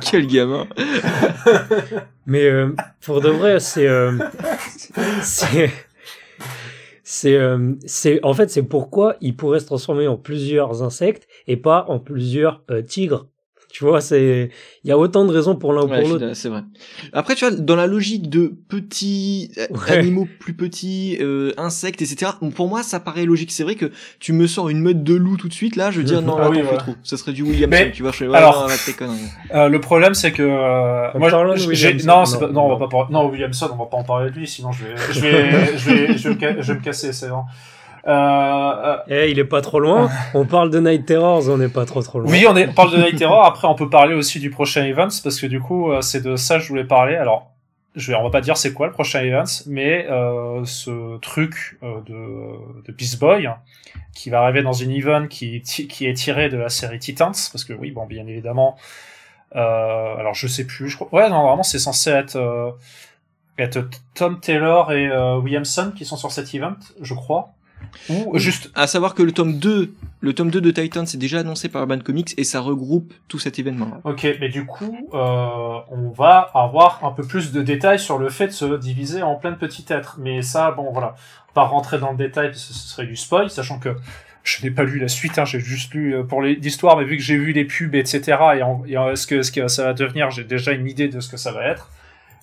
Quel 0.00 0.26
gamin. 0.26 0.66
Mais 2.26 2.44
euh, 2.44 2.74
pour 3.00 3.20
de 3.20 3.28
vrai, 3.28 3.60
c'est 3.60 3.88
c'est 5.22 5.70
c'est 7.12 7.36
euh, 7.36 7.74
c'est 7.84 8.24
en 8.24 8.32
fait 8.32 8.48
c'est 8.48 8.62
pourquoi 8.62 9.16
il 9.20 9.36
pourrait 9.36 9.60
se 9.60 9.66
transformer 9.66 10.08
en 10.08 10.16
plusieurs 10.16 10.82
insectes 10.82 11.28
et 11.46 11.58
pas 11.58 11.84
en 11.88 12.00
plusieurs 12.00 12.64
euh, 12.70 12.80
tigres 12.80 13.28
tu 13.72 13.84
vois, 13.84 14.02
c'est 14.02 14.50
il 14.84 14.88
y 14.88 14.92
a 14.92 14.98
autant 14.98 15.24
de 15.24 15.32
raisons 15.32 15.56
pour 15.56 15.72
l'un 15.72 15.82
ou 15.82 15.88
pour 15.88 15.96
l'autre. 15.96 16.34
C'est 16.34 16.50
vrai. 16.50 16.62
Après, 17.14 17.34
tu 17.34 17.46
vois, 17.46 17.56
dans 17.56 17.74
la 17.74 17.86
logique 17.86 18.28
de 18.28 18.52
petits 18.68 19.50
euh, 19.56 19.66
animaux 19.88 20.28
plus 20.38 20.52
petits, 20.52 21.16
euh, 21.20 21.52
insectes, 21.56 22.02
etc. 22.02 22.32
Pour 22.54 22.68
moi, 22.68 22.82
ça 22.82 23.00
paraît 23.00 23.24
logique. 23.24 23.50
C'est 23.50 23.62
vrai 23.62 23.74
que 23.74 23.90
tu 24.20 24.34
me 24.34 24.46
sors 24.46 24.68
une 24.68 24.80
meute 24.80 25.02
de 25.02 25.14
loup 25.14 25.38
tout 25.38 25.48
de 25.48 25.54
suite, 25.54 25.76
là, 25.76 25.90
je 25.90 25.98
veux 25.98 26.04
dire 26.04 26.20
non, 26.22 26.36
là, 26.36 26.50
ah 26.52 26.66
t'en 26.70 26.76
trop. 26.76 26.94
Ça 27.02 27.16
serait 27.16 27.32
du 27.32 27.42
Williamson, 27.42 27.90
tu 27.94 28.02
vois. 28.02 28.12
Je 28.12 28.18
fais, 28.18 28.34
alors, 28.34 28.68
euh, 29.54 29.68
le 29.68 29.80
problème, 29.80 30.12
c'est 30.12 30.32
que 30.32 30.42
euh, 30.42 31.18
moi, 31.18 31.30
j'ai 31.70 31.94
non, 31.94 32.24
non, 32.24 32.52
non, 32.52 32.62
on 32.72 32.76
va 32.76 32.88
pas 32.88 33.08
non 33.10 33.30
Williamson, 33.30 33.70
on 33.72 33.76
va 33.76 33.86
pas 33.86 33.96
en 33.96 34.04
parler 34.04 34.30
de 34.30 34.36
lui, 34.36 34.46
sinon 34.46 34.70
je 34.72 34.84
vais, 34.84 34.94
je 35.12 35.20
vais, 35.20 35.76
je 35.78 35.90
vais, 35.90 36.18
je 36.18 36.28
vais, 36.28 36.62
je 36.62 36.72
vais 36.72 36.78
me 36.78 36.84
casser, 36.84 37.12
c'est 37.12 37.28
bon. 37.28 37.44
Euh, 38.06 38.10
euh, 38.10 38.96
eh, 39.08 39.30
il 39.30 39.38
est 39.38 39.44
pas 39.44 39.60
trop 39.60 39.78
loin. 39.78 40.10
on 40.34 40.44
parle 40.44 40.70
de 40.70 40.80
Night 40.80 41.06
Terrors, 41.06 41.48
on 41.48 41.58
n'est 41.58 41.68
pas 41.68 41.84
trop 41.84 42.02
trop 42.02 42.18
loin. 42.18 42.30
Oui, 42.30 42.44
on, 42.48 42.56
est, 42.56 42.68
on 42.68 42.72
parle 42.72 42.92
de 42.92 42.96
Night 42.98 43.16
Terror. 43.16 43.44
Après, 43.44 43.68
on 43.68 43.74
peut 43.74 43.88
parler 43.88 44.14
aussi 44.14 44.40
du 44.40 44.50
prochain 44.50 44.84
event 44.84 45.08
parce 45.22 45.40
que 45.40 45.46
du 45.46 45.60
coup, 45.60 45.92
euh, 45.92 46.00
c'est 46.00 46.20
de 46.20 46.36
ça 46.36 46.56
que 46.56 46.64
je 46.64 46.68
voulais 46.68 46.84
parler. 46.84 47.14
Alors, 47.14 47.52
je 47.94 48.10
vais, 48.10 48.18
on 48.18 48.22
va 48.22 48.30
pas 48.30 48.40
dire 48.40 48.56
c'est 48.56 48.72
quoi 48.72 48.86
le 48.86 48.92
prochain 48.92 49.20
event, 49.20 49.44
mais 49.66 50.06
euh, 50.10 50.64
ce 50.64 51.18
truc 51.18 51.78
euh, 51.82 52.00
de, 52.06 52.82
de 52.86 52.92
Beast 52.92 53.18
Boy 53.18 53.48
qui 54.14 54.30
va 54.30 54.42
arriver 54.42 54.62
dans 54.62 54.72
une 54.72 54.90
event 54.90 55.26
qui, 55.26 55.62
qui 55.62 56.06
est 56.06 56.14
tiré 56.14 56.48
de 56.48 56.56
la 56.56 56.68
série 56.68 56.98
Titans, 56.98 57.32
parce 57.32 57.64
que 57.64 57.72
oui, 57.72 57.90
bon, 57.90 58.06
bien 58.06 58.26
évidemment. 58.26 58.76
Euh, 59.54 60.16
alors, 60.16 60.34
je 60.34 60.46
sais 60.46 60.66
plus. 60.66 60.88
Je 60.88 60.96
crois, 60.96 61.08
ouais, 61.12 61.28
non, 61.28 61.46
vraiment, 61.46 61.62
c'est 61.62 61.78
censé 61.78 62.10
être 62.10 62.76
être 63.58 63.86
Tom 64.14 64.40
Taylor 64.40 64.92
et 64.92 65.10
Williamson 65.38 65.92
qui 65.94 66.06
sont 66.06 66.16
sur 66.16 66.32
cet 66.32 66.54
event, 66.54 66.76
je 67.00 67.12
crois. 67.12 67.52
Ou 68.08 68.38
juste 68.38 68.70
à 68.74 68.86
savoir 68.86 69.14
que 69.14 69.22
le 69.22 69.32
tome 69.32 69.58
2, 69.58 69.94
le 70.20 70.32
tome 70.32 70.50
2 70.50 70.60
de 70.60 70.70
Titan 70.70 71.06
c'est 71.06 71.18
déjà 71.18 71.40
annoncé 71.40 71.68
par 71.68 71.82
Urban 71.82 71.98
Comics 71.98 72.34
et 72.36 72.44
ça 72.44 72.60
regroupe 72.60 73.12
tout 73.28 73.38
cet 73.38 73.58
événement. 73.58 74.00
Ok, 74.04 74.26
mais 74.40 74.48
du 74.48 74.66
coup, 74.66 75.08
euh, 75.14 75.78
on 75.90 76.10
va 76.14 76.50
avoir 76.54 77.04
un 77.04 77.12
peu 77.12 77.22
plus 77.22 77.52
de 77.52 77.62
détails 77.62 77.98
sur 77.98 78.18
le 78.18 78.28
fait 78.28 78.48
de 78.48 78.52
se 78.52 78.76
diviser 78.76 79.22
en 79.22 79.36
plein 79.36 79.50
de 79.50 79.56
petits 79.56 79.84
êtres. 79.90 80.16
Mais 80.18 80.42
ça, 80.42 80.70
bon, 80.70 80.90
voilà, 80.92 81.14
pas 81.54 81.64
rentrer 81.64 81.98
dans 81.98 82.10
le 82.10 82.16
détail 82.16 82.48
parce 82.48 82.66
que 82.66 82.74
ce 82.74 82.88
serait 82.88 83.06
du 83.06 83.16
spoil, 83.16 83.50
sachant 83.50 83.78
que 83.78 83.96
je 84.42 84.62
n'ai 84.62 84.70
pas 84.70 84.82
lu 84.82 84.98
la 84.98 85.08
suite, 85.08 85.38
hein, 85.38 85.44
j'ai 85.44 85.60
juste 85.60 85.94
lu 85.94 86.14
euh, 86.14 86.24
pour 86.24 86.42
l'histoire, 86.42 86.96
mais 86.96 87.04
vu 87.04 87.16
que 87.16 87.22
j'ai 87.22 87.36
vu 87.36 87.52
les 87.52 87.64
pubs, 87.64 87.94
etc., 87.94 88.38
et, 88.56 88.62
en, 88.62 88.84
et 88.84 89.16
ce, 89.16 89.26
que, 89.26 89.42
ce 89.42 89.52
que 89.52 89.68
ça 89.68 89.84
va 89.84 89.92
devenir, 89.92 90.30
j'ai 90.30 90.44
déjà 90.44 90.72
une 90.72 90.88
idée 90.88 91.08
de 91.08 91.20
ce 91.20 91.28
que 91.28 91.36
ça 91.36 91.52
va 91.52 91.66
être. 91.66 91.90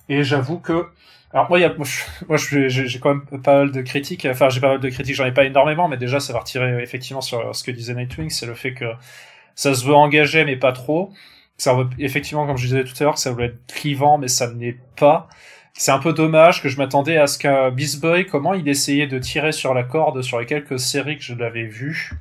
Et 0.08 0.24
j'avoue 0.24 0.58
que, 0.58 0.86
alors 1.32 1.48
moi, 1.48 1.60
y 1.60 1.64
a, 1.64 1.72
moi, 1.76 2.38
j'ai 2.38 2.98
quand 2.98 3.14
même 3.14 3.42
pas 3.42 3.58
mal 3.58 3.70
de 3.70 3.82
critiques. 3.82 4.26
Enfin, 4.28 4.48
j'ai 4.48 4.60
pas 4.60 4.68
mal 4.68 4.80
de 4.80 4.88
critiques, 4.88 5.14
j'en 5.14 5.26
ai 5.26 5.32
pas 5.32 5.44
énormément, 5.44 5.86
mais 5.88 5.96
déjà, 5.96 6.18
ça 6.18 6.32
va 6.32 6.40
retirer 6.40 6.82
effectivement 6.82 7.20
sur 7.20 7.54
ce 7.54 7.62
que 7.62 7.70
disait 7.70 7.94
Nightwing, 7.94 8.30
c'est 8.30 8.46
le 8.46 8.54
fait 8.54 8.74
que 8.74 8.86
ça 9.54 9.74
se 9.74 9.84
veut 9.84 9.94
engagé, 9.94 10.44
mais 10.44 10.56
pas 10.56 10.72
trop. 10.72 11.12
Ça 11.56 11.74
veut, 11.74 11.88
effectivement, 11.98 12.46
comme 12.46 12.56
je 12.56 12.66
disais 12.66 12.84
tout 12.84 12.94
à 13.00 13.04
l'heure, 13.04 13.18
ça 13.18 13.30
voulait 13.30 13.46
être 13.46 13.66
clivant, 13.68 14.18
mais 14.18 14.28
ça 14.28 14.50
ne 14.50 14.58
l'est 14.58 14.78
pas. 14.96 15.28
C'est 15.74 15.92
un 15.92 15.98
peu 15.98 16.12
dommage 16.12 16.62
que 16.62 16.68
je 16.68 16.76
m'attendais 16.78 17.16
à 17.16 17.26
ce 17.26 17.38
qu'un 17.38 17.70
Beast 17.70 18.00
Boy, 18.00 18.26
comment 18.26 18.54
il 18.54 18.68
essayait 18.68 19.06
de 19.06 19.18
tirer 19.18 19.52
sur 19.52 19.72
la 19.72 19.84
corde 19.84 20.22
sur 20.22 20.40
les 20.40 20.46
quelques 20.46 20.80
séries 20.80 21.16
que 21.16 21.22
je 21.22 21.34
l'avais 21.34 21.64
vues, 21.64 22.12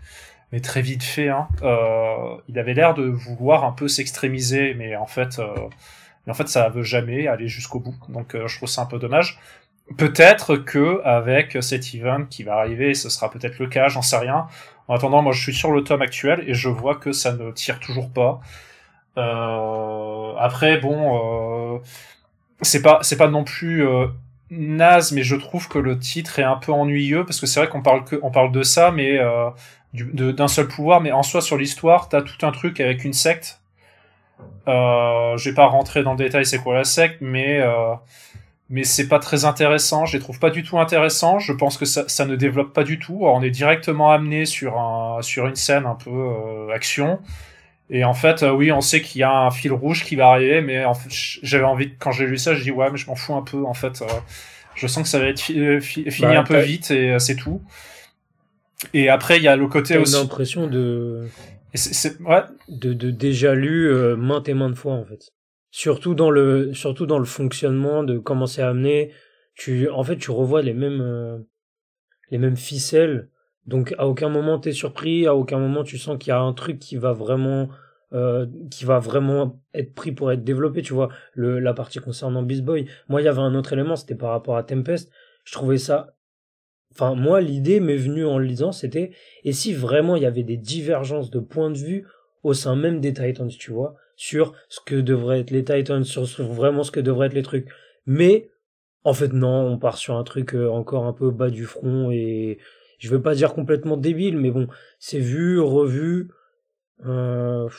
mais 0.51 0.59
très 0.59 0.81
vite 0.81 1.03
fait. 1.03 1.29
Hein. 1.29 1.47
Euh, 1.63 2.37
il 2.47 2.59
avait 2.59 2.73
l'air 2.73 2.93
de 2.93 3.03
vouloir 3.03 3.65
un 3.65 3.71
peu 3.71 3.87
s'extrémiser, 3.87 4.75
mais 4.75 4.95
en 4.95 5.07
fait, 5.07 5.39
euh, 5.39 5.47
mais 6.25 6.31
en 6.31 6.35
fait, 6.35 6.47
ça 6.47 6.69
veut 6.69 6.83
jamais 6.83 7.27
aller 7.27 7.47
jusqu'au 7.47 7.79
bout. 7.79 7.95
Donc, 8.09 8.35
euh, 8.35 8.47
je 8.47 8.57
trouve 8.57 8.69
ça 8.69 8.81
un 8.81 8.85
peu 8.85 8.99
dommage. 8.99 9.39
Peut-être 9.97 10.57
que 10.57 11.01
avec 11.03 11.57
cet 11.61 11.93
event 11.95 12.25
qui 12.29 12.43
va 12.43 12.57
arriver, 12.57 12.93
ce 12.93 13.09
sera 13.09 13.31
peut-être 13.31 13.57
le 13.57 13.67
cas, 13.67 13.87
j'en 13.87 14.03
sais 14.03 14.17
rien. 14.17 14.47
En 14.87 14.95
attendant, 14.95 15.21
moi, 15.21 15.33
je 15.33 15.41
suis 15.41 15.53
sur 15.53 15.71
le 15.71 15.83
tome 15.83 16.01
actuel 16.01 16.43
et 16.47 16.53
je 16.53 16.69
vois 16.69 16.95
que 16.95 17.11
ça 17.11 17.33
ne 17.33 17.51
tire 17.51 17.79
toujours 17.79 18.11
pas. 18.11 18.39
Euh, 19.17 20.35
après, 20.37 20.77
bon, 20.77 21.75
euh, 21.75 21.79
c'est 22.61 22.81
pas 22.81 23.27
non 23.27 23.43
plus 23.43 23.83
naze, 24.51 25.11
mais 25.11 25.23
je 25.23 25.35
trouve 25.35 25.67
que 25.67 25.79
le 25.79 25.97
titre 25.97 26.37
est 26.39 26.43
un 26.43 26.57
peu 26.57 26.71
ennuyeux 26.71 27.25
parce 27.25 27.39
que 27.39 27.47
c'est 27.47 27.59
vrai 27.59 27.69
qu'on 27.69 27.81
parle 27.81 28.03
que 28.03 28.19
on 28.21 28.29
parle 28.31 28.51
de 28.51 28.61
ça, 28.61 28.91
mais 28.91 29.19
d'un 29.93 30.47
seul 30.47 30.67
pouvoir, 30.67 31.01
mais 31.01 31.11
en 31.11 31.23
soi 31.23 31.41
sur 31.41 31.57
l'histoire, 31.57 32.09
t'as 32.09 32.21
tout 32.21 32.45
un 32.45 32.51
truc 32.51 32.79
avec 32.79 33.03
une 33.03 33.13
secte. 33.13 33.59
Euh, 34.67 35.37
je 35.37 35.49
vais 35.49 35.55
pas 35.55 35.65
rentrer 35.65 36.03
dans 36.03 36.11
le 36.11 36.17
détail 36.17 36.45
c'est 36.45 36.59
quoi 36.59 36.75
la 36.75 36.83
secte, 36.83 37.17
mais 37.21 37.59
euh, 37.59 37.93
mais 38.69 38.83
c'est 38.83 39.07
pas 39.07 39.19
très 39.19 39.45
intéressant. 39.45 40.05
Je 40.05 40.17
les 40.17 40.23
trouve 40.23 40.39
pas 40.39 40.49
du 40.49 40.63
tout 40.63 40.79
intéressants. 40.79 41.39
Je 41.39 41.53
pense 41.53 41.77
que 41.77 41.85
ça, 41.85 42.07
ça 42.07 42.25
ne 42.25 42.35
développe 42.35 42.73
pas 42.73 42.83
du 42.83 42.99
tout. 42.99 43.19
on 43.23 43.41
est 43.41 43.49
directement 43.49 44.11
amené 44.11 44.45
sur 44.45 44.79
un 44.79 45.21
sur 45.21 45.47
une 45.47 45.55
scène 45.55 45.85
un 45.85 45.95
peu 45.95 46.11
euh, 46.11 46.73
action. 46.73 47.19
Et 47.91 48.03
en 48.03 48.13
fait, 48.13 48.43
oui, 48.43 48.71
on 48.71 48.81
sait 48.81 49.01
qu'il 49.01 49.21
y 49.21 49.23
a 49.23 49.31
un 49.31 49.49
fil 49.49 49.73
rouge 49.73 50.05
qui 50.05 50.15
va 50.15 50.27
arriver, 50.27 50.61
mais 50.61 50.85
en 50.85 50.93
fait, 50.93 51.09
j'avais 51.09 51.63
envie, 51.63 51.95
quand 51.97 52.11
j'ai 52.11 52.27
lu 52.27 52.37
ça, 52.37 52.53
je 52.53 52.61
dis 52.61 52.69
ouais, 52.69 52.91
mais 52.91 52.99
je 52.99 53.07
m'en 53.07 53.15
fous 53.15 53.33
un 53.33 53.41
peu. 53.41 53.65
En 53.65 53.73
fait, 53.73 54.03
je 54.75 54.85
sens 54.85 55.01
que 55.01 55.09
ça 55.09 55.17
va 55.17 55.25
être 55.25 55.41
fini 55.41 56.05
bah, 56.19 56.39
un 56.39 56.43
peu 56.43 56.59
vite 56.59 56.91
et 56.91 57.17
c'est 57.17 57.35
tout. 57.35 57.63
Et 58.93 59.09
après, 59.09 59.37
il 59.37 59.43
y 59.43 59.47
a 59.47 59.55
le 59.55 59.67
côté 59.67 59.97
aussi. 59.97 60.13
J'ai 60.13 60.19
l'impression 60.19 60.67
de. 60.67 61.27
C'est 61.73 62.19
ouais. 62.21 62.43
De, 62.67 62.93
de 62.93 63.11
déjà 63.11 63.53
lu 63.53 63.93
maintes 64.17 64.49
et 64.49 64.53
maintes 64.53 64.75
fois 64.75 64.93
en 64.93 65.05
fait. 65.05 65.31
Surtout 65.71 66.15
dans 66.15 66.31
le 66.31 66.73
surtout 66.73 67.05
dans 67.05 67.19
le 67.19 67.25
fonctionnement 67.25 68.03
de 68.03 68.17
comment 68.17 68.47
c'est 68.47 68.63
amené. 68.63 69.11
Tu 69.55 69.89
en 69.89 70.03
fait 70.03 70.17
tu 70.17 70.31
revois 70.31 70.61
les 70.61 70.73
mêmes 70.73 71.45
les 72.31 72.37
mêmes 72.37 72.57
ficelles 72.57 73.29
donc 73.69 73.93
à 73.99 74.07
aucun 74.07 74.29
moment 74.29 74.57
t'es 74.57 74.71
surpris, 74.71 75.27
à 75.27 75.35
aucun 75.35 75.59
moment 75.59 75.83
tu 75.83 75.99
sens 75.99 76.17
qu'il 76.17 76.29
y 76.29 76.33
a 76.33 76.39
un 76.39 76.53
truc 76.53 76.79
qui 76.79 76.97
va 76.97 77.13
vraiment 77.13 77.69
euh, 78.11 78.47
qui 78.71 78.85
va 78.85 78.97
vraiment 78.97 79.61
être 79.75 79.93
pris 79.93 80.11
pour 80.11 80.31
être 80.31 80.43
développé, 80.43 80.81
tu 80.81 80.93
vois. 80.93 81.09
Le, 81.33 81.59
la 81.59 81.75
partie 81.75 81.99
concernant 81.99 82.41
Beast 82.41 82.63
Boy. 82.63 82.87
Moi, 83.07 83.21
il 83.21 83.25
y 83.25 83.27
avait 83.27 83.39
un 83.39 83.53
autre 83.53 83.73
élément, 83.73 83.95
c'était 83.95 84.15
par 84.15 84.31
rapport 84.31 84.57
à 84.57 84.63
Tempest. 84.63 85.11
Je 85.43 85.53
trouvais 85.53 85.77
ça. 85.77 86.15
Enfin, 86.91 87.15
moi, 87.15 87.39
l'idée 87.41 87.79
m'est 87.79 87.95
venue 87.95 88.25
en 88.25 88.37
le 88.37 88.45
lisant, 88.45 88.71
c'était 88.71 89.11
et 89.43 89.53
si 89.53 89.73
vraiment 89.73 90.15
il 90.15 90.23
y 90.23 90.25
avait 90.25 90.43
des 90.43 90.57
divergences 90.57 91.29
de 91.29 91.39
points 91.39 91.69
de 91.71 91.77
vue 91.77 92.05
au 92.43 92.53
sein 92.53 92.75
même 92.75 92.99
des 92.99 93.13
Titans, 93.13 93.49
tu 93.49 93.71
vois, 93.71 93.95
sur 94.15 94.53
ce 94.69 94.79
que 94.85 94.95
devraient 94.95 95.41
être 95.41 95.51
les 95.51 95.63
Titans, 95.63 96.03
sur 96.03 96.23
vraiment 96.43 96.83
ce 96.83 96.91
que 96.91 96.99
devraient 96.99 97.27
être 97.27 97.33
les 97.33 97.43
trucs. 97.43 97.67
Mais 98.05 98.49
en 99.03 99.13
fait, 99.13 99.33
non, 99.33 99.67
on 99.67 99.77
part 99.77 99.97
sur 99.97 100.15
un 100.15 100.23
truc 100.23 100.55
euh, 100.55 100.67
encore 100.69 101.05
un 101.05 101.13
peu 101.13 101.31
bas 101.31 101.49
du 101.49 101.65
front 101.65 102.11
et 102.11 102.57
je 102.97 103.09
veux 103.09 103.21
pas 103.21 103.33
dire 103.33 103.53
complètement 103.53 103.97
débile, 103.97 104.37
mais 104.37 104.51
bon, 104.51 104.67
c'est 104.99 105.19
vu, 105.19 105.59
revu. 105.59 106.29
Euh... 107.05 107.69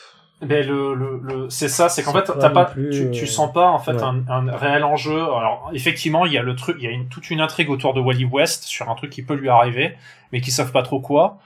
Mais 0.43 0.63
le, 0.63 0.95
le, 0.95 1.21
le 1.23 1.49
c'est 1.49 1.69
ça, 1.69 1.87
c'est 1.87 2.01
qu'en 2.01 2.13
fait, 2.13 2.23
t'as 2.39 2.49
pas, 2.49 2.65
tu, 2.65 3.11
tu, 3.11 3.23
euh, 3.23 3.27
sens 3.27 3.53
pas 3.53 3.67
en 3.67 3.77
fait 3.77 4.01
un, 4.01 4.23
un, 4.27 4.51
réel 4.55 4.83
enjeu. 4.83 5.21
Alors 5.21 5.69
effectivement, 5.73 6.25
il 6.25 6.33
y 6.33 6.37
a 6.37 6.41
le 6.41 6.55
truc, 6.55 6.77
il 6.79 6.83
y 6.83 6.87
a 6.87 6.91
une, 6.91 7.07
toute 7.09 7.29
une 7.29 7.41
intrigue 7.41 7.69
autour 7.69 7.93
de 7.93 8.01
Wally 8.01 8.25
West 8.25 8.63
sur 8.63 8.89
un 8.89 8.95
truc 8.95 9.11
qui 9.11 9.21
peut 9.21 9.35
lui 9.35 9.49
arriver, 9.49 9.95
mais 10.31 10.41
qui 10.41 10.49
savent 10.49 10.71
pas 10.71 10.81
trop 10.81 10.99
quoi. 10.99 11.37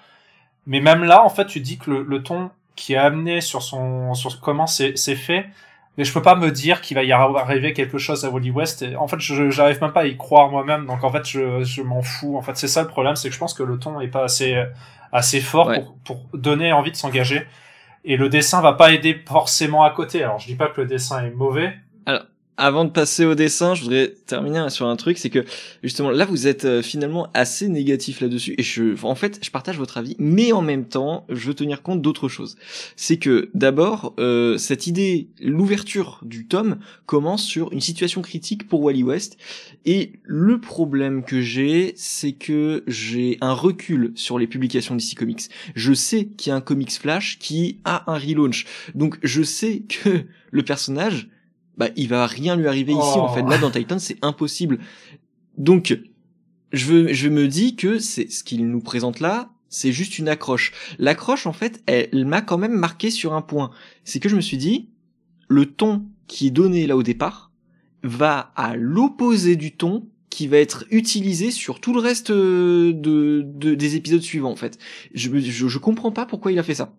Mais 0.65 0.79
même 0.79 1.03
là, 1.03 1.25
en 1.25 1.29
fait, 1.29 1.45
tu 1.45 1.59
dis 1.59 1.77
que 1.77 1.91
le, 1.91 2.03
le 2.03 2.23
ton 2.23 2.51
qui 2.77 2.93
est 2.93 2.97
amené 2.97 3.41
sur 3.41 3.61
son, 3.61 4.13
sur 4.13 4.39
comment 4.39 4.65
c'est 4.65 4.95
fait, 4.95 5.45
mais 5.97 6.05
je 6.05 6.13
peux 6.13 6.21
pas 6.21 6.35
me 6.35 6.49
dire 6.49 6.79
qu'il 6.79 6.95
va 6.95 7.03
y 7.03 7.11
arriver 7.11 7.73
quelque 7.73 7.97
chose 7.97 8.23
à 8.23 8.29
Wally 8.29 8.51
West. 8.51 8.81
Et 8.81 8.95
en 8.95 9.09
fait, 9.09 9.19
je 9.19 9.49
j'arrive 9.49 9.81
même 9.81 9.93
pas 9.93 10.01
à 10.01 10.05
y 10.05 10.15
croire 10.15 10.49
moi-même. 10.49 10.85
Donc 10.85 11.03
en 11.03 11.11
fait, 11.11 11.27
je, 11.27 11.63
je 11.65 11.81
m'en 11.81 12.01
fous. 12.01 12.37
En 12.37 12.41
fait, 12.41 12.55
c'est 12.55 12.69
ça 12.69 12.81
le 12.81 12.87
problème, 12.87 13.17
c'est 13.17 13.27
que 13.27 13.33
je 13.33 13.39
pense 13.39 13.53
que 13.53 13.63
le 13.63 13.77
ton 13.77 13.99
est 13.99 14.07
pas 14.07 14.23
assez 14.23 14.63
assez 15.11 15.41
fort 15.41 15.71
pour, 15.73 15.95
pour 16.05 16.37
donner 16.37 16.71
envie 16.71 16.91
de 16.91 16.97
s'engager. 16.97 17.45
Et 18.05 18.17
le 18.17 18.29
dessin 18.29 18.61
va 18.61 18.73
pas 18.73 18.93
aider 18.93 19.19
forcément 19.27 19.83
à 19.83 19.89
côté. 19.89 20.23
Alors 20.23 20.39
je 20.39 20.45
dis 20.45 20.55
pas 20.55 20.67
que 20.67 20.81
le 20.81 20.87
dessin 20.87 21.25
est 21.25 21.31
mauvais. 21.31 21.75
Avant 22.57 22.85
de 22.85 22.89
passer 22.89 23.25
au 23.25 23.35
dessin, 23.35 23.75
je 23.75 23.83
voudrais 23.83 24.13
terminer 24.27 24.69
sur 24.69 24.87
un 24.87 24.95
truc, 24.95 25.17
c'est 25.17 25.29
que 25.29 25.43
justement 25.83 26.09
là 26.09 26.23
vous 26.23 26.47
êtes 26.47 26.63
euh, 26.63 26.81
finalement 26.81 27.27
assez 27.33 27.67
négatif 27.67 28.21
là-dessus 28.21 28.55
et 28.57 28.63
je, 28.63 28.95
en 29.03 29.15
fait, 29.15 29.39
je 29.43 29.51
partage 29.51 29.77
votre 29.77 29.97
avis, 29.97 30.15
mais 30.19 30.53
en 30.53 30.61
même 30.61 30.85
temps, 30.85 31.25
je 31.27 31.47
veux 31.47 31.53
tenir 31.53 31.81
compte 31.81 32.01
d'autre 32.01 32.29
chose. 32.29 32.55
C'est 32.95 33.17
que 33.17 33.49
d'abord 33.53 34.13
euh, 34.19 34.57
cette 34.57 34.87
idée, 34.87 35.27
l'ouverture 35.41 36.21
du 36.23 36.47
tome 36.47 36.77
commence 37.05 37.43
sur 37.43 37.73
une 37.73 37.81
situation 37.81 38.21
critique 38.21 38.69
pour 38.69 38.81
Wally 38.81 39.03
West 39.03 39.37
et 39.85 40.13
le 40.23 40.61
problème 40.61 41.23
que 41.25 41.41
j'ai, 41.41 41.93
c'est 41.97 42.31
que 42.31 42.83
j'ai 42.87 43.37
un 43.41 43.53
recul 43.53 44.13
sur 44.15 44.39
les 44.39 44.47
publications 44.47 44.95
DC 44.95 45.15
Comics. 45.15 45.49
Je 45.75 45.93
sais 45.93 46.27
qu'il 46.27 46.51
y 46.51 46.53
a 46.53 46.55
un 46.55 46.61
Comics 46.61 46.93
Flash 46.93 47.37
qui 47.37 47.79
a 47.83 48.09
un 48.09 48.17
relaunch, 48.17 48.65
donc 48.93 49.17
je 49.23 49.43
sais 49.43 49.83
que 49.89 50.23
le 50.51 50.63
personnage 50.63 51.27
bah 51.77 51.89
il 51.95 52.07
va 52.07 52.25
rien 52.27 52.55
lui 52.55 52.67
arriver 52.67 52.93
ici 52.93 53.17
en 53.17 53.33
fait. 53.33 53.43
Là 53.43 53.57
dans 53.57 53.71
Titan 53.71 53.99
c'est 53.99 54.17
impossible. 54.21 54.79
Donc 55.57 55.97
je 56.71 56.85
veux, 56.85 57.13
je 57.13 57.29
me 57.29 57.47
dis 57.47 57.75
que 57.75 57.99
c'est 57.99 58.31
ce 58.31 58.43
qu'il 58.43 58.67
nous 58.67 58.81
présente 58.81 59.19
là 59.19 59.51
c'est 59.69 59.91
juste 59.91 60.19
une 60.19 60.29
accroche. 60.29 60.71
L'accroche 60.99 61.47
en 61.47 61.53
fait 61.53 61.81
elle, 61.85 62.25
m'a 62.25 62.41
quand 62.41 62.57
même 62.57 62.73
marqué 62.73 63.09
sur 63.09 63.33
un 63.33 63.41
point. 63.41 63.71
C'est 64.03 64.19
que 64.19 64.29
je 64.29 64.35
me 64.35 64.41
suis 64.41 64.57
dit 64.57 64.89
le 65.47 65.65
ton 65.65 66.05
qui 66.27 66.47
est 66.47 66.51
donné 66.51 66.87
là 66.87 66.95
au 66.95 67.03
départ 67.03 67.51
va 68.03 68.51
à 68.55 68.75
l'opposé 68.75 69.55
du 69.55 69.71
ton 69.71 70.07
qui 70.29 70.47
va 70.47 70.57
être 70.57 70.85
utilisé 70.91 71.49
sur 71.49 71.79
tout 71.79 71.93
le 71.93 71.99
reste 71.99 72.29
euh, 72.29 72.91
de, 72.93 73.41
des 73.73 73.95
épisodes 73.95 74.21
suivants 74.21 74.51
en 74.51 74.55
fait. 74.55 74.77
Je, 75.13 75.29
je, 75.39 75.67
je 75.67 75.77
comprends 75.77 76.11
pas 76.11 76.25
pourquoi 76.25 76.51
il 76.51 76.59
a 76.59 76.63
fait 76.63 76.75
ça. 76.75 76.93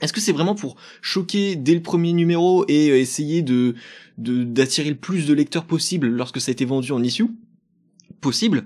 Est-ce 0.00 0.12
que 0.12 0.20
c'est 0.20 0.32
vraiment 0.32 0.54
pour 0.54 0.76
choquer 1.00 1.56
dès 1.56 1.74
le 1.74 1.80
premier 1.80 2.12
numéro 2.12 2.64
et 2.68 2.90
euh, 2.90 2.98
essayer 2.98 3.42
de 3.42 3.74
d'attirer 4.18 4.90
le 4.90 4.96
plus 4.96 5.26
de 5.26 5.34
lecteurs 5.34 5.64
possible 5.64 6.08
lorsque 6.08 6.40
ça 6.40 6.50
a 6.50 6.52
été 6.52 6.64
vendu 6.64 6.92
en 6.92 7.02
issue 7.02 7.26
Possible. 8.20 8.64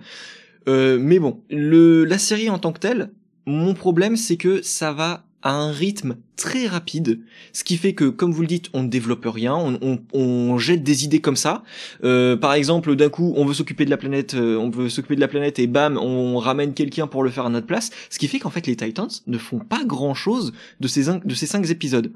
Euh, 0.68 0.98
mais 1.00 1.18
bon, 1.18 1.40
le, 1.50 2.04
la 2.04 2.18
série 2.18 2.50
en 2.50 2.58
tant 2.58 2.72
que 2.72 2.80
telle, 2.80 3.10
mon 3.46 3.74
problème 3.74 4.16
c'est 4.16 4.36
que 4.36 4.62
ça 4.62 4.92
va 4.92 5.24
à 5.42 5.52
un 5.52 5.70
rythme 5.70 6.16
très 6.36 6.66
rapide, 6.66 7.20
ce 7.52 7.62
qui 7.62 7.76
fait 7.76 7.94
que, 7.94 8.08
comme 8.08 8.32
vous 8.32 8.40
le 8.40 8.48
dites, 8.48 8.70
on 8.72 8.82
ne 8.82 8.88
développe 8.88 9.24
rien, 9.24 9.54
on, 9.54 9.78
on, 9.82 10.00
on 10.12 10.58
jette 10.58 10.82
des 10.82 11.04
idées 11.04 11.20
comme 11.20 11.36
ça. 11.36 11.62
Euh, 12.02 12.36
par 12.36 12.54
exemple, 12.54 12.96
d'un 12.96 13.08
coup, 13.08 13.32
on 13.36 13.44
veut 13.44 13.54
s'occuper 13.54 13.84
de 13.84 13.90
la 13.90 13.96
planète, 13.96 14.34
euh, 14.34 14.56
on 14.56 14.68
veut 14.68 14.88
s'occuper 14.88 15.14
de 15.14 15.20
la 15.20 15.28
planète 15.28 15.58
et 15.60 15.68
bam, 15.68 15.96
on 15.96 16.38
ramène 16.38 16.74
quelqu'un 16.74 17.06
pour 17.06 17.22
le 17.22 17.30
faire 17.30 17.46
à 17.46 17.50
notre 17.50 17.66
place, 17.66 17.90
ce 18.10 18.18
qui 18.18 18.26
fait 18.26 18.40
qu'en 18.40 18.50
fait 18.50 18.66
les 18.66 18.76
Titans 18.76 19.08
ne 19.26 19.38
font 19.38 19.60
pas 19.60 19.84
grand 19.84 20.14
chose 20.14 20.52
de 20.80 20.88
ces 20.88 21.04
de 21.04 21.34
ces 21.34 21.46
cinq 21.46 21.70
épisodes. 21.70 22.12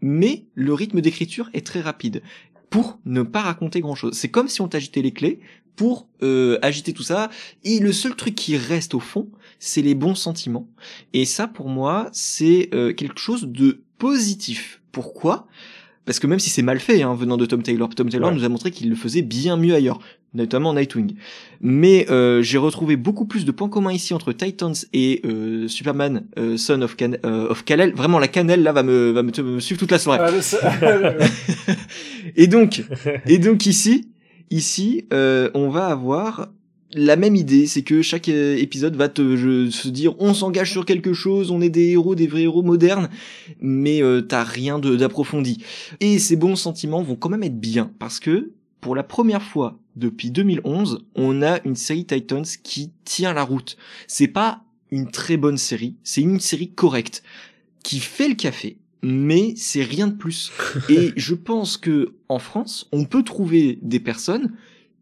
Mais 0.00 0.44
le 0.54 0.74
rythme 0.74 1.00
d'écriture 1.00 1.50
est 1.54 1.66
très 1.66 1.80
rapide 1.80 2.22
pour 2.70 2.98
ne 3.04 3.22
pas 3.22 3.40
raconter 3.40 3.80
grand 3.80 3.94
chose. 3.94 4.14
C'est 4.14 4.28
comme 4.28 4.48
si 4.48 4.60
on 4.60 4.68
t'agitait 4.68 5.02
les 5.02 5.12
clés 5.12 5.40
pour 5.76 6.08
euh, 6.22 6.58
agiter 6.60 6.92
tout 6.92 7.02
ça. 7.02 7.30
Et 7.64 7.78
le 7.78 7.92
seul 7.92 8.16
truc 8.16 8.34
qui 8.34 8.56
reste 8.56 8.94
au 8.94 9.00
fond, 9.00 9.28
c'est 9.60 9.82
les 9.82 9.94
bons 9.94 10.16
sentiments. 10.16 10.68
Et 11.12 11.24
ça, 11.24 11.46
pour 11.46 11.68
moi, 11.68 12.08
c'est 12.12 12.68
euh, 12.74 12.92
quelque 12.92 13.20
chose 13.20 13.46
de 13.46 13.82
positif. 13.96 14.82
Pourquoi? 14.90 15.46
Parce 16.04 16.18
que 16.18 16.26
même 16.26 16.38
si 16.40 16.50
c'est 16.50 16.62
mal 16.62 16.80
fait, 16.80 17.02
hein, 17.02 17.14
venant 17.14 17.36
de 17.36 17.46
Tom 17.46 17.62
Taylor, 17.62 17.88
Tom 17.90 18.08
Taylor 18.08 18.32
nous 18.32 18.42
a 18.42 18.48
montré 18.48 18.70
qu'il 18.70 18.88
le 18.88 18.96
faisait 18.96 19.22
bien 19.22 19.56
mieux 19.56 19.74
ailleurs, 19.74 20.00
notamment 20.34 20.74
Nightwing. 20.74 21.14
Mais 21.60 22.06
euh, 22.10 22.42
j'ai 22.42 22.58
retrouvé 22.58 22.96
beaucoup 22.96 23.24
plus 23.24 23.44
de 23.44 23.50
points 23.50 23.68
communs 23.68 23.92
ici 23.92 24.14
entre 24.14 24.32
Titans 24.32 24.74
et 24.92 25.22
euh, 25.24 25.68
Superman, 25.68 26.24
Son 26.56 26.82
of, 26.82 26.96
Can 26.96 27.12
of 27.24 27.64
Kal-El. 27.64 27.94
Vraiment, 27.94 28.18
la 28.18 28.28
cannelle 28.28 28.62
là 28.62 28.72
va 28.72 28.82
me 28.82 29.10
va 29.10 29.22
me, 29.22 29.60
suivre 29.60 29.78
toute 29.78 29.90
la 29.90 29.98
soirée. 29.98 30.38
et 32.36 32.46
donc, 32.46 32.82
et 33.26 33.38
donc 33.38 33.66
ici, 33.66 34.08
ici, 34.50 35.04
on 35.10 35.68
va 35.70 35.86
avoir 35.86 36.48
la 36.94 37.16
même 37.16 37.36
idée, 37.36 37.66
c'est 37.66 37.82
que 37.82 38.02
chaque 38.02 38.28
euh, 38.28 38.56
épisode 38.56 38.96
va 38.96 39.08
te 39.08 39.36
je, 39.36 39.70
se 39.70 39.88
dire 39.88 40.14
on 40.18 40.32
s'engage 40.32 40.70
sur 40.70 40.86
quelque 40.86 41.12
chose, 41.12 41.50
on 41.50 41.60
est 41.60 41.68
des 41.68 41.90
héros, 41.90 42.14
des 42.14 42.26
vrais 42.26 42.42
héros 42.42 42.62
modernes, 42.62 43.10
mais 43.60 44.02
euh, 44.02 44.22
t'as 44.22 44.44
rien 44.44 44.78
d'approfondi. 44.78 45.62
Et 46.00 46.18
ces 46.18 46.36
bons 46.36 46.56
sentiments 46.56 47.02
vont 47.02 47.16
quand 47.16 47.28
même 47.28 47.42
être 47.42 47.60
bien, 47.60 47.90
parce 47.98 48.20
que 48.20 48.52
pour 48.80 48.94
la 48.94 49.02
première 49.02 49.42
fois 49.42 49.78
depuis 49.96 50.30
2011, 50.30 51.04
on 51.14 51.42
a 51.42 51.60
une 51.64 51.76
série 51.76 52.06
Titans 52.06 52.44
qui 52.62 52.92
tient 53.04 53.32
la 53.32 53.42
route. 53.42 53.76
C'est 54.06 54.28
pas 54.28 54.62
une 54.90 55.10
très 55.10 55.36
bonne 55.36 55.58
série, 55.58 55.96
c'est 56.02 56.22
une 56.22 56.40
série 56.40 56.70
correcte, 56.70 57.22
qui 57.82 58.00
fait 58.00 58.28
le 58.28 58.34
café, 58.34 58.78
mais 59.02 59.54
c'est 59.56 59.82
rien 59.82 60.06
de 60.06 60.14
plus. 60.14 60.52
Et 60.88 61.12
je 61.16 61.34
pense 61.34 61.76
que 61.76 62.14
en 62.28 62.38
France, 62.38 62.88
on 62.92 63.04
peut 63.04 63.22
trouver 63.22 63.78
des 63.82 64.00
personnes 64.00 64.54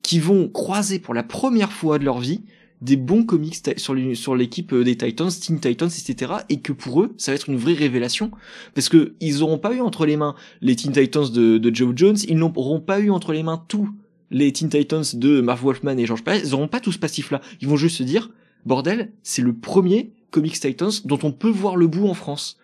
qui 0.02 0.18
vont 0.18 0.48
croiser 0.48 0.98
pour 0.98 1.14
la 1.14 1.22
première 1.22 1.72
fois 1.72 1.98
de 1.98 2.04
leur 2.04 2.20
vie 2.20 2.42
des 2.82 2.96
bons 2.96 3.24
comics 3.24 3.56
sur 3.76 4.36
l'équipe 4.36 4.72
euh, 4.72 4.84
des 4.84 4.96
Titans, 4.96 5.30
Teen 5.30 5.60
Titans, 5.60 5.88
etc. 5.88 6.32
Et 6.48 6.60
que 6.60 6.72
pour 6.72 7.02
eux, 7.02 7.14
ça 7.16 7.32
va 7.32 7.36
être 7.36 7.48
une 7.48 7.56
vraie 7.56 7.74
révélation. 7.74 8.30
Parce 8.74 8.88
que 8.88 9.14
ils 9.20 9.42
auront 9.42 9.58
pas 9.58 9.74
eu 9.74 9.80
entre 9.80 10.06
les 10.06 10.16
mains 10.16 10.34
les 10.60 10.76
Teen 10.76 10.92
Titans 10.92 11.30
de, 11.30 11.74
Joe 11.74 11.92
Jones, 11.96 12.16
ils 12.28 12.36
n'auront 12.36 12.80
pas 12.80 13.00
eu 13.00 13.10
entre 13.10 13.32
les 13.32 13.42
mains 13.42 13.62
tous 13.68 13.88
les 14.30 14.52
Teen 14.52 14.68
Titans 14.68 15.04
de 15.14 15.40
Marv 15.40 15.62
Wolfman 15.62 15.96
et 15.98 16.06
George 16.06 16.24
Perez, 16.24 16.40
ils 16.44 16.54
auront 16.54 16.68
pas 16.68 16.80
tout 16.80 16.92
ce 16.92 16.98
passif-là. 16.98 17.40
Ils 17.60 17.68
vont 17.68 17.76
juste 17.76 17.98
se 17.98 18.02
dire, 18.02 18.30
bordel, 18.64 19.12
c'est 19.22 19.42
le 19.42 19.54
premier 19.54 20.12
Comics 20.30 20.58
Titans 20.58 20.90
dont 21.04 21.18
on 21.22 21.32
peut 21.32 21.50
voir 21.50 21.76
le 21.76 21.86
bout 21.86 22.08
en 22.08 22.14
France, 22.14 22.58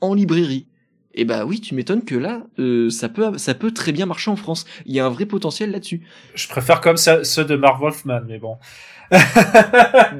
en 0.00 0.14
librairie. 0.14 0.66
Et 1.16 1.24
bah 1.24 1.44
oui, 1.46 1.60
tu 1.60 1.74
m'étonnes 1.74 2.04
que 2.04 2.14
là, 2.14 2.42
euh, 2.58 2.90
ça 2.90 3.08
peut, 3.08 3.38
ça 3.38 3.54
peut 3.54 3.72
très 3.72 3.92
bien 3.92 4.04
marcher 4.06 4.30
en 4.30 4.36
France. 4.36 4.66
Il 4.84 4.94
y 4.94 5.00
a 5.00 5.06
un 5.06 5.08
vrai 5.08 5.24
potentiel 5.24 5.70
là-dessus. 5.70 6.02
Je 6.34 6.46
préfère 6.46 6.82
comme 6.82 6.98
ça 6.98 7.24
ceux 7.24 7.44
de 7.44 7.56
Marv 7.56 7.80
Wolfman, 7.80 8.20
mais 8.28 8.38
bon. 8.38 8.58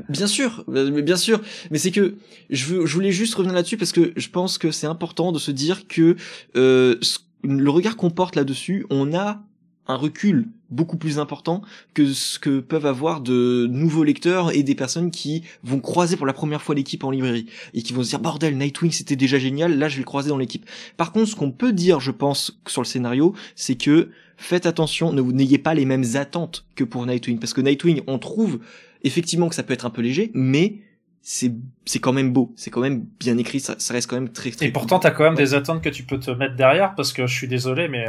bien 0.08 0.26
sûr, 0.26 0.64
mais 0.68 1.02
bien 1.02 1.16
sûr, 1.16 1.40
mais 1.70 1.78
c'est 1.78 1.90
que 1.90 2.14
je, 2.50 2.66
veux, 2.66 2.86
je 2.86 2.94
voulais 2.94 3.12
juste 3.12 3.34
revenir 3.34 3.54
là-dessus 3.54 3.76
parce 3.76 3.92
que 3.92 4.12
je 4.16 4.28
pense 4.28 4.58
que 4.58 4.70
c'est 4.70 4.86
important 4.86 5.32
de 5.32 5.38
se 5.38 5.50
dire 5.50 5.88
que 5.88 6.16
euh, 6.56 6.96
le 7.42 7.70
regard 7.70 7.96
qu'on 7.96 8.10
porte 8.10 8.36
là-dessus, 8.36 8.86
on 8.88 9.14
a 9.14 9.42
un 9.88 9.96
recul 9.96 10.48
beaucoup 10.70 10.96
plus 10.96 11.18
important 11.18 11.62
que 11.94 12.12
ce 12.12 12.38
que 12.38 12.60
peuvent 12.60 12.86
avoir 12.86 13.20
de 13.20 13.68
nouveaux 13.70 14.02
lecteurs 14.02 14.54
et 14.54 14.62
des 14.62 14.74
personnes 14.74 15.10
qui 15.10 15.42
vont 15.62 15.80
croiser 15.80 16.16
pour 16.16 16.26
la 16.26 16.32
première 16.32 16.62
fois 16.62 16.74
l'équipe 16.74 17.04
en 17.04 17.10
librairie 17.10 17.46
et 17.72 17.82
qui 17.82 17.92
vont 17.92 18.02
se 18.02 18.10
dire 18.10 18.18
bordel 18.18 18.56
Nightwing 18.56 18.90
c'était 18.90 19.16
déjà 19.16 19.38
génial 19.38 19.78
là 19.78 19.88
je 19.88 19.96
vais 19.96 20.00
le 20.00 20.06
croiser 20.06 20.28
dans 20.28 20.38
l'équipe. 20.38 20.66
Par 20.96 21.12
contre 21.12 21.28
ce 21.30 21.36
qu'on 21.36 21.52
peut 21.52 21.72
dire 21.72 22.00
je 22.00 22.10
pense 22.10 22.60
sur 22.66 22.82
le 22.82 22.86
scénario 22.86 23.34
c'est 23.54 23.76
que 23.76 24.10
faites 24.36 24.66
attention 24.66 25.12
ne 25.12 25.20
vous 25.20 25.32
n'ayez 25.32 25.58
pas 25.58 25.74
les 25.74 25.84
mêmes 25.84 26.04
attentes 26.14 26.66
que 26.74 26.84
pour 26.84 27.06
Nightwing. 27.06 27.38
Parce 27.38 27.52
que 27.52 27.60
Nightwing 27.60 28.02
on 28.06 28.18
trouve 28.18 28.58
effectivement 29.04 29.48
que 29.48 29.54
ça 29.54 29.62
peut 29.62 29.74
être 29.74 29.86
un 29.86 29.90
peu 29.90 30.02
léger 30.02 30.30
mais 30.34 30.80
c'est 31.28 31.52
c'est 31.84 31.98
quand 31.98 32.12
même 32.12 32.32
beau, 32.32 32.52
c'est 32.54 32.70
quand 32.70 32.80
même 32.80 33.04
bien 33.18 33.36
écrit, 33.36 33.58
ça, 33.58 33.74
ça 33.78 33.92
reste 33.92 34.08
quand 34.08 34.14
même 34.14 34.28
très, 34.28 34.52
très 34.52 34.66
Et 34.66 34.70
pourtant, 34.70 35.00
t'as 35.00 35.10
quand 35.10 35.24
même 35.24 35.34
des 35.34 35.54
attentes 35.54 35.82
que 35.82 35.88
tu 35.88 36.04
peux 36.04 36.20
te 36.20 36.30
mettre 36.30 36.54
derrière 36.54 36.94
parce 36.94 37.12
que 37.12 37.26
je 37.26 37.34
suis 37.34 37.48
désolé, 37.48 37.88
mais 37.88 38.06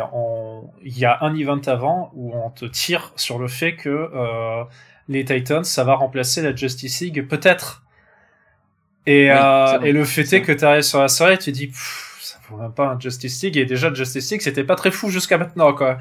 il 0.83 0.95
y 0.95 1.03
a 1.03 1.17
un 1.21 1.35
event 1.35 1.59
avant 1.65 2.11
où 2.13 2.31
on 2.35 2.51
te 2.51 2.65
tire 2.65 3.13
sur 3.15 3.39
le 3.39 3.47
fait 3.47 3.75
que 3.75 3.89
euh, 3.89 4.63
les 5.09 5.25
Titans, 5.25 5.63
ça 5.63 5.83
va 5.83 5.95
remplacer 5.95 6.43
la 6.43 6.55
Justice 6.55 6.99
League, 6.99 7.27
peut-être. 7.27 7.81
Et, 9.07 9.31
euh, 9.31 9.81
et 9.81 9.93
le 9.93 10.05
fait 10.05 10.31
est 10.33 10.43
que 10.43 10.51
t'arrives 10.51 10.83
sur 10.83 11.01
la 11.01 11.07
soirée, 11.07 11.39
tu 11.39 11.51
dis, 11.51 11.71
ça 12.21 12.37
vaut 12.49 12.57
même 12.57 12.71
pas 12.71 12.85
un 12.85 12.99
Justice 12.99 13.41
League. 13.41 13.57
Et 13.57 13.65
déjà 13.65 13.91
Justice 13.91 14.29
League, 14.29 14.41
c'était 14.41 14.63
pas 14.63 14.75
très 14.75 14.91
fou 14.91 15.09
jusqu'à 15.09 15.39
maintenant, 15.39 15.73
quoi. 15.73 15.97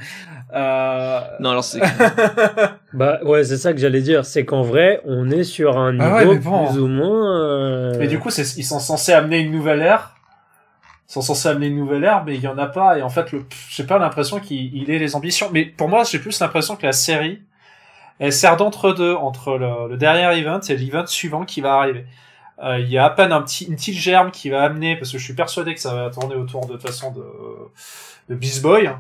Euh... 0.53 1.21
Non, 1.41 1.53
alors 1.53 1.65
c'est. 1.65 1.81
bah 2.97 3.21
ouais, 3.25 3.45
c'est 3.45 3.59
ça 3.59 3.75
que 3.75 3.79
j'allais 3.79 4.01
dire. 4.01 4.25
C'est 4.25 4.47
qu'en 4.47 4.63
vrai, 4.63 5.03
on 5.05 5.31
est 5.31 5.45
sur 5.45 5.77
un 5.77 6.01
ah 6.01 6.25
niveau 6.25 6.39
plus 6.39 6.81
ou 6.81 6.89
moins. 6.89 7.43
Euh... 7.43 7.95
Mais 7.99 8.07
du 8.07 8.19
coup, 8.19 8.31
ils 8.31 8.65
sont 8.65 8.81
censés 8.81 9.13
amener 9.13 9.39
une 9.39 9.53
nouvelle 9.53 9.83
ère. 9.83 10.17
Ils 11.07 11.13
sont 11.13 11.21
censés 11.21 11.51
amener 11.51 11.67
une 11.67 11.77
nouvelle 11.77 12.05
ère, 12.05 12.25
mais 12.25 12.37
il 12.37 12.41
y 12.41 12.49
en 12.49 12.57
a 12.57 12.67
pas. 12.67 12.99
Et 12.99 13.03
en 13.03 13.11
fait, 13.11 13.33
le... 13.33 13.45
j'ai 13.69 13.85
pas 13.85 13.99
l'impression 13.99 14.41
qu'il 14.41 14.91
ait 14.91 14.99
les 14.99 15.15
ambitions. 15.15 15.51
Mais 15.53 15.67
pour 15.67 15.91
moi, 15.91 16.05
j'ai 16.05 16.19
plus 16.19 16.41
l'impression 16.41 16.75
que 16.75 16.87
la 16.87 16.93
série, 16.93 17.43
elle 18.19 18.33
sert 18.33 18.57
d'entre-deux 18.57 19.15
entre 19.15 19.59
le, 19.59 19.91
le, 19.91 19.99
dernier 19.99 20.41
event 20.41 20.61
et 20.67 20.77
l'event 20.79 21.07
suivant 21.07 21.45
qui 21.45 21.61
va 21.61 21.75
arriver. 21.75 22.07
Euh, 22.65 22.79
il 22.79 22.89
y 22.89 22.97
a 22.97 23.05
à 23.05 23.11
peine 23.11 23.31
un 23.31 23.43
petit, 23.43 23.67
une 23.67 23.77
petite 23.77 23.97
germe 23.99 24.31
qui 24.31 24.49
va 24.49 24.63
amener, 24.63 24.97
parce 24.97 25.13
que 25.13 25.19
je 25.19 25.25
suis 25.25 25.35
persuadé 25.35 25.75
que 25.75 25.81
ça 25.81 25.95
va 25.95 26.09
tourner 26.09 26.35
autour 26.35 26.67
de, 26.67 26.73
de 26.73 26.79
façon 26.79 27.13
de, 27.13 27.23
de 28.31 28.35
Beast 28.35 28.63
Boy. 28.63 28.91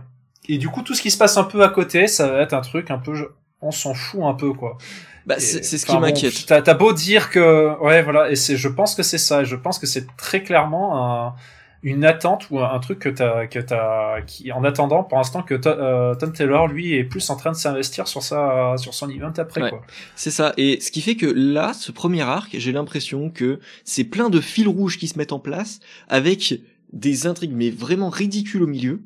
Et 0.50 0.58
du 0.58 0.68
coup, 0.68 0.82
tout 0.82 0.94
ce 0.94 1.00
qui 1.00 1.10
se 1.10 1.16
passe 1.16 1.38
un 1.38 1.44
peu 1.44 1.62
à 1.62 1.70
côté, 1.70 2.08
ça 2.08 2.28
va 2.28 2.42
être 2.42 2.52
un 2.52 2.60
truc 2.60 2.90
un 2.90 2.98
peu, 2.98 3.14
on 3.62 3.70
s'en 3.70 3.94
fout 3.94 4.22
un 4.22 4.34
peu, 4.34 4.52
quoi. 4.52 4.78
Bah, 5.26 5.36
c'est 5.38 5.62
ce 5.62 5.84
qui 5.84 5.98
m'inquiète. 5.98 6.46
T'as 6.46 6.62
as 6.64 6.74
beau 6.74 6.92
dire 6.92 7.30
que, 7.30 7.76
ouais, 7.80 8.02
voilà, 8.02 8.30
et 8.30 8.36
c'est, 8.36 8.56
je 8.56 8.68
pense 8.68 8.94
que 8.94 9.02
c'est 9.02 9.18
ça, 9.18 9.42
et 9.42 9.44
je 9.44 9.56
pense 9.56 9.78
que 9.78 9.86
c'est 9.86 10.06
très 10.16 10.42
clairement 10.42 11.26
un, 11.26 11.34
une 11.82 12.04
attente 12.04 12.48
ou 12.50 12.60
un 12.60 12.78
truc 12.78 13.00
que 13.00 13.08
t'as, 13.08 13.46
que 13.46 13.58
t'as, 13.58 14.20
qui, 14.22 14.52
en 14.52 14.62
attendant, 14.62 15.02
pour 15.02 15.18
l'instant, 15.18 15.42
que 15.42 15.60
euh, 15.66 16.14
Tom 16.14 16.32
Taylor, 16.32 16.68
lui, 16.68 16.94
est 16.94 17.04
plus 17.04 17.28
en 17.30 17.36
train 17.36 17.50
de 17.50 17.56
s'investir 17.56 18.06
sur 18.06 18.22
sa, 18.22 18.76
sur 18.76 18.94
son 18.94 19.10
event 19.10 19.32
après, 19.36 19.68
quoi. 19.68 19.82
C'est 20.14 20.30
ça. 20.30 20.52
Et 20.56 20.80
ce 20.80 20.90
qui 20.90 21.00
fait 21.00 21.16
que 21.16 21.26
là, 21.26 21.72
ce 21.72 21.92
premier 21.92 22.22
arc, 22.22 22.54
j'ai 22.58 22.72
l'impression 22.72 23.30
que 23.30 23.58
c'est 23.84 24.04
plein 24.04 24.30
de 24.30 24.40
fils 24.40 24.68
rouges 24.68 24.98
qui 24.98 25.08
se 25.08 25.18
mettent 25.18 25.32
en 25.32 25.40
place 25.40 25.80
avec 26.08 26.54
des 26.92 27.26
intrigues, 27.26 27.54
mais 27.54 27.70
vraiment 27.70 28.10
ridicules 28.10 28.62
au 28.62 28.68
milieu 28.68 29.02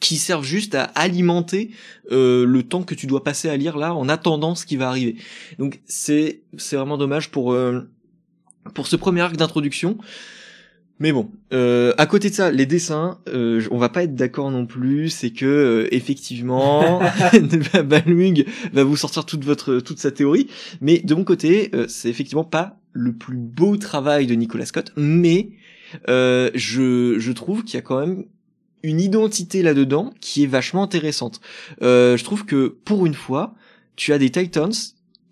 qui 0.00 0.16
servent 0.16 0.44
juste 0.44 0.74
à 0.74 0.84
alimenter 0.84 1.70
euh, 2.12 2.44
le 2.44 2.62
temps 2.62 2.82
que 2.82 2.94
tu 2.94 3.06
dois 3.06 3.24
passer 3.24 3.48
à 3.48 3.56
lire 3.56 3.76
là 3.76 3.94
en 3.94 4.08
attendant 4.08 4.54
ce 4.54 4.66
qui 4.66 4.76
va 4.76 4.88
arriver. 4.88 5.16
Donc 5.58 5.80
c'est 5.86 6.42
c'est 6.58 6.76
vraiment 6.76 6.98
dommage 6.98 7.30
pour 7.30 7.52
euh, 7.52 7.88
pour 8.74 8.86
ce 8.86 8.96
premier 8.96 9.20
arc 9.20 9.36
d'introduction. 9.36 9.98
Mais 10.98 11.12
bon, 11.12 11.30
euh, 11.52 11.92
à 11.98 12.06
côté 12.06 12.30
de 12.30 12.34
ça, 12.34 12.50
les 12.50 12.64
dessins, 12.64 13.20
euh, 13.28 13.62
on 13.70 13.76
va 13.76 13.90
pas 13.90 14.04
être 14.04 14.14
d'accord 14.14 14.50
non 14.50 14.64
plus. 14.64 15.10
C'est 15.10 15.30
que 15.30 15.44
euh, 15.44 15.94
effectivement, 15.94 17.02
Balwing 17.84 18.44
va 18.72 18.84
vous 18.84 18.96
sortir 18.96 19.26
toute 19.26 19.44
votre 19.44 19.80
toute 19.80 19.98
sa 19.98 20.10
théorie. 20.10 20.48
Mais 20.80 20.98
de 20.98 21.14
mon 21.14 21.24
côté, 21.24 21.70
euh, 21.74 21.84
c'est 21.88 22.08
effectivement 22.08 22.44
pas 22.44 22.78
le 22.92 23.12
plus 23.12 23.36
beau 23.36 23.76
travail 23.76 24.26
de 24.26 24.34
Nicolas 24.34 24.64
Scott, 24.64 24.92
mais 24.96 25.50
je 26.08 27.16
je 27.18 27.32
trouve 27.32 27.62
qu'il 27.62 27.74
y 27.74 27.78
a 27.78 27.82
quand 27.82 28.00
même 28.00 28.24
une 28.82 29.00
identité 29.00 29.62
là-dedans 29.62 30.12
qui 30.20 30.44
est 30.44 30.46
vachement 30.46 30.82
intéressante. 30.82 31.40
Euh, 31.82 32.16
je 32.16 32.24
trouve 32.24 32.44
que 32.44 32.76
pour 32.84 33.06
une 33.06 33.14
fois, 33.14 33.54
tu 33.96 34.12
as 34.12 34.18
des 34.18 34.30
Titans 34.30 34.72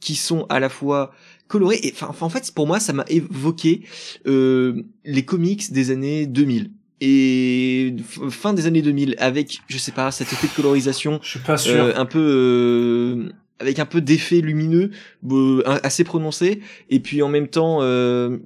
qui 0.01 0.17
sont 0.17 0.47
à 0.49 0.61
la 0.61 0.69
fois 0.69 1.13
colorés 1.49 1.81
et 1.83 1.95
enfin 2.01 2.27
en 2.27 2.29
fait 2.29 2.51
pour 2.55 2.67
moi 2.67 2.81
ça 2.81 2.93
m'a 2.93 3.05
évoqué 3.09 3.83
euh, 4.27 4.83
les 5.05 5.25
comics 5.25 5.73
des 5.73 5.91
années 5.91 6.27
2000 6.27 6.71
et 7.01 7.97
fin 8.31 8.55
des 8.55 8.67
années 8.67 8.83
2000 8.83 9.17
avec 9.19 9.61
je 9.69 9.79
sais 9.79 9.93
pas 9.93 10.11
cet 10.11 10.33
effet 10.33 10.47
de 10.47 10.53
colorisation 10.53 11.21
je 11.23 11.31
suis 11.31 11.39
pas 11.41 11.59
sûr. 11.59 11.75
Euh, 11.75 11.93
un 11.97 12.07
peu 12.07 12.19
euh, 12.19 13.33
avec 13.61 13.79
un 13.79 13.87
peu 13.87 14.01
d'effet 14.01 14.41
lumineux 14.41 14.91
euh, 15.31 15.63
assez 15.83 16.05
prononcé 16.05 16.61
et 16.91 17.01
puis 17.01 17.23
en 17.23 17.29
même 17.29 17.49
temps 17.49 17.79
euh, 17.83 18.39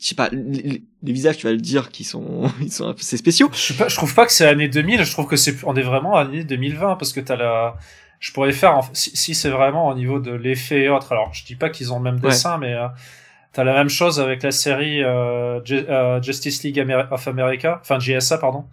je 0.00 0.06
sais 0.06 0.14
pas 0.14 0.30
les, 0.32 0.82
visages 1.02 1.36
tu 1.36 1.46
vas 1.46 1.52
le 1.52 1.58
dire 1.58 1.90
qui 1.90 2.04
sont 2.04 2.50
ils 2.60 2.72
sont 2.72 2.88
assez 2.88 3.16
spéciaux. 3.16 3.50
Je 3.52 3.74
pas 3.74 3.88
je 3.88 3.96
trouve 3.96 4.14
pas 4.14 4.26
que 4.26 4.32
c'est 4.32 4.46
l'année 4.46 4.68
2000 4.68 5.04
je 5.04 5.12
trouve 5.12 5.26
que 5.26 5.36
c'est 5.36 5.62
on 5.64 5.76
est 5.76 5.82
vraiment 5.82 6.16
à 6.16 6.24
l'année 6.24 6.44
2020 6.44 6.96
parce 6.96 7.12
que 7.12 7.20
t'as 7.20 7.36
la 7.36 7.76
je 8.18 8.32
pourrais 8.32 8.52
faire 8.52 8.80
si, 8.92 9.14
si 9.16 9.34
c'est 9.34 9.50
vraiment 9.50 9.88
au 9.88 9.94
niveau 9.94 10.18
de 10.18 10.32
l'effet 10.32 10.82
et 10.82 10.88
autres 10.88 11.12
alors 11.12 11.32
je 11.34 11.44
dis 11.44 11.54
pas 11.54 11.68
qu'ils 11.68 11.92
ont 11.92 11.98
le 11.98 12.04
même 12.04 12.18
dessin 12.18 12.58
mais 12.58 12.72
euh, 12.74 12.88
t'as 13.52 13.64
la 13.64 13.74
même 13.74 13.90
chose 13.90 14.20
avec 14.20 14.42
la 14.42 14.50
série 14.50 15.02
euh, 15.02 15.60
euh 15.70 16.22
Justice 16.22 16.62
League 16.62 16.82
of 17.10 17.28
America 17.28 17.78
enfin 17.82 17.98
JSA 17.98 18.38
pardon 18.38 18.64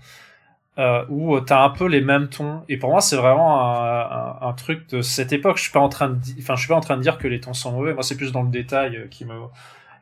euh, 0.80 1.04
où 1.10 1.40
t'as 1.40 1.64
un 1.64 1.72
peu 1.72 1.88
les 1.88 2.02
mêmes 2.02 2.28
tons. 2.28 2.62
Et 2.70 2.78
pour 2.78 2.92
moi 2.92 3.02
c'est 3.02 3.16
vraiment 3.16 3.66
un, 3.66 4.02
un, 4.44 4.48
un, 4.48 4.54
truc 4.54 4.88
de 4.90 5.02
cette 5.02 5.34
époque. 5.34 5.58
Je 5.58 5.64
suis 5.64 5.72
pas 5.72 5.80
en 5.80 5.90
train 5.90 6.10
de 6.10 6.20
enfin 6.38 6.54
je 6.54 6.60
suis 6.60 6.68
pas 6.68 6.76
en 6.76 6.82
train 6.82 6.98
de 6.98 7.02
dire 7.02 7.18
que 7.18 7.28
les 7.28 7.40
tons 7.40 7.56
sont 7.56 7.72
mauvais. 7.72 7.96
Moi 7.96 8.04
c'est 8.04 8.16
plus 8.16 8.32
dans 8.32 8.44
le 8.44 8.52
détail 8.52 9.08
qui 9.10 9.26
me 9.26 9.34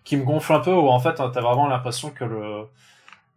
qui 0.05 0.15
me 0.15 0.23
gonfle 0.23 0.53
un 0.53 0.59
peu 0.59 0.71
où 0.71 0.87
en 0.87 0.99
fait 0.99 1.15
t'as 1.15 1.41
vraiment 1.41 1.67
l'impression 1.67 2.11
que 2.11 2.23
le 2.23 2.67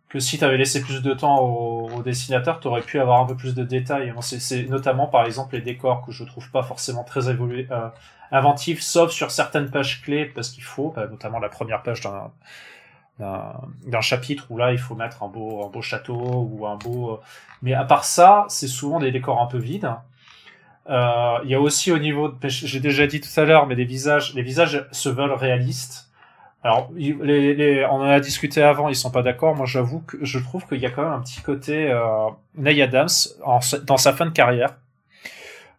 que 0.08 0.20
si 0.20 0.38
t'avais 0.38 0.56
laissé 0.56 0.80
plus 0.80 1.02
de 1.02 1.12
temps 1.12 1.40
au, 1.40 1.90
au 1.90 2.02
dessinateur 2.02 2.60
t'aurais 2.60 2.82
pu 2.82 3.00
avoir 3.00 3.20
un 3.20 3.26
peu 3.26 3.36
plus 3.36 3.54
de 3.54 3.64
détails. 3.64 4.14
C'est 4.20 4.64
notamment 4.68 5.06
par 5.06 5.24
exemple 5.26 5.56
les 5.56 5.62
décors 5.62 6.04
que 6.04 6.12
je 6.12 6.24
trouve 6.24 6.50
pas 6.50 6.62
forcément 6.62 7.04
très 7.04 7.28
évolués 7.28 7.66
euh, 7.70 7.88
inventifs 8.30 8.80
sauf 8.82 9.10
sur 9.10 9.30
certaines 9.30 9.70
pages 9.70 10.02
clés 10.02 10.26
parce 10.26 10.50
qu'il 10.50 10.62
faut 10.62 10.92
bah, 10.94 11.06
notamment 11.08 11.40
la 11.40 11.48
première 11.48 11.82
page 11.82 12.00
d'un 12.02 12.30
d'un 13.18 14.00
chapitre 14.00 14.46
où 14.50 14.58
là 14.58 14.70
il 14.70 14.78
faut 14.78 14.94
mettre 14.94 15.24
un 15.24 15.28
beau 15.28 15.64
un 15.64 15.70
beau 15.70 15.82
château 15.82 16.48
ou 16.52 16.66
un 16.68 16.76
beau 16.76 17.14
euh, 17.14 17.20
mais 17.62 17.74
à 17.74 17.82
part 17.82 18.04
ça 18.04 18.46
c'est 18.48 18.68
souvent 18.68 19.00
des 19.00 19.10
décors 19.10 19.40
un 19.42 19.46
peu 19.46 19.58
vides. 19.58 19.90
Euh, 20.88 21.38
il 21.44 21.50
y 21.50 21.54
a 21.54 21.60
aussi 21.60 21.90
au 21.92 21.98
niveau 21.98 22.32
j'ai 22.44 22.80
déjà 22.80 23.06
dit 23.06 23.20
tout 23.20 23.40
à 23.40 23.44
l'heure 23.44 23.66
mais 23.66 23.74
les 23.74 23.84
visages 23.84 24.34
les 24.34 24.42
visages 24.42 24.86
se 24.92 25.08
veulent 25.08 25.32
réalistes 25.32 26.07
alors, 26.64 26.90
les, 26.94 27.54
les, 27.54 27.84
on 27.86 27.96
en 27.96 28.02
a 28.02 28.18
discuté 28.18 28.62
avant, 28.62 28.88
ils 28.88 28.96
sont 28.96 29.12
pas 29.12 29.22
d'accord. 29.22 29.54
Moi, 29.54 29.66
j'avoue 29.66 30.00
que 30.00 30.16
je 30.24 30.38
trouve 30.40 30.66
qu'il 30.66 30.80
y 30.80 30.86
a 30.86 30.90
quand 30.90 31.04
même 31.04 31.12
un 31.12 31.20
petit 31.20 31.40
côté 31.40 31.90
euh, 31.90 32.30
Adams 32.82 33.08
en, 33.44 33.60
dans 33.84 33.96
sa 33.96 34.12
fin 34.12 34.26
de 34.26 34.30
carrière. 34.30 34.74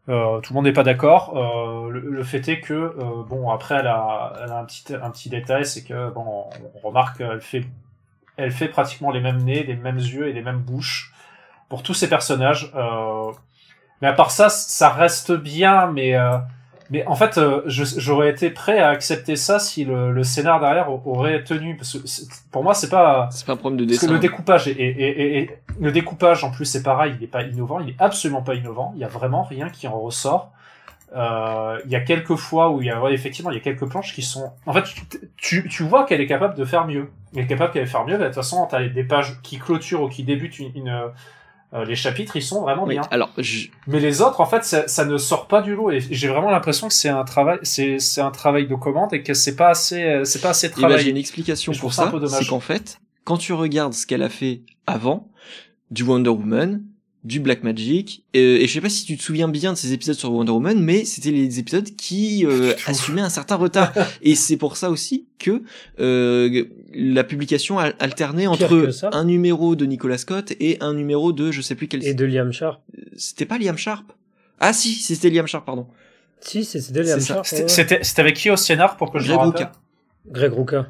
Euh, 0.08 0.40
tout 0.40 0.54
le 0.54 0.56
monde 0.56 0.66
n'est 0.66 0.74
pas 0.74 0.84
d'accord. 0.84 1.38
Euh, 1.38 1.92
le, 1.92 2.00
le, 2.00 2.24
fait 2.24 2.48
est 2.48 2.62
que 2.62 2.74
euh, 2.74 3.24
bon 3.28 3.52
après 3.52 3.76
elle 3.76 3.88
a, 3.88 4.34
elle 4.44 4.52
a 4.52 4.58
un 4.58 4.66
petit 4.66 4.84
un 4.96 5.12
petit 5.12 5.30
détail, 5.30 5.66
c'est 5.66 5.84
que 5.84 6.10
bon 6.10 6.46
on 6.74 6.88
remarque 6.88 7.20
qu'elle 7.20 7.42
fait 7.42 7.64
elle 8.38 8.52
fait 8.52 8.70
pratiquement 8.70 9.12
les 9.12 9.20
mêmes 9.20 9.44
nez, 9.44 9.64
les 9.64 9.76
mêmes 9.76 9.98
yeux 9.98 10.28
et 10.28 10.34
les 10.34 10.42
mêmes 10.42 10.60
bouches 10.60 11.14
pour 11.68 11.84
tous 11.84 11.94
ces 11.94 12.10
personnages. 12.10 12.72
Euh, 12.76 13.32
mais 14.02 14.08
à 14.08 14.14
part 14.14 14.32
ça, 14.32 14.50
ça 14.50 14.90
reste 14.90 15.32
bien, 15.34 15.88
mais 15.88 16.16
euh, 16.16 16.38
mais 16.92 17.06
en 17.06 17.16
fait, 17.16 17.38
euh, 17.38 17.62
j'aurais 17.68 18.30
été 18.30 18.50
prêt 18.50 18.80
à 18.80 18.90
accepter 18.90 19.36
ça 19.36 19.60
si 19.60 19.86
le, 19.86 20.12
le 20.12 20.24
scénar 20.24 20.60
derrière 20.60 20.90
aurait 21.08 21.44
tenu. 21.44 21.76
Parce 21.76 21.94
que 21.94 22.00
pour 22.52 22.64
moi, 22.64 22.74
c'est 22.74 22.90
pas. 22.90 23.30
C'est 23.32 23.46
pas 23.46 23.54
un 23.54 23.58
problème 23.58 23.80
de 23.80 23.86
dessin. 23.86 24.08
Parce 24.08 24.10
que 24.10 24.14
le 24.14 24.20
découpage 24.20 24.68
et, 24.68 24.72
et, 24.72 25.40
et, 25.40 25.50
le 25.80 25.92
découpage 25.92 26.44
en 26.44 26.52
plus 26.52 26.66
c'est 26.66 26.84
pareil, 26.84 27.14
il 27.18 27.24
est 27.24 27.28
pas 27.28 27.44
innovant, 27.44 27.80
il 27.80 27.90
est 27.90 27.96
absolument 28.00 28.42
pas 28.42 28.56
innovant. 28.56 28.92
Il 28.96 29.02
y 29.02 29.04
a 29.04 29.08
vraiment 29.08 29.44
rien 29.44 29.70
qui 29.70 29.88
en 29.88 30.00
ressort. 30.00 30.52
Euh, 31.16 31.80
il 31.86 31.92
y 31.92 31.96
a 31.96 32.02
quelques 32.02 32.36
fois 32.36 32.70
où 32.70 32.82
il 32.82 32.88
y 32.88 32.92
a 32.92 33.02
ouais, 33.02 33.14
effectivement 33.14 33.50
il 33.50 33.56
y 33.56 33.58
a 33.58 33.64
quelques 33.64 33.90
planches 33.90 34.14
qui 34.14 34.22
sont 34.22 34.52
en 34.68 34.74
fait 34.74 34.84
tu, 35.38 35.68
tu 35.68 35.82
vois 35.82 36.06
qu'elle 36.06 36.22
est 36.22 36.28
capable 36.28 36.54
de 36.54 36.64
faire 36.66 36.86
mieux 36.86 37.10
elle 37.34 37.46
est 37.46 37.48
capable 37.48 37.74
de 37.74 37.84
faire 37.86 38.06
mieux 38.06 38.20
de 38.20 38.26
toute 38.26 38.36
façon 38.36 38.68
t'as 38.70 38.88
des 38.88 39.04
pages 39.04 39.42
qui 39.42 39.58
clôturent 39.58 40.04
ou 40.04 40.08
qui 40.08 40.24
débutent 40.24 40.60
une, 40.60 40.72
une 40.76 41.12
euh, 41.74 41.86
les 41.86 41.96
chapitres 41.96 42.36
ils 42.36 42.42
sont 42.42 42.62
vraiment 42.62 42.88
bien. 42.88 43.02
Alors, 43.12 43.30
je... 43.38 43.68
mais 43.88 44.00
les 44.00 44.22
autres 44.22 44.42
en 44.42 44.46
fait 44.46 44.64
ça, 44.64 44.88
ça, 44.88 45.06
ne 45.06 45.18
sort 45.18 45.48
pas 45.48 45.62
du 45.62 45.76
lot 45.76 45.92
et 45.92 46.00
j'ai 46.00 46.28
vraiment 46.28 46.50
l'impression 46.50 46.88
que 46.88 46.94
c'est 46.94 47.10
un 47.10 47.24
travail 47.24 47.60
c'est 47.64 48.22
un 48.22 48.32
travail 48.32 48.68
de 48.68 48.76
commande 48.76 49.14
et 49.14 49.22
que 49.22 49.34
c'est 49.34 49.56
pas 49.56 49.70
assez 49.70 50.04
euh, 50.04 50.26
c'est 50.26 50.42
pas 50.42 50.50
assez 50.50 50.72
travaillé. 50.72 51.04
J'ai 51.04 51.10
une 51.12 51.18
explication 51.18 51.72
pour 51.74 51.94
ça, 51.94 52.12
c'est 52.28 52.46
qu'en 52.48 52.60
fait 52.60 53.00
quand 53.24 53.38
tu 53.38 53.54
regardes 53.54 53.94
ce 53.94 54.08
qu'elle 54.08 54.24
a 54.24 54.30
fait 54.30 54.62
avant 54.88 55.30
du 55.92 56.04
Wonder 56.04 56.32
Woman, 56.32 56.84
du 57.24 57.40
Black 57.40 57.64
Magic. 57.64 58.24
Et, 58.34 58.64
et, 58.64 58.68
je 58.68 58.74
sais 58.74 58.82
pas 58.82 58.90
si 58.90 59.06
tu 59.06 59.18
te 59.18 59.24
souviens 59.24 59.50
bien 59.50 59.74
de 59.74 59.78
ces 59.78 59.92
épisodes 59.94 60.16
sur 60.16 60.32
Wonder 60.32 60.52
Woman 60.52 60.82
mais 60.82 61.04
c'était 61.06 61.32
les 61.32 61.60
épisodes 61.60 61.90
qui 61.96 62.46
euh, 62.46 62.74
assumaient 62.86 63.22
un 63.22 63.30
certain 63.30 63.56
retard. 63.56 63.92
Et 64.22 64.36
c'est 64.36 64.58
pour 64.58 64.78
ça 64.78 64.90
aussi 64.90 65.26
que 65.38 65.62
euh, 66.00 66.66
la 66.94 67.24
publication 67.24 67.80
a 67.80 67.92
alterné 68.00 68.48
entre 68.48 68.90
un 69.12 69.26
numéro 69.26 69.76
de 69.76 69.86
Nicolas 69.86 70.18
Scott 70.18 70.54
et 70.60 70.78
un 70.82 70.94
numéro 70.94 71.34
de 71.34 71.52
je 71.52 71.62
sais 71.62 71.76
plus 71.76 71.88
quel 71.88 72.06
et 72.06 72.14
de 72.14 72.26
Liam 72.26 72.52
Sharp. 72.52 72.82
C'était 73.16 73.46
pas 73.46 73.58
Liam 73.58 73.78
Sharp. 73.78 74.12
Ah 74.60 74.74
si 74.74 74.94
c'était 74.94 75.30
Liam 75.30 75.48
Sharp 75.48 75.66
pardon. 75.66 75.88
Si 76.42 76.64
c'était 76.64 77.04
Liam 77.04 77.20
Sharp 77.20 77.46
c'était 77.46 78.04
c'était 78.04 78.22
avec 78.22 78.36
qui 78.36 78.50
au 78.50 78.56
scénar 78.56 78.98
pour 78.98 79.12
que 79.12 79.20
je 79.20 79.28
Greg 79.28 79.40
me 79.40 79.46
rappelle 79.46 79.70
Greg 80.28 80.54
Rucka 80.54 80.88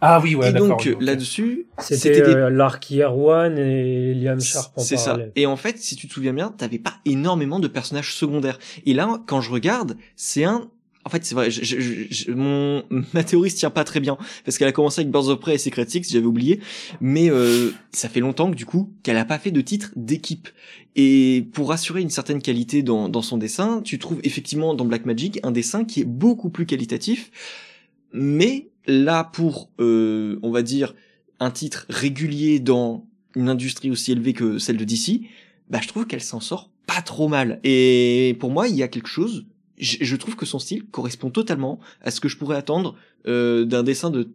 ah 0.00 0.20
oui, 0.22 0.34
ouais, 0.34 0.50
Et 0.50 0.52
donc 0.52 0.88
là-dessus, 1.00 1.66
c'était 1.78 2.22
des... 2.22 2.34
euh, 2.34 2.50
l'arc 2.50 2.90
Year 2.90 3.16
One 3.16 3.58
et 3.58 4.14
Liam 4.14 4.40
Sharp 4.40 4.72
en 4.76 4.80
C'est 4.80 4.96
ça. 4.96 5.18
Et 5.36 5.46
en 5.46 5.56
fait, 5.56 5.78
si 5.78 5.96
tu 5.96 6.08
te 6.08 6.12
souviens 6.12 6.32
bien, 6.32 6.54
t'avais 6.56 6.78
pas 6.78 6.94
énormément 7.04 7.60
de 7.60 7.68
personnages 7.68 8.14
secondaires. 8.14 8.58
Et 8.86 8.94
là, 8.94 9.20
quand 9.26 9.40
je 9.40 9.50
regarde, 9.50 9.96
c'est 10.16 10.44
un 10.44 10.70
en 11.04 11.08
fait, 11.08 11.24
c'est 11.24 11.34
vrai, 11.34 11.50
je, 11.50 11.64
je, 11.64 12.04
je, 12.10 12.30
mon 12.30 12.82
ma 13.14 13.24
théorie 13.24 13.50
se 13.50 13.56
tient 13.56 13.70
pas 13.70 13.84
très 13.84 14.00
bien 14.00 14.18
parce 14.44 14.58
qu'elle 14.58 14.68
a 14.68 14.72
commencé 14.72 15.00
avec 15.00 15.10
Birds 15.10 15.28
of 15.28 15.40
Prey 15.40 15.54
et 15.54 15.58
Secret 15.58 15.86
Six, 15.88 16.10
j'avais 16.10 16.26
oublié, 16.26 16.60
mais 17.00 17.30
euh, 17.30 17.70
ça 17.90 18.08
fait 18.08 18.20
longtemps 18.20 18.50
que 18.50 18.56
du 18.56 18.66
coup 18.66 18.92
qu'elle 19.02 19.16
a 19.16 19.24
pas 19.24 19.38
fait 19.38 19.50
de 19.50 19.60
titre 19.60 19.92
d'équipe. 19.96 20.48
Et 20.96 21.46
pour 21.52 21.72
assurer 21.72 22.02
une 22.02 22.10
certaine 22.10 22.42
qualité 22.42 22.82
dans, 22.82 23.08
dans 23.08 23.22
son 23.22 23.38
dessin, 23.38 23.80
tu 23.82 23.98
trouves 23.98 24.20
effectivement 24.24 24.74
dans 24.74 24.84
Black 24.84 25.06
Magic 25.06 25.40
un 25.42 25.52
dessin 25.52 25.84
qui 25.84 26.02
est 26.02 26.04
beaucoup 26.04 26.50
plus 26.50 26.66
qualitatif, 26.66 27.30
mais 28.12 28.68
là 28.90 29.24
pour, 29.24 29.70
euh, 29.80 30.38
on 30.42 30.50
va 30.50 30.62
dire, 30.62 30.94
un 31.38 31.50
titre 31.50 31.86
régulier 31.88 32.60
dans 32.60 33.06
une 33.34 33.48
industrie 33.48 33.90
aussi 33.90 34.12
élevée 34.12 34.32
que 34.32 34.58
celle 34.58 34.76
de 34.76 34.84
DC, 34.84 35.22
bah 35.68 35.78
je 35.82 35.88
trouve 35.88 36.06
qu'elle 36.06 36.22
s'en 36.22 36.40
sort 36.40 36.70
pas 36.86 37.02
trop 37.02 37.28
mal. 37.28 37.60
Et 37.64 38.36
pour 38.40 38.50
moi, 38.50 38.68
il 38.68 38.76
y 38.76 38.82
a 38.82 38.88
quelque 38.88 39.08
chose. 39.08 39.46
Je, 39.78 40.16
trouve 40.16 40.36
que 40.36 40.44
son 40.44 40.58
style 40.58 40.84
correspond 40.90 41.30
totalement 41.30 41.80
à 42.02 42.10
ce 42.10 42.20
que 42.20 42.28
je 42.28 42.36
pourrais 42.36 42.56
attendre 42.56 42.96
euh, 43.26 43.64
d'un 43.64 43.82
dessin 43.82 44.10
de 44.10 44.28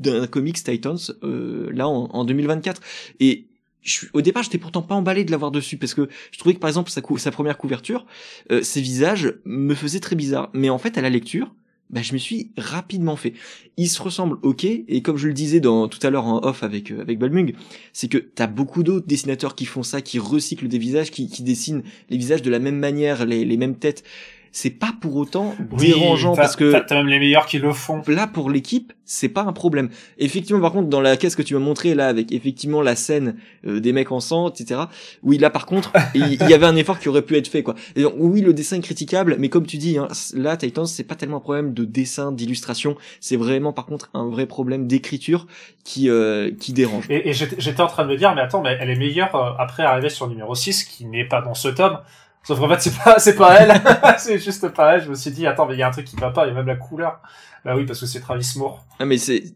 d'un 0.00 0.26
comics 0.26 0.62
Titans 0.62 0.98
euh, 1.22 1.70
là 1.72 1.88
en, 1.88 2.06
en 2.12 2.24
2024. 2.24 2.82
Et 3.20 3.46
je, 3.82 4.06
au 4.12 4.20
départ, 4.20 4.42
j'étais 4.42 4.58
pourtant 4.58 4.82
pas 4.82 4.94
emballé 4.94 5.24
de 5.24 5.30
l'avoir 5.30 5.50
dessus 5.50 5.76
parce 5.76 5.94
que 5.94 6.08
je 6.32 6.38
trouvais 6.38 6.54
que 6.54 6.60
par 6.60 6.68
exemple 6.68 6.90
sa, 6.90 7.00
sa 7.16 7.30
première 7.30 7.56
couverture, 7.56 8.06
euh, 8.50 8.62
ses 8.62 8.80
visages 8.80 9.34
me 9.44 9.74
faisaient 9.74 10.00
très 10.00 10.16
bizarre. 10.16 10.50
Mais 10.52 10.70
en 10.70 10.78
fait, 10.78 10.98
à 10.98 11.00
la 11.00 11.10
lecture, 11.10 11.54
bah, 11.90 12.02
je 12.02 12.12
me 12.12 12.18
suis 12.18 12.52
rapidement 12.56 13.16
fait. 13.16 13.34
Ils 13.76 13.88
se 13.88 14.00
ressemblent, 14.00 14.38
ok, 14.42 14.64
et 14.64 15.02
comme 15.02 15.16
je 15.16 15.26
le 15.26 15.34
disais 15.34 15.60
dans, 15.60 15.88
tout 15.88 15.98
à 16.06 16.10
l'heure 16.10 16.26
en 16.26 16.38
off 16.44 16.62
avec, 16.62 16.90
euh, 16.92 17.00
avec 17.00 17.18
Balmung, 17.18 17.54
c'est 17.92 18.08
que 18.08 18.18
t'as 18.18 18.46
beaucoup 18.46 18.82
d'autres 18.82 19.06
dessinateurs 19.06 19.54
qui 19.54 19.66
font 19.66 19.82
ça, 19.82 20.00
qui 20.00 20.18
recyclent 20.18 20.68
des 20.68 20.78
visages, 20.78 21.10
qui, 21.10 21.28
qui 21.28 21.42
dessinent 21.42 21.82
les 22.08 22.16
visages 22.16 22.42
de 22.42 22.50
la 22.50 22.58
même 22.58 22.78
manière, 22.78 23.26
les, 23.26 23.44
les 23.44 23.56
mêmes 23.56 23.76
têtes 23.76 24.04
c'est 24.52 24.70
pas 24.70 24.92
pour 25.00 25.16
autant 25.16 25.54
dérangeant 25.78 26.34
parce 26.34 26.56
que 26.56 26.78
t'as 26.86 26.96
même 26.96 27.06
les 27.06 27.18
meilleurs 27.18 27.46
qui 27.46 27.58
le 27.58 27.72
font. 27.72 28.02
Là 28.08 28.26
pour 28.26 28.50
l'équipe, 28.50 28.92
c'est 29.04 29.28
pas 29.28 29.42
un 29.42 29.52
problème. 29.52 29.90
Effectivement, 30.18 30.60
par 30.60 30.72
contre, 30.72 30.88
dans 30.88 31.00
la 31.00 31.16
caisse 31.16 31.36
que 31.36 31.42
tu 31.42 31.54
m'as 31.54 31.60
montré 31.60 31.94
là, 31.94 32.08
avec 32.08 32.32
effectivement 32.32 32.82
la 32.82 32.96
scène 32.96 33.36
euh, 33.66 33.80
des 33.80 33.92
mecs 33.92 34.12
en 34.12 34.20
sang, 34.20 34.48
etc. 34.48 34.82
Oui, 35.22 35.38
là 35.38 35.50
par 35.50 35.66
contre, 35.66 35.92
il 36.14 36.34
y, 36.34 36.54
avait 36.54 36.66
un 36.66 36.76
effort 36.76 36.98
qui 36.98 37.08
aurait 37.08 37.22
pu 37.22 37.36
être 37.36 37.48
fait 37.48 37.62
quoi. 37.62 37.74
Et 37.96 38.02
donc, 38.02 38.14
oui, 38.18 38.40
le 38.40 38.52
dessin 38.52 38.76
est 38.76 38.80
critiquable, 38.80 39.36
mais 39.38 39.48
comme 39.48 39.66
tu 39.66 39.78
dis, 39.78 39.98
hein, 39.98 40.08
là 40.34 40.56
Titans, 40.56 40.86
c'est 40.86 41.04
pas 41.04 41.14
tellement 41.14 41.38
un 41.38 41.40
problème 41.40 41.72
de 41.74 41.84
dessin, 41.84 42.32
d'illustration, 42.32 42.96
c'est 43.20 43.36
vraiment 43.36 43.72
par 43.72 43.86
contre 43.86 44.10
un 44.14 44.28
vrai 44.28 44.46
problème 44.46 44.86
d'écriture 44.86 45.46
qui 45.84 46.08
euh, 46.08 46.50
qui 46.58 46.72
dérange. 46.72 47.06
Et, 47.08 47.30
et 47.30 47.32
j'étais 47.32 47.80
en 47.80 47.86
train 47.86 48.04
de 48.04 48.10
me 48.10 48.16
dire, 48.16 48.34
mais 48.34 48.42
attends, 48.42 48.62
mais 48.62 48.76
elle 48.80 48.90
est 48.90 48.96
meilleure 48.96 49.34
euh, 49.34 49.52
après 49.58 49.84
arriver 49.84 50.08
sur 50.08 50.28
numéro 50.28 50.54
6 50.54 50.84
qui 50.84 51.04
n'est 51.06 51.26
pas 51.26 51.40
dans 51.40 51.54
ce 51.54 51.68
tome. 51.68 51.98
Sauf 52.42 52.58
qu'en 52.58 52.68
fait, 52.68 52.80
c'est 52.80 52.96
pas, 52.96 53.18
c'est 53.18 53.36
pas 53.36 53.60
elle. 53.60 53.80
c'est 54.18 54.38
juste 54.38 54.68
pas 54.68 54.94
elle. 54.94 55.04
Je 55.04 55.10
me 55.10 55.14
suis 55.14 55.30
dit, 55.30 55.46
attends, 55.46 55.66
mais 55.66 55.74
il 55.74 55.78
y 55.78 55.82
a 55.82 55.88
un 55.88 55.92
truc 55.92 56.06
qui 56.06 56.16
va 56.16 56.30
pas. 56.30 56.46
Il 56.46 56.48
y 56.48 56.52
a 56.52 56.54
même 56.54 56.66
la 56.66 56.76
couleur. 56.76 57.20
Bah 57.64 57.76
oui, 57.76 57.84
parce 57.84 58.00
que 58.00 58.06
c'est 58.06 58.20
Travis 58.20 58.54
Moore. 58.56 58.84
Ah, 58.98 59.04
mais 59.04 59.18
c'est, 59.18 59.54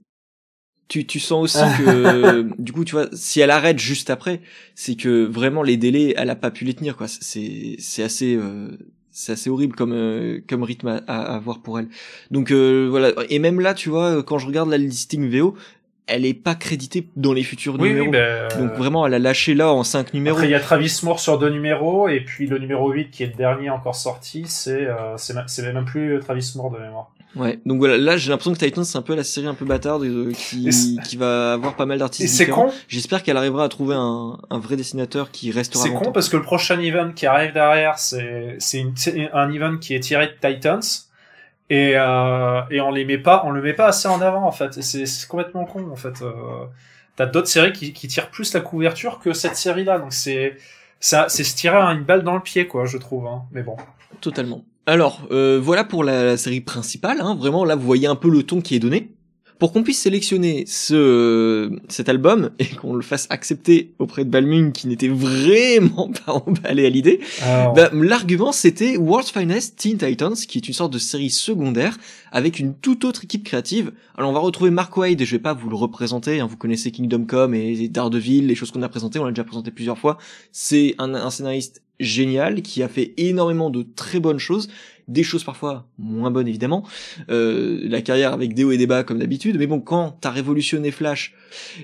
tu, 0.89 1.07
tu 1.07 1.19
sens 1.19 1.45
aussi 1.45 1.65
que, 1.79 2.47
du 2.59 2.73
coup, 2.73 2.85
tu 2.85 2.95
vois, 2.95 3.07
si 3.13 3.41
elle 3.41 3.51
arrête 3.51 3.79
juste 3.79 4.11
après, 4.11 4.43
c'est 4.75 4.97
que 4.97 5.25
vraiment 5.25 5.63
les 5.63 5.77
délais, 5.77 6.15
elle 6.17 6.31
a 6.31 6.37
pas 6.37 6.51
pu 6.51 6.65
les 6.65 6.75
tenir, 6.75 6.97
quoi. 6.97 7.09
C'est, 7.09 7.77
c'est 7.79 8.03
assez, 8.03 8.37
euh, 8.37 8.77
c'est 9.11 9.33
assez 9.33 9.49
horrible 9.49 9.75
comme 9.75 9.93
euh, 9.93 10.41
comme 10.47 10.63
rythme 10.63 11.01
à, 11.07 11.35
à, 11.37 11.39
voir 11.39 11.63
pour 11.63 11.79
elle. 11.79 11.89
Donc 12.31 12.51
euh, 12.51 12.89
voilà. 12.91 13.13
Et 13.31 13.39
même 13.39 13.61
là, 13.61 13.73
tu 13.73 13.89
vois, 13.89 14.23
quand 14.23 14.39
je 14.39 14.47
regarde 14.47 14.69
la 14.69 14.77
listing 14.77 15.31
VO, 15.31 15.57
elle 16.07 16.27
est 16.27 16.35
pas 16.35 16.55
créditée 16.55 17.09
dans 17.17 17.33
les 17.33 17.43
futurs 17.43 17.79
numéros. 17.79 18.11
Ben, 18.11 18.49
Donc 18.59 18.73
vraiment, 18.75 19.07
elle 19.07 19.15
a 19.15 19.19
lâché 19.19 19.55
là 19.55 19.73
en 19.73 19.85
cinq 19.85 20.13
numéros. 20.13 20.37
Après, 20.37 20.49
il 20.49 20.53
y 20.53 20.55
a 20.55 20.61
Travis 20.61 21.01
Moore 21.03 21.21
sur 21.21 21.39
deux 21.39 21.51
numéros, 21.51 22.09
et 22.09 22.21
puis 22.21 22.47
le 22.47 22.59
numéro 22.59 22.91
8 22.91 23.11
qui 23.11 23.23
est 23.23 23.27
le 23.27 23.35
dernier 23.35 23.71
encore 23.71 23.95
sorti, 23.95 24.45
c'est 24.47 24.87
euh, 24.87 25.17
c'est 25.17 25.63
même 25.63 25.85
plus 25.85 26.21
Travis 26.21 26.53
Moore 26.57 26.71
de 26.71 26.79
mémoire. 26.79 27.11
Ouais, 27.37 27.59
donc 27.67 27.79
voilà, 27.79 27.99
là 27.99 28.17
j'ai 28.17 28.31
l'impression 28.31 28.53
que 28.53 28.59
Titans 28.59 28.85
c'est 28.85 28.97
un 28.97 29.03
peu 29.03 29.17
la 29.17 29.25
série 29.25 29.49
un 29.49 29.55
peu 29.55 29.65
bâtarde 29.65 30.05
euh, 30.05 30.33
qui, 30.33 30.71
qui 31.05 31.17
va 31.17 31.55
avoir 31.55 31.75
pas 31.75 31.85
mal 31.85 31.99
d'artistes. 31.99 32.49
Con. 32.49 32.71
J'espère 32.87 33.25
qu'elle 33.25 33.37
arrivera 33.37 33.65
à 33.65 33.69
trouver 33.69 33.97
un, 33.97 34.39
un 34.51 34.59
vrai 34.61 34.77
dessinateur 34.77 35.33
qui 35.33 35.51
restera. 35.51 35.83
C'est 35.83 35.93
con 35.93 36.13
parce 36.13 36.29
que 36.29 36.37
le 36.37 36.45
prochain 36.45 36.79
event 36.79 37.11
qui 37.13 37.27
arrive 37.27 37.53
derrière, 37.53 37.99
c'est 37.99 38.57
c'est 38.59 38.85
un 39.33 39.51
event 39.53 39.79
qui 39.79 39.95
est 39.95 40.01
tiré 40.01 40.29
de 40.29 40.49
Titans 40.49 40.81
et 41.71 41.93
euh, 41.97 42.61
et 42.71 42.81
on 42.81 42.91
les 42.91 43.05
met 43.05 43.19
pas 43.19 43.43
on 43.47 43.51
le 43.51 43.63
met 43.63 43.73
pas 43.73 43.87
assez 43.87 44.09
en 44.09 44.21
avant 44.21 44.47
en 44.47 44.53
fait. 44.53 44.83
C'est 44.83 45.29
complètement 45.29 45.65
con 45.65 45.91
en 45.91 45.97
fait 45.97 46.23
euh, 46.23 46.33
t'as 47.17 47.27
d'autres 47.27 47.49
séries 47.49 47.73
qui, 47.73 47.93
qui 47.93 48.09
tirent 48.09 48.31
plus 48.31 48.53
la 48.53 48.61
couverture 48.61 49.19
que 49.19 49.33
cette 49.33 49.57
série 49.57 49.85
là 49.85 49.99
donc 49.99 50.13
c'est 50.13 50.57
ça 51.01 51.27
c'est 51.29 51.45
se 51.45 51.57
tirer 51.57 51.77
une 51.77 52.05
balle 52.05 52.23
dans 52.23 52.35
le 52.35 52.43
pied 52.43 52.67
quoi 52.67 52.85
je 52.85 52.99
trouve 52.99 53.27
hein. 53.27 53.43
mais 53.53 53.63
bon. 53.63 53.77
Totalement. 54.21 54.65
Alors 54.87 55.27
euh, 55.31 55.59
voilà 55.63 55.85
pour 55.85 56.05
la, 56.05 56.25
la 56.25 56.37
série 56.37 56.61
principale 56.61 57.21
hein. 57.21 57.35
vraiment 57.35 57.65
là 57.65 57.77
vous 57.77 57.87
voyez 57.87 58.07
un 58.07 58.17
peu 58.17 58.29
le 58.29 58.43
ton 58.43 58.61
qui 58.61 58.77
est 58.77 58.81
donné 58.81 59.14
pour 59.65 59.73
qu'on 59.73 59.83
puisse 59.83 60.01
sélectionner 60.01 60.65
ce 60.67 61.71
cet 61.89 62.11
album 62.11 62.51
et 62.59 62.67
qu'on 62.67 62.93
le 62.93 63.01
fasse 63.01 63.27
accepter 63.31 63.95
auprès 63.99 64.27
de 64.27 64.29
Balmung 64.29 64.73
qui 64.73 64.87
n'était 64.89 65.09
vraiment 65.09 66.11
pas 66.27 66.35
emballé 66.35 66.85
à 66.85 66.91
l'idée, 66.91 67.21
bah, 67.41 67.89
l'argument 67.95 68.53
c'était 68.53 68.99
World's 68.99 69.31
Finest 69.31 69.79
Teen 69.79 69.97
Titans 69.97 70.35
qui 70.35 70.59
est 70.59 70.69
une 70.69 70.75
sorte 70.75 70.93
de 70.93 70.99
série 70.99 71.31
secondaire 71.31 71.97
avec 72.31 72.59
une 72.59 72.75
toute 72.75 73.07
autre 73.07 73.25
équipe 73.25 73.43
créative. 73.43 73.93
Alors 74.19 74.29
on 74.29 74.35
va 74.35 74.41
retrouver 74.41 74.69
Mark 74.69 74.95
Wade, 74.99 75.25
je 75.25 75.31
vais 75.35 75.43
pas 75.43 75.55
vous 75.55 75.71
le 75.71 75.77
représenter, 75.77 76.41
hein, 76.41 76.47
vous 76.47 76.59
connaissez 76.59 76.91
Kingdom 76.91 77.25
Come 77.25 77.55
et 77.55 77.89
Daredevil, 77.89 78.47
les 78.47 78.55
choses 78.55 78.71
qu'on 78.71 78.83
a 78.83 78.89
présentées, 78.91 79.19
on 79.19 79.25
l'a 79.25 79.31
déjà 79.31 79.45
présenté 79.45 79.71
plusieurs 79.71 79.97
fois. 79.97 80.19
C'est 80.53 80.95
un, 80.99 81.15
un 81.15 81.31
scénariste 81.31 81.81
génial 82.01 82.61
qui 82.61 82.83
a 82.83 82.89
fait 82.89 83.15
énormément 83.17 83.71
de 83.71 83.83
très 83.83 84.21
bonnes 84.21 84.39
choses 84.39 84.69
des 85.09 85.23
choses 85.23 85.45
parfois 85.45 85.87
moins 85.99 86.31
bonnes 86.31 86.49
évidemment, 86.49 86.85
euh, 87.31 87.81
la 87.83 88.01
carrière 88.03 88.33
avec 88.33 88.55
des 88.55 88.65
hauts 88.65 88.73
et 88.73 88.79
des 88.79 88.87
bas 88.87 89.05
comme 89.05 89.19
d'habitude, 89.19 89.57
mais 89.59 89.67
bon, 89.67 89.81
quand 89.81 90.17
t'as 90.21 90.31
révolutionné 90.31 90.91
Flash, 90.91 91.35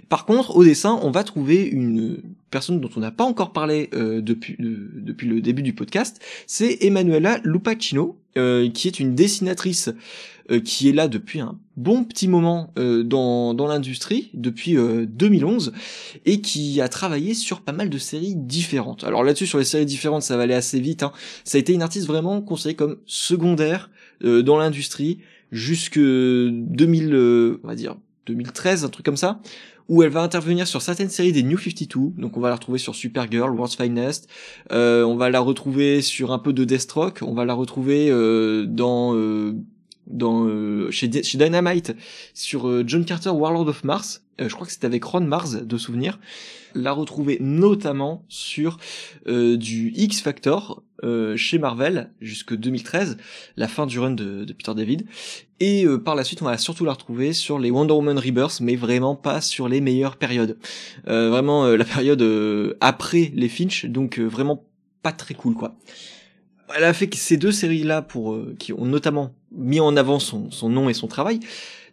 par 0.09 0.25
contre, 0.25 0.57
au 0.57 0.65
dessin, 0.65 0.99
on 1.03 1.11
va 1.11 1.25
trouver 1.25 1.63
une 1.63 2.23
personne 2.51 2.81
dont 2.81 2.91
on 2.97 3.01
n'a 3.01 3.11
pas 3.11 3.25
encore 3.25 3.53
parlé 3.53 3.91
euh, 3.95 4.21
depuis 4.21 4.57
depuis 4.59 5.29
le 5.29 5.41
début 5.41 5.63
du 5.63 5.73
podcast, 5.73 6.21
c'est 6.47 6.79
Emanuela 6.83 7.39
Lupacino, 7.45 8.19
qui 8.35 8.89
est 8.89 9.01
une 9.01 9.15
dessinatrice 9.15 9.91
qui 10.65 10.89
est 10.89 10.93
là 10.93 11.09
depuis 11.09 11.41
un 11.41 11.59
bon 11.77 12.05
petit 12.05 12.27
moment 12.27 12.73
dans, 12.77 13.55
dans 13.55 13.67
l'industrie, 13.67 14.31
depuis 14.35 14.77
2011, 14.77 15.73
et 16.27 16.41
qui 16.41 16.81
a 16.81 16.89
travaillé 16.89 17.35
sur 17.35 17.61
pas 17.61 17.73
mal 17.73 17.91
de 17.91 17.99
séries 17.99 18.35
différentes. 18.37 19.05
Alors 19.05 19.25
là-dessus, 19.25 19.47
sur 19.47 19.59
les 19.59 19.65
séries 19.65 19.87
différentes, 19.87 20.23
ça 20.23 20.37
va 20.37 20.45
aller 20.45 20.55
assez 20.55 20.81
vite. 20.81 21.03
Hein. 21.03 21.13
Ça 21.45 21.59
a 21.59 21.61
été 21.61 21.73
une 21.73 21.83
artiste 21.83 22.07
vraiment 22.07 22.41
considérée 22.41 22.77
comme 22.77 22.99
secondaire 23.07 23.91
dans 24.23 24.59
l'industrie 24.59 25.19
jusque 25.51 25.99
2000, 25.99 27.59
on 27.63 27.67
va 27.67 27.75
dire 27.75 27.97
2013, 28.27 28.85
un 28.85 28.89
truc 28.89 29.05
comme 29.05 29.17
ça, 29.17 29.41
où 29.91 30.05
elle 30.05 30.11
va 30.11 30.23
intervenir 30.23 30.69
sur 30.69 30.81
certaines 30.81 31.11
séries 31.11 31.33
des 31.33 31.43
New 31.43 31.59
52, 31.59 32.13
donc 32.17 32.37
on 32.37 32.41
va 32.41 32.49
la 32.49 32.55
retrouver 32.55 32.79
sur 32.79 32.95
Supergirl, 32.95 33.51
World's 33.51 33.75
Finest, 33.75 34.29
euh, 34.71 35.03
on 35.03 35.17
va 35.17 35.31
la 35.31 35.41
retrouver 35.41 36.01
sur 36.01 36.31
un 36.33 36.39
peu 36.39 36.53
de 36.53 36.65
Deathstroke, 36.65 37.19
on 37.23 37.35
va 37.35 37.45
la 37.45 37.55
retrouver 37.55 38.09
euh, 38.09 38.67
dans 38.67 39.17
euh, 39.17 39.53
dans 40.07 40.47
euh, 40.47 40.93
chez, 40.93 41.11
chez 41.25 41.39
Dynamite 41.39 41.97
sur 42.35 42.87
John 42.87 43.05
Carter 43.05 43.31
Warlord 43.31 43.67
of 43.67 43.83
Mars, 43.83 44.23
je 44.41 44.55
crois 44.55 44.67
que 44.67 44.73
c'était 44.73 44.87
avec 44.87 45.05
Ron 45.05 45.21
Mars 45.21 45.53
de 45.53 45.79
souvenir, 45.79 46.19
la 46.75 46.93
retrouver 46.93 47.39
notamment 47.41 48.25
sur 48.29 48.79
du 49.27 49.93
X 49.95 50.21
Factor 50.21 50.83
chez 51.37 51.59
Marvel 51.59 52.11
jusque 52.21 52.57
2013, 52.57 53.17
la 53.57 53.69
fin 53.69 53.87
du 53.87 53.99
run 53.99 54.13
de, 54.13 54.45
de 54.45 54.53
Peter 54.53 54.75
David, 54.75 55.07
et 55.61 55.85
euh, 55.85 55.99
par 55.99 56.15
la 56.15 56.25
suite, 56.25 56.41
on 56.41 56.47
va 56.47 56.57
surtout 56.57 56.87
la 56.87 56.93
retrouver 56.93 57.35
sur 57.35 57.59
les 57.59 57.71
Wonder 57.71 57.93
Woman 57.93 58.19
Rebirth, 58.19 58.61
mais 58.61 58.77
vraiment 58.77 59.15
pas 59.15 59.43
sur 59.43 59.69
les 59.69 59.83
meilleures 59.83 60.17
périodes. 60.17 60.57
Euh, 61.07 61.29
vraiment 61.29 61.67
euh, 61.67 61.77
la 61.77 61.85
période 61.85 62.23
après 62.81 63.31
les 63.35 63.49
Finch, 63.49 63.85
donc 63.85 64.19
vraiment 64.19 64.65
pas 65.03 65.13
très 65.13 65.35
cool 65.35 65.55
quoi. 65.55 65.77
Elle 66.77 66.85
a 66.85 66.93
fait 66.93 67.13
ces 67.15 67.37
deux 67.37 67.53
séries-là, 67.53 68.01
pour 68.01 68.39
qui 68.59 68.73
ont 68.73 68.85
notamment 68.85 69.35
mis 69.53 69.81
en 69.81 69.97
avant 69.97 70.19
son, 70.19 70.51
son 70.51 70.69
nom 70.69 70.89
et 70.89 70.95
son 70.95 71.09
travail. 71.09 71.41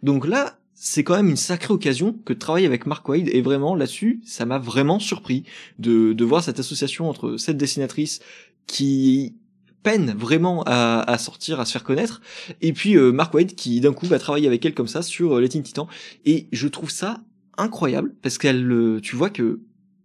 Donc 0.02 0.26
là, 0.26 0.58
c'est 0.80 1.02
quand 1.02 1.16
même 1.16 1.28
une 1.28 1.36
sacrée 1.36 1.74
occasion 1.74 2.12
que 2.24 2.32
de 2.32 2.38
travailler 2.38 2.66
avec 2.66 2.86
Mark 2.86 3.06
Wade 3.08 3.28
et 3.32 3.42
vraiment 3.42 3.74
là-dessus, 3.74 4.20
ça 4.24 4.46
m'a 4.46 4.58
vraiment 4.58 5.00
surpris 5.00 5.42
de, 5.80 6.14
voir 6.22 6.44
cette 6.44 6.60
association 6.60 7.10
entre 7.10 7.36
cette 7.36 7.56
dessinatrice 7.56 8.20
qui 8.68 9.34
peine 9.82 10.14
vraiment 10.16 10.62
à, 10.66 11.18
sortir, 11.18 11.58
à 11.58 11.64
se 11.64 11.72
faire 11.72 11.82
connaître. 11.82 12.20
Et 12.60 12.72
puis 12.72 12.96
euh, 12.96 13.10
Mark 13.10 13.34
White 13.34 13.56
qui 13.56 13.80
d'un 13.80 13.92
coup 13.92 14.06
va 14.06 14.20
travailler 14.20 14.46
avec 14.46 14.64
elle 14.64 14.74
comme 14.74 14.86
ça 14.86 15.02
sur 15.02 15.36
euh, 15.36 15.40
les 15.40 15.48
Teen. 15.48 15.64
Et 16.24 16.46
je 16.52 16.68
trouve 16.68 16.90
ça 16.90 17.22
incroyable 17.56 18.14
parce 18.22 18.38
qu'elle, 18.38 18.70
euh, 18.70 19.00
tu 19.00 19.16
vois 19.16 19.30
que 19.30 19.60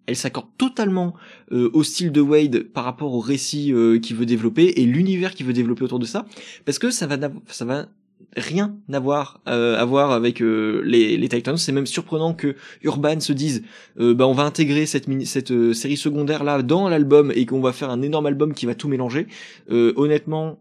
elle 0.07 0.15
s'accorde 0.15 0.47
totalement 0.57 1.13
euh, 1.51 1.69
au 1.73 1.83
style 1.83 2.11
de 2.11 2.19
Wade 2.19 2.63
par 2.63 2.83
rapport 2.83 3.13
au 3.13 3.19
récit 3.19 3.71
qu'il 4.01 4.15
veut 4.15 4.25
développer 4.25 4.65
et 4.81 4.85
l'univers 4.85 5.35
qu'il 5.35 5.45
veut 5.45 5.53
développer 5.53 5.83
autour 5.83 5.99
de 5.99 6.05
ça, 6.05 6.25
parce 6.65 6.79
que 6.79 6.89
ça 6.89 7.05
va, 7.05 7.17
ça 7.47 7.63
va 7.63 7.87
rien 8.35 8.75
à 8.91 8.99
voir, 8.99 9.41
euh, 9.47 9.77
à 9.77 9.85
voir 9.85 10.11
avec 10.11 10.41
euh, 10.41 10.81
les, 10.85 11.17
les, 11.17 11.29
Titans. 11.29 11.57
C'est 11.57 11.71
même 11.71 11.85
surprenant 11.85 12.33
que 12.33 12.55
Urban 12.81 13.19
se 13.19 13.33
dise, 13.33 13.63
euh, 13.99 14.13
bah 14.13 14.27
on 14.27 14.33
va 14.33 14.43
intégrer 14.43 14.85
cette, 14.85 15.07
mini, 15.07 15.25
cette 15.25 15.51
euh, 15.51 15.73
série 15.73 15.97
secondaire 15.97 16.43
là 16.43 16.61
dans 16.61 16.89
l'album 16.89 17.31
et 17.35 17.45
qu'on 17.45 17.61
va 17.61 17.73
faire 17.73 17.89
un 17.89 18.01
énorme 18.01 18.25
album 18.25 18.53
qui 18.53 18.65
va 18.65 18.75
tout 18.75 18.87
mélanger. 18.87 19.27
honnêtement, 19.69 20.59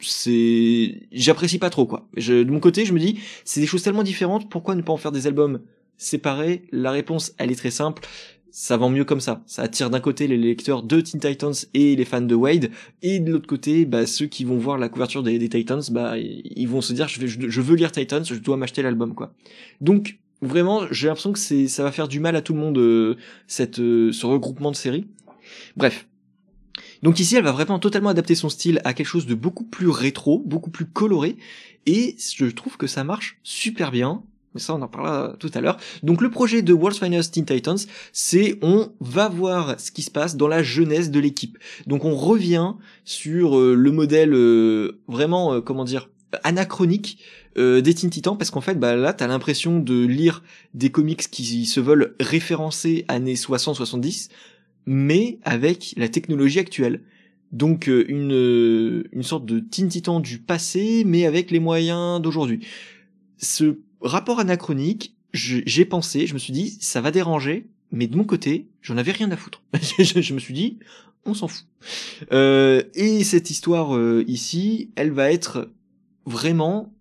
c'est, 0.00 1.02
j'apprécie 1.12 1.58
pas 1.58 1.70
trop 1.70 1.86
quoi. 1.86 2.08
Je, 2.16 2.42
de 2.42 2.50
mon 2.50 2.60
côté, 2.60 2.84
je 2.84 2.92
me 2.92 2.98
dis, 2.98 3.20
c'est 3.44 3.60
des 3.60 3.66
choses 3.66 3.82
tellement 3.82 4.02
différentes. 4.02 4.50
Pourquoi 4.50 4.74
ne 4.74 4.82
pas 4.82 4.92
en 4.92 4.96
faire 4.96 5.12
des 5.12 5.26
albums 5.26 5.60
séparés? 5.96 6.64
La 6.72 6.90
réponse, 6.90 7.34
elle 7.38 7.52
est 7.52 7.56
très 7.56 7.70
simple 7.70 8.02
ça 8.52 8.76
vend 8.76 8.90
mieux 8.90 9.04
comme 9.04 9.20
ça. 9.20 9.42
Ça 9.46 9.62
attire 9.62 9.90
d'un 9.90 9.98
côté 9.98 10.28
les 10.28 10.36
lecteurs 10.36 10.82
de 10.82 11.00
Teen 11.00 11.20
Titans 11.20 11.54
et 11.74 11.96
les 11.96 12.04
fans 12.04 12.20
de 12.20 12.34
Wade, 12.34 12.70
et 13.00 13.18
de 13.18 13.32
l'autre 13.32 13.48
côté, 13.48 13.86
bah, 13.86 14.06
ceux 14.06 14.26
qui 14.26 14.44
vont 14.44 14.58
voir 14.58 14.78
la 14.78 14.88
couverture 14.88 15.22
des, 15.22 15.48
Titans, 15.48 15.82
bah, 15.90 16.16
ils 16.18 16.68
vont 16.68 16.82
se 16.82 16.92
dire, 16.92 17.08
je, 17.08 17.26
je, 17.26 17.60
veux 17.60 17.74
lire 17.74 17.90
Titans, 17.90 18.24
je 18.24 18.34
dois 18.34 18.58
m'acheter 18.58 18.82
l'album, 18.82 19.14
quoi. 19.14 19.34
Donc, 19.80 20.18
vraiment, 20.42 20.82
j'ai 20.90 21.08
l'impression 21.08 21.32
que 21.32 21.38
ça 21.38 21.82
va 21.82 21.90
faire 21.90 22.08
du 22.08 22.20
mal 22.20 22.36
à 22.36 22.42
tout 22.42 22.52
le 22.52 22.60
monde, 22.60 22.78
euh, 22.78 23.16
cette, 23.46 23.80
euh, 23.80 24.12
ce 24.12 24.26
regroupement 24.26 24.70
de 24.70 24.76
séries. 24.76 25.06
Bref. 25.76 26.06
Donc 27.02 27.18
ici, 27.18 27.34
elle 27.34 27.42
va 27.42 27.52
vraiment 27.52 27.80
totalement 27.80 28.10
adapter 28.10 28.36
son 28.36 28.48
style 28.48 28.80
à 28.84 28.94
quelque 28.94 29.06
chose 29.06 29.26
de 29.26 29.34
beaucoup 29.34 29.64
plus 29.64 29.88
rétro, 29.88 30.38
beaucoup 30.38 30.70
plus 30.70 30.86
coloré, 30.86 31.36
et 31.86 32.14
je 32.36 32.46
trouve 32.46 32.76
que 32.76 32.86
ça 32.86 33.02
marche 33.02 33.38
super 33.42 33.90
bien 33.90 34.22
mais 34.54 34.60
ça 34.60 34.74
on 34.74 34.82
en 34.82 34.88
parlera 34.88 35.34
tout 35.38 35.50
à 35.54 35.60
l'heure. 35.60 35.78
Donc 36.02 36.20
le 36.20 36.30
projet 36.30 36.62
de 36.62 36.72
World's 36.72 36.98
Finest 36.98 37.34
Teen 37.34 37.44
Titans, 37.44 37.78
c'est 38.12 38.58
on 38.62 38.92
va 39.00 39.28
voir 39.28 39.78
ce 39.80 39.90
qui 39.90 40.02
se 40.02 40.10
passe 40.10 40.36
dans 40.36 40.48
la 40.48 40.62
jeunesse 40.62 41.10
de 41.10 41.20
l'équipe. 41.20 41.58
Donc 41.86 42.04
on 42.04 42.14
revient 42.14 42.74
sur 43.04 43.58
euh, 43.58 43.74
le 43.74 43.92
modèle 43.92 44.34
euh, 44.34 45.00
vraiment, 45.08 45.54
euh, 45.54 45.60
comment 45.60 45.84
dire, 45.84 46.08
anachronique 46.44 47.18
des 47.54 47.92
Teen 47.92 48.08
Titans 48.08 48.38
parce 48.38 48.50
qu'en 48.50 48.62
fait 48.62 48.76
bah 48.76 48.96
là 48.96 49.12
t'as 49.12 49.26
l'impression 49.26 49.78
de 49.78 50.06
lire 50.06 50.42
des 50.72 50.88
comics 50.88 51.30
qui 51.30 51.66
se 51.66 51.78
veulent 51.78 52.14
référencer 52.18 53.04
années 53.08 53.34
60-70 53.34 54.30
mais 54.86 55.38
avec 55.42 55.92
la 55.98 56.08
technologie 56.08 56.58
actuelle. 56.58 57.02
Donc 57.52 57.88
une, 57.88 59.04
une 59.12 59.22
sorte 59.22 59.44
de 59.44 59.60
Teen 59.60 59.88
Titan 59.88 60.20
du 60.20 60.38
passé 60.38 61.02
mais 61.04 61.26
avec 61.26 61.50
les 61.50 61.60
moyens 61.60 62.22
d'aujourd'hui. 62.22 62.66
Ce 63.36 63.76
rapport 64.02 64.40
anachronique, 64.40 65.14
j'ai 65.32 65.84
pensé, 65.84 66.26
je 66.26 66.34
me 66.34 66.38
suis 66.38 66.52
dit, 66.52 66.76
ça 66.80 67.00
va 67.00 67.10
déranger, 67.10 67.66
mais 67.90 68.06
de 68.06 68.16
mon 68.16 68.24
côté, 68.24 68.68
j'en 68.80 68.96
avais 68.96 69.12
rien 69.12 69.30
à 69.30 69.36
foutre. 69.36 69.62
je, 69.98 70.34
me 70.34 70.38
suis 70.38 70.54
dit, 70.54 70.78
on 71.24 71.34
s'en 71.34 71.48
fout. 71.48 71.66
Euh, 72.32 72.82
et 72.94 73.22
cette 73.24 73.50
histoire 73.50 73.94
euh, 73.94 74.24
ici, 74.26 74.90
elle 74.96 75.12
va 75.12 75.30
être 75.30 75.70
vraiment 76.26 76.92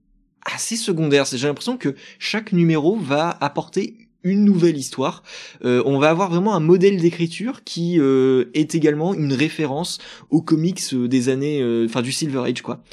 assez 0.46 0.76
secondaire. 0.76 1.26
J'ai 1.26 1.48
l'impression 1.48 1.78
que 1.78 1.96
chaque 2.20 2.52
numéro 2.52 2.98
va 2.98 3.38
apporter 3.42 4.10
une 4.24 4.46
nouvelle 4.46 4.78
histoire. 4.78 5.24
Euh, 5.66 5.82
on 5.86 5.98
va 5.98 6.10
avoir 6.10 6.30
vraiment 6.30 6.54
un 6.54 6.60
modèle 6.60 7.02
d'écriture 7.02 7.64
qui 7.64 8.00
est 8.00 8.76
également 8.76 9.14
une 9.14 9.34
référence 9.34 9.98
aux 10.30 10.42
comics 10.42 10.94
des 10.94 11.30
années, 11.30 11.86
enfin 11.86 12.02
du 12.02 12.12
Silver 12.12 12.44
Age 12.46 12.62
quoi. 12.62 12.84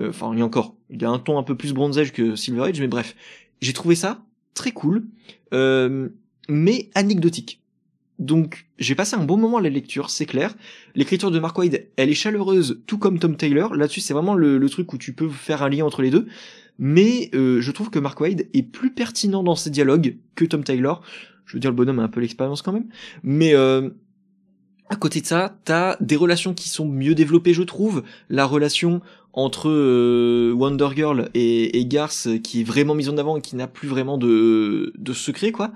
Enfin 0.00 0.30
il 0.32 0.38
y 0.38 0.42
a 0.42 0.44
encore, 0.46 0.76
il 0.88 1.02
y 1.02 1.04
a 1.04 1.10
un 1.10 1.18
ton 1.18 1.38
un 1.38 1.42
peu 1.42 1.56
plus 1.56 1.74
Bronze 1.74 1.98
Age 1.98 2.12
que 2.12 2.36
Silver 2.36 2.68
Age, 2.68 2.80
mais 2.80 2.88
bref, 2.88 3.14
j'ai 3.60 3.72
trouvé 3.72 3.94
ça 3.94 4.22
très 4.54 4.72
cool, 4.72 5.06
euh, 5.54 6.08
mais 6.48 6.90
anecdotique. 6.94 7.62
Donc 8.18 8.66
j'ai 8.78 8.96
passé 8.96 9.14
un 9.14 9.24
bon 9.24 9.36
moment 9.36 9.58
à 9.58 9.62
la 9.62 9.68
lecture, 9.68 10.10
c'est 10.10 10.26
clair. 10.26 10.54
L'écriture 10.96 11.30
de 11.30 11.38
Mark 11.38 11.56
Wade, 11.56 11.86
elle 11.96 12.10
est 12.10 12.14
chaleureuse, 12.14 12.82
tout 12.86 12.98
comme 12.98 13.18
Tom 13.18 13.36
Taylor. 13.36 13.76
Là-dessus, 13.76 14.00
c'est 14.00 14.14
vraiment 14.14 14.34
le, 14.34 14.68
truc 14.68 14.92
où 14.92 14.98
tu 14.98 15.12
peux 15.12 15.28
faire 15.28 15.62
un 15.62 15.68
lien 15.68 15.84
entre 15.84 16.02
les 16.02 16.10
deux. 16.10 16.26
Mais 16.80 17.30
euh, 17.34 17.60
je 17.60 17.70
trouve 17.70 17.90
que 17.90 17.98
Mark 17.98 18.20
Wade 18.20 18.48
est 18.52 18.62
plus 18.62 18.92
pertinent 18.92 19.42
dans 19.42 19.54
ses 19.54 19.70
dialogues 19.70 20.16
que 20.34 20.44
Tom 20.44 20.64
Taylor. 20.64 21.02
Je 21.46 21.54
veux 21.54 21.60
dire, 21.60 21.70
le 21.70 21.76
bonhomme 21.76 22.00
a 22.00 22.02
un 22.02 22.08
peu 22.08 22.20
l'expérience 22.20 22.62
quand 22.62 22.72
même. 22.72 22.88
Mais 23.22 23.54
euh, 23.54 23.90
à 24.90 24.96
côté 24.96 25.20
de 25.20 25.26
ça, 25.26 25.54
t'as 25.64 25.96
des 26.00 26.16
relations 26.16 26.54
qui 26.54 26.68
sont 26.68 26.86
mieux 26.86 27.14
développées, 27.14 27.52
je 27.52 27.62
trouve. 27.62 28.02
La 28.30 28.46
relation 28.46 29.00
entre 29.34 29.68
euh, 29.68 30.52
Wonder 30.56 30.88
Girl 30.96 31.30
et, 31.34 31.78
et 31.78 31.86
Garth 31.86 32.28
qui 32.42 32.62
est 32.62 32.64
vraiment 32.64 32.94
mise 32.94 33.08
en 33.08 33.18
avant 33.18 33.36
et 33.36 33.40
qui 33.40 33.54
n'a 33.54 33.68
plus 33.68 33.86
vraiment 33.86 34.18
de, 34.18 34.92
secret 35.12 35.52
quoi. 35.52 35.72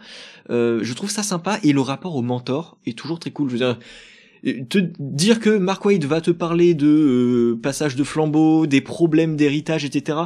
Euh, 0.50 0.80
je 0.82 0.92
trouve 0.94 1.10
ça 1.10 1.22
sympa 1.22 1.58
et 1.62 1.72
le 1.72 1.80
rapport 1.80 2.16
au 2.16 2.22
mentor 2.22 2.78
est 2.86 2.96
toujours 2.96 3.18
très 3.18 3.30
cool. 3.30 3.50
Je 3.50 3.56
veux 3.56 3.58
dire, 3.58 4.68
te 4.68 4.78
dire 4.98 5.40
que 5.40 5.50
Mark 5.58 5.84
Wade 5.84 6.04
va 6.04 6.20
te 6.20 6.30
parler 6.30 6.74
de 6.74 6.86
euh, 6.86 7.60
passage 7.62 7.94
de 7.94 8.04
flambeau, 8.04 8.66
des 8.66 8.80
problèmes 8.80 9.36
d'héritage, 9.36 9.84
etc. 9.84 10.18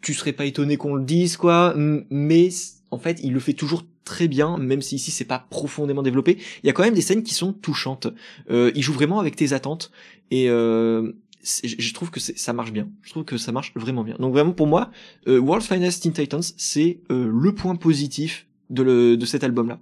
Tu 0.00 0.14
serais 0.14 0.32
pas 0.32 0.44
étonné 0.44 0.76
qu'on 0.76 0.94
le 0.94 1.04
dise 1.04 1.36
quoi, 1.36 1.74
mais 1.76 2.50
en 2.90 2.98
fait 2.98 3.20
il 3.22 3.32
le 3.32 3.40
fait 3.40 3.52
toujours 3.52 3.84
très 4.04 4.28
bien, 4.28 4.56
même 4.58 4.82
si 4.82 4.96
ici 4.96 5.10
c'est 5.10 5.24
pas 5.24 5.46
profondément 5.50 6.02
développé. 6.02 6.38
Il 6.62 6.66
y 6.66 6.70
a 6.70 6.72
quand 6.72 6.82
même 6.82 6.94
des 6.94 7.02
scènes 7.02 7.22
qui 7.22 7.34
sont 7.34 7.52
touchantes. 7.52 8.08
Euh, 8.50 8.72
il 8.74 8.82
joue 8.82 8.92
vraiment 8.92 9.20
avec 9.20 9.36
tes 9.36 9.52
attentes 9.52 9.90
et 10.30 10.48
euh, 10.48 11.12
je 11.42 11.94
trouve 11.94 12.10
que 12.10 12.20
ça 12.20 12.52
marche 12.52 12.72
bien. 12.72 12.88
Je 13.02 13.10
trouve 13.10 13.24
que 13.24 13.36
ça 13.36 13.52
marche 13.52 13.72
vraiment 13.74 14.04
bien. 14.04 14.16
Donc 14.18 14.32
vraiment 14.32 14.52
pour 14.52 14.66
moi, 14.66 14.90
euh, 15.26 15.38
World's 15.38 15.66
Finest 15.66 16.02
Teen 16.02 16.12
Titans, 16.12 16.42
c'est 16.56 17.00
euh, 17.10 17.30
le 17.32 17.54
point 17.54 17.76
positif 17.76 18.46
de, 18.70 19.18
cet 19.24 19.44
album-là. 19.44 19.78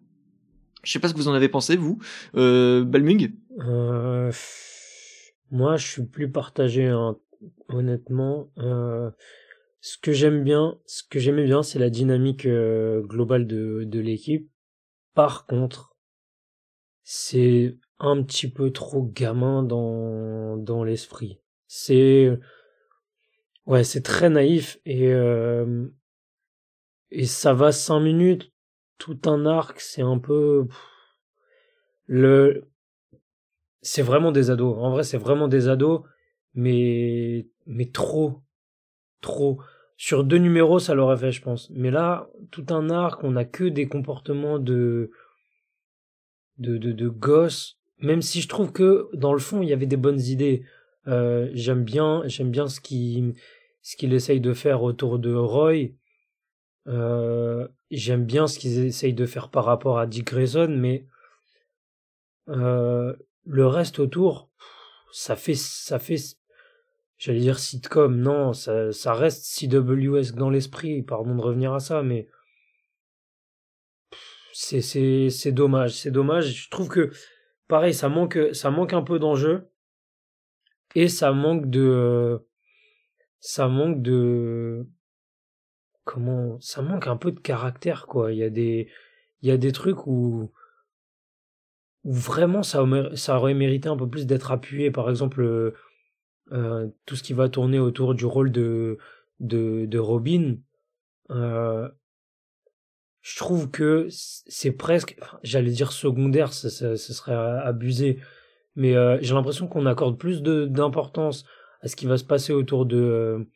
Je 0.83 0.93
sais 0.93 0.99
pas 0.99 1.09
ce 1.09 1.15
que 1.15 1.19
vous 1.19 1.29
en 1.29 1.35
avez 1.35 1.49
pensé, 1.49 1.77
vous, 1.77 1.99
euh, 2.37 2.85
Balmung 2.85 3.33
euh, 3.61 4.31
Moi, 5.51 5.77
je 5.77 5.87
suis 5.87 6.05
plus 6.05 6.31
partagé, 6.31 6.87
hein, 6.87 7.17
honnêtement. 7.69 8.49
Ce 9.81 9.99
que 9.99 10.13
j'aime 10.13 10.43
bien, 10.43 10.79
ce 10.87 11.03
que 11.09 11.19
j'aimais 11.19 11.45
bien, 11.45 11.63
c'est 11.63 11.79
la 11.79 11.91
dynamique 11.91 12.47
euh, 12.47 13.03
globale 13.03 13.47
de, 13.47 13.85
de 13.85 14.01
l'équipe. 14.01 14.51
Par 15.15 15.47
contre, 15.47 15.97
c'est 17.03 17.79
un 17.99 18.23
petit 18.23 18.51
peu 18.51 18.73
trop 18.73 19.03
gamin 19.03 19.63
dans, 19.63 20.57
dans 20.57 20.85
l'esprit. 20.85 21.39
C'est 21.67 22.39
ouais, 23.67 23.85
c'est 23.85 24.03
très 24.03 24.29
naïf 24.29 24.79
et 24.85 25.13
euh, 25.13 25.89
et 27.11 27.27
ça 27.27 27.55
va 27.55 27.73
cinq 27.73 28.01
minutes, 28.01 28.53
tout 28.99 29.21
un 29.27 29.47
arc, 29.47 29.81
c'est 29.81 30.03
un 30.03 30.19
peu 30.19 30.67
le 32.07 32.69
c'est 33.83 34.03
vraiment 34.03 34.33
des 34.33 34.51
ados. 34.51 34.77
En 34.79 34.91
vrai, 34.91 35.05
c'est 35.05 35.19
vraiment 35.19 35.49
des 35.49 35.69
ados, 35.69 36.03
mais 36.55 37.47
mais 37.67 37.91
trop, 37.91 38.43
trop. 39.27 39.61
Sur 39.99 40.25
deux 40.25 40.39
numéros, 40.39 40.79
ça 40.79 40.95
l'aurait 40.95 41.17
fait, 41.17 41.33
je 41.33 41.43
pense. 41.43 41.71
Mais 41.71 41.91
là, 41.91 42.29
tout 42.51 42.67
un 42.71 42.91
arc, 42.91 43.25
on 43.25 43.37
a 43.37 43.45
que 43.45 43.65
des 43.65 43.89
comportements 43.89 44.59
de 44.59 45.11
de 46.59 46.79
de, 46.79 46.93
de 46.93 47.09
gosses. 47.09 47.79
Même 47.99 48.23
si 48.23 48.41
je 48.41 48.49
trouve 48.49 48.73
que 48.73 49.09
dans 49.15 49.33
le 49.33 49.39
fond, 49.39 49.63
il 49.63 49.69
y 49.69 49.73
avait 49.73 49.87
des 49.87 49.97
bonnes 49.97 50.21
idées. 50.21 50.65
Euh, 51.09 51.49
j'aime 51.55 51.85
bien, 51.85 52.23
j'aime 52.27 52.51
bien 52.51 52.69
ce 52.69 52.81
qu'il 52.81 53.35
ce 53.83 53.97
qu'il 53.97 54.13
essaye 54.13 54.41
de 54.41 54.53
faire 54.53 54.83
autour 54.83 55.19
de 55.19 55.35
Roy. 55.35 55.93
Euh, 56.89 57.67
j'aime 57.91 58.25
bien 58.25 58.47
ce 58.47 58.59
qu'ils 58.59 58.79
essayent 58.79 59.15
de 59.15 59.27
faire 59.27 59.51
par 59.51 59.65
rapport 59.65 59.99
à 59.99 60.07
Dick 60.07 60.27
Grayson, 60.27 60.69
mais 60.71 61.07
euh, 62.49 63.15
le 63.45 63.67
reste 63.67 63.99
autour, 63.99 64.51
ça 65.13 65.37
fait, 65.37 65.55
ça 65.55 65.99
fait, 65.99 66.17
j'allais 67.19 67.41
dire 67.41 67.59
sitcom, 67.59 68.17
non, 68.17 68.53
ça, 68.53 69.15
reste 69.15 69.47
CWS 69.47 70.35
dans 70.35 70.51
l'esprit, 70.51 71.03
pardon 71.03 71.35
de 71.35 71.41
revenir 71.41 71.73
à 71.73 71.81
ça, 71.81 72.03
mais 72.03 72.29
c'est, 74.53 74.81
c'est, 74.81 75.31
c'est 75.31 75.53
dommage, 75.53 75.93
c'est 75.93 76.11
dommage. 76.11 76.65
Je 76.65 76.71
trouve 76.71 76.89
que, 76.89 77.11
pareil, 77.69 77.95
ça 77.95 78.09
manque, 78.09 78.39
ça 78.53 78.71
manque 78.71 78.93
un 78.93 79.03
peu 79.03 79.19
d'enjeu, 79.19 79.71
et 80.95 81.09
ça 81.09 81.33
manque 81.33 81.69
de, 81.69 82.39
ça 83.41 83.69
manque 83.69 84.03
de, 84.03 84.87
comment, 86.05 86.59
ça 86.61 86.83
manque 86.83 87.07
un 87.07 87.17
peu 87.17 87.33
de 87.33 87.41
caractère, 87.41 88.07
quoi. 88.07 88.33
Il 88.33 88.39
y 88.39 88.45
a 88.45 88.51
des, 88.51 88.89
il 89.43 89.49
y 89.49 89.53
a 89.53 89.57
des 89.57 89.73
trucs 89.73 90.07
où, 90.07 90.53
où 92.05 92.13
vraiment 92.13 92.63
ça, 92.63 92.85
ça 93.15 93.37
aurait 93.37 93.55
mérité 93.55 93.89
un 93.89 93.97
peu 93.97 94.09
plus 94.09 94.27
d'être 94.27 94.53
appuyé. 94.53 94.91
Par 94.91 95.11
exemple, 95.11 95.75
euh, 96.53 96.57
euh, 96.57 96.87
tout 97.07 97.17
ce 97.17 97.23
qui 97.23 97.33
va 97.33 97.49
tourner 97.49 97.79
autour 97.79 98.15
du 98.15 98.25
rôle 98.25 98.53
de, 98.53 98.99
de, 99.41 99.87
de 99.87 99.99
Robin. 99.99 100.57
Euh, 101.31 101.89
je 103.23 103.37
trouve 103.37 103.71
que 103.71 104.07
c'est 104.11 104.71
presque, 104.71 105.17
j'allais 105.43 105.73
dire 105.73 105.91
secondaire, 105.91 106.53
ce, 106.53 106.69
serait 106.97 107.35
abusé, 107.35 108.21
mais 108.77 108.95
euh, 108.95 109.19
j'ai 109.21 109.35
l'impression 109.35 109.67
qu'on 109.67 109.87
accorde 109.87 110.17
plus 110.17 110.43
d'importance 110.43 111.45
à 111.83 111.89
ce 111.89 111.97
qui 111.97 112.07
va 112.07 112.19
se 112.19 112.25
passer 112.25 112.53
autour 112.53 112.87
de, 112.87 113.49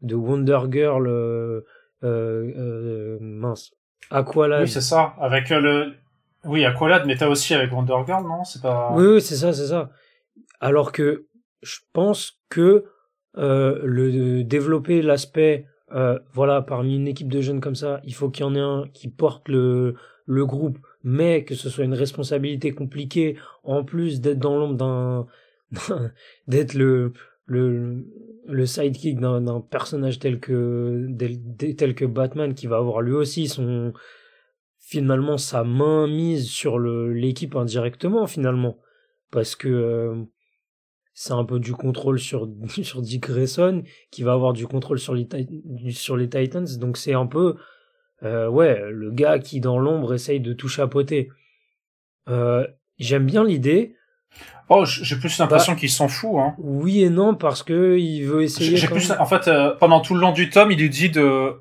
de 0.00 0.14
Wonder 0.14 0.60
Girl, 0.70 1.06
euh, 1.06 1.60
euh, 2.04 3.18
mince, 3.20 3.72
Aqualad. 4.10 4.62
Oui, 4.62 4.68
c'est 4.68 4.80
ça, 4.80 5.14
avec 5.20 5.50
le, 5.50 5.92
oui, 6.44 6.64
Aqualad, 6.64 7.04
mais 7.06 7.16
t'as 7.16 7.28
aussi 7.28 7.54
avec 7.54 7.70
Wonder 7.70 7.98
Girl, 8.06 8.24
non? 8.24 8.44
C'est 8.44 8.62
pas. 8.62 8.92
Oui, 8.94 9.06
oui 9.06 9.20
c'est 9.20 9.36
ça, 9.36 9.52
c'est 9.52 9.68
ça. 9.68 9.90
Alors 10.60 10.90
que 10.90 11.26
je 11.62 11.78
pense 11.92 12.40
que 12.48 12.84
euh, 13.38 13.80
le 13.84 14.44
développer 14.44 15.00
l'aspect, 15.00 15.66
euh, 15.92 16.18
voilà, 16.32 16.62
parmi 16.62 16.96
une 16.96 17.08
équipe 17.08 17.32
de 17.32 17.40
jeunes 17.40 17.60
comme 17.60 17.74
ça, 17.74 18.00
il 18.04 18.14
faut 18.14 18.30
qu'il 18.30 18.44
y 18.44 18.48
en 18.48 18.54
ait 18.54 18.60
un 18.60 18.88
qui 18.92 19.08
porte 19.08 19.48
le 19.48 19.94
le 20.26 20.46
groupe, 20.46 20.78
mais 21.02 21.44
que 21.44 21.54
ce 21.54 21.68
soit 21.68 21.84
une 21.84 21.94
responsabilité 21.94 22.72
compliquée, 22.72 23.36
en 23.64 23.84
plus 23.84 24.20
d'être 24.20 24.38
dans 24.38 24.56
l'ombre 24.56 24.76
d'un, 24.76 25.26
d'être 26.48 26.74
le 26.74 27.12
le 27.46 28.04
le 28.46 28.66
sidekick 28.66 29.20
d'un 29.20 29.60
personnage 29.60 30.18
tel 30.18 30.40
que 30.40 31.08
tel 31.76 31.94
que 31.94 32.04
Batman 32.04 32.54
qui 32.54 32.66
va 32.66 32.76
avoir 32.76 33.00
lui 33.00 33.12
aussi 33.12 33.48
son 33.48 33.92
finalement 34.78 35.38
sa 35.38 35.64
main 35.64 36.06
mise 36.06 36.48
sur 36.48 36.78
l'équipe 36.78 37.56
indirectement 37.56 38.26
finalement. 38.26 38.78
Parce 39.30 39.56
que 39.56 39.68
euh, 39.68 40.24
c'est 41.14 41.32
un 41.32 41.44
peu 41.44 41.58
du 41.58 41.72
contrôle 41.72 42.18
sur 42.18 42.48
sur 42.82 43.02
Dick 43.02 43.22
Grayson 43.22 43.82
qui 44.10 44.22
va 44.22 44.32
avoir 44.32 44.52
du 44.52 44.66
contrôle 44.66 44.98
sur 44.98 45.14
les 45.14 45.26
sur 45.90 46.16
les 46.16 46.28
Titans 46.28 46.66
donc 46.78 46.96
c'est 46.96 47.14
un 47.14 47.26
peu 47.26 47.56
euh, 48.22 48.48
ouais 48.48 48.80
le 48.90 49.10
gars 49.10 49.38
qui 49.38 49.60
dans 49.60 49.78
l'ombre 49.78 50.14
essaye 50.14 50.40
de 50.40 50.52
tout 50.52 50.68
chapeauter 50.68 51.28
euh, 52.28 52.66
j'aime 52.98 53.26
bien 53.26 53.44
l'idée 53.44 53.96
Oh, 54.70 54.86
j'ai 54.86 55.16
plus 55.16 55.36
l'impression 55.38 55.74
bah, 55.74 55.78
qu'il 55.78 55.90
s'en 55.90 56.08
fout. 56.08 56.36
Hein. 56.38 56.54
Oui 56.56 57.02
et 57.02 57.10
non 57.10 57.34
parce 57.34 57.62
que 57.62 57.98
il 57.98 58.22
veut 58.22 58.42
essayer. 58.42 58.78
J'ai 58.78 58.86
plus, 58.86 59.10
en 59.10 59.26
fait, 59.26 59.50
pendant 59.78 60.00
tout 60.00 60.14
le 60.14 60.20
long 60.20 60.32
du 60.32 60.48
tome, 60.48 60.70
il 60.70 60.78
lui 60.78 60.88
dit 60.88 61.10
de 61.10 61.52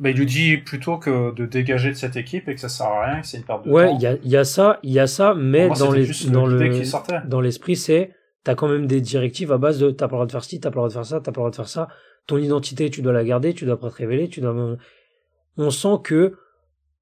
bah, 0.00 0.08
il 0.08 0.16
lui 0.16 0.24
dit 0.24 0.56
plutôt 0.56 0.96
que 0.96 1.34
de 1.34 1.44
dégager 1.44 1.90
de 1.90 1.94
cette 1.94 2.16
équipe 2.16 2.48
et 2.48 2.54
que 2.54 2.60
ça 2.60 2.70
sert 2.70 2.86
à 2.86 3.04
rien, 3.04 3.20
que 3.20 3.26
c'est 3.26 3.36
une 3.36 3.44
perte 3.44 3.66
de 3.66 3.70
ouais, 3.70 3.86
temps. 3.86 3.92
Ouais, 3.92 3.96
il 3.96 4.02
y 4.02 4.06
a, 4.06 4.16
y 4.24 4.36
a 4.36 4.44
ça, 4.44 4.78
il 4.82 4.92
y 4.92 4.98
a 4.98 5.06
ça, 5.06 5.34
mais 5.36 5.68
dans 5.68 5.92
les, 5.92 6.06
dans 6.30 6.46
le, 6.46 7.28
dans 7.28 7.40
l'esprit, 7.42 7.76
c'est, 7.76 8.10
t'as 8.44 8.54
quand 8.54 8.68
même 8.68 8.86
des 8.86 9.00
directives 9.00 9.52
à 9.52 9.58
base 9.58 9.78
de, 9.78 9.90
t'as 9.90 10.08
pas 10.08 10.12
le 10.12 10.18
droit 10.18 10.26
de 10.26 10.32
faire 10.32 10.44
ci, 10.44 10.60
t'as 10.60 10.70
pas 10.70 10.76
le 10.76 10.88
droit 10.88 10.88
de 10.88 10.92
faire 10.94 11.06
ça, 11.06 11.20
t'as 11.20 11.32
pas 11.32 11.40
le 11.40 11.42
droit 11.42 11.50
de 11.50 11.56
faire 11.56 11.68
ça. 11.68 11.88
Ton 12.26 12.38
identité, 12.38 12.90
tu 12.90 13.02
dois 13.02 13.12
la 13.12 13.24
garder, 13.24 13.54
tu 13.54 13.64
dois 13.64 13.78
pas 13.78 13.90
te 13.90 13.96
révéler, 13.96 14.28
tu 14.28 14.40
dois, 14.40 14.76
on 15.56 15.70
sent 15.70 15.96
que, 16.02 16.36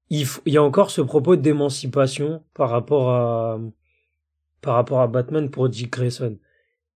il, 0.09 0.27
y 0.45 0.57
a 0.57 0.63
encore 0.63 0.91
ce 0.91 1.01
propos 1.01 1.35
d'émancipation 1.35 2.43
par 2.53 2.69
rapport 2.69 3.11
à, 3.11 3.59
par 4.61 4.75
rapport 4.75 5.01
à 5.01 5.07
Batman 5.07 5.49
pour 5.49 5.69
Dick 5.69 5.93
Grayson. 5.93 6.37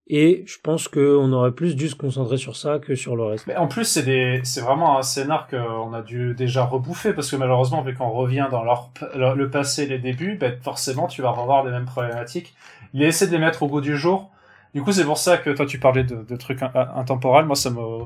Et 0.07 0.43
je 0.47 0.57
pense 0.61 0.89
qu'on 0.89 1.31
aurait 1.31 1.53
plus 1.53 1.75
dû 1.77 1.87
se 1.87 1.95
concentrer 1.95 2.35
sur 2.35 2.57
ça 2.57 2.79
que 2.79 2.93
sur 2.93 3.15
le 3.15 3.23
reste. 3.23 3.47
Mais 3.47 3.55
en 3.55 3.67
plus, 3.67 3.85
c'est 3.85 4.03
des, 4.03 4.41
c'est 4.43 4.59
vraiment 4.59 4.97
un 4.97 5.01
scénar 5.01 5.47
qu'on 5.47 5.93
a 5.93 6.01
dû 6.01 6.33
déjà 6.33 6.65
rebouffer 6.65 7.13
parce 7.13 7.31
que 7.31 7.37
malheureusement, 7.37 7.81
vu 7.83 7.93
qu'on 7.93 8.09
revient 8.09 8.47
dans 8.51 8.63
le 8.63 9.49
passé, 9.49 9.85
les 9.85 9.99
débuts, 9.99 10.35
ben, 10.35 10.59
forcément, 10.61 11.07
tu 11.07 11.21
vas 11.21 11.31
revoir 11.31 11.63
les 11.63 11.71
mêmes 11.71 11.85
problématiques. 11.85 12.53
Il 12.93 13.01
a 13.03 13.07
essayé 13.07 13.31
de 13.31 13.35
les 13.35 13.41
mettre 13.41 13.63
au 13.63 13.67
goût 13.67 13.79
du 13.79 13.95
jour. 13.95 14.32
Du 14.74 14.82
coup, 14.82 14.91
c'est 14.91 15.05
pour 15.05 15.17
ça 15.17 15.38
que 15.38 15.49
toi, 15.51 15.65
tu 15.65 15.80
parlais 15.80 16.03
de, 16.03 16.36
trucs 16.36 16.61
intemporels. 16.61 17.45
Moi, 17.45 17.55
ça 17.55 17.69
me, 17.69 18.05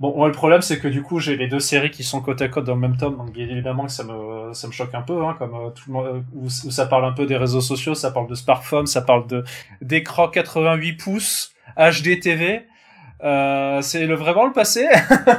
Bon, 0.00 0.26
le 0.26 0.32
problème, 0.32 0.60
c'est 0.60 0.80
que 0.80 0.88
du 0.88 1.02
coup, 1.02 1.20
j'ai 1.20 1.36
les 1.36 1.46
deux 1.46 1.60
séries 1.60 1.90
qui 1.90 2.02
sont 2.02 2.20
côte 2.20 2.42
à 2.42 2.48
côte 2.48 2.64
dans 2.64 2.74
le 2.74 2.80
même 2.80 2.96
tome, 2.96 3.16
donc 3.16 3.30
évidemment 3.36 3.84
que 3.86 3.92
ça 3.92 4.02
me, 4.02 4.52
ça 4.52 4.66
me 4.66 4.72
choque 4.72 4.92
un 4.92 5.02
peu, 5.02 5.24
hein, 5.24 5.36
comme 5.38 5.54
euh, 5.54 5.70
tout 5.70 5.84
le 5.86 5.92
monde, 5.92 6.06
euh, 6.06 6.20
où, 6.34 6.50
ça 6.50 6.86
parle 6.86 7.04
un 7.04 7.12
peu 7.12 7.26
des 7.26 7.36
réseaux 7.36 7.60
sociaux, 7.60 7.94
ça 7.94 8.10
parle 8.10 8.26
de 8.26 8.34
smartphone, 8.34 8.86
ça 8.88 9.02
parle 9.02 9.28
de 9.28 9.44
d'écran 9.82 10.28
88 10.28 10.94
pouces, 10.94 11.54
HD 11.76 12.18
TV. 12.20 12.66
Euh, 13.22 13.80
c'est 13.82 14.06
le, 14.06 14.14
vraiment 14.16 14.46
le 14.46 14.52
passé. 14.52 14.86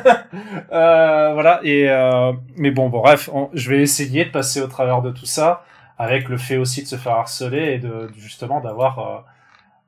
euh, 0.71 1.33
voilà. 1.33 1.59
Et 1.63 1.89
euh, 1.89 2.31
mais 2.55 2.71
bon, 2.71 2.89
bref, 2.89 3.29
je 3.53 3.69
vais 3.69 3.81
essayer 3.81 4.25
de 4.25 4.31
passer 4.31 4.61
au 4.61 4.67
travers 4.67 5.01
de 5.01 5.11
tout 5.11 5.25
ça, 5.25 5.63
avec 5.97 6.29
le 6.29 6.37
fait 6.37 6.57
aussi 6.57 6.81
de 6.81 6.87
se 6.87 6.95
faire 6.95 7.13
harceler 7.13 7.73
et 7.73 7.77
de 7.77 8.09
justement 8.17 8.61
d'avoir 8.61 9.25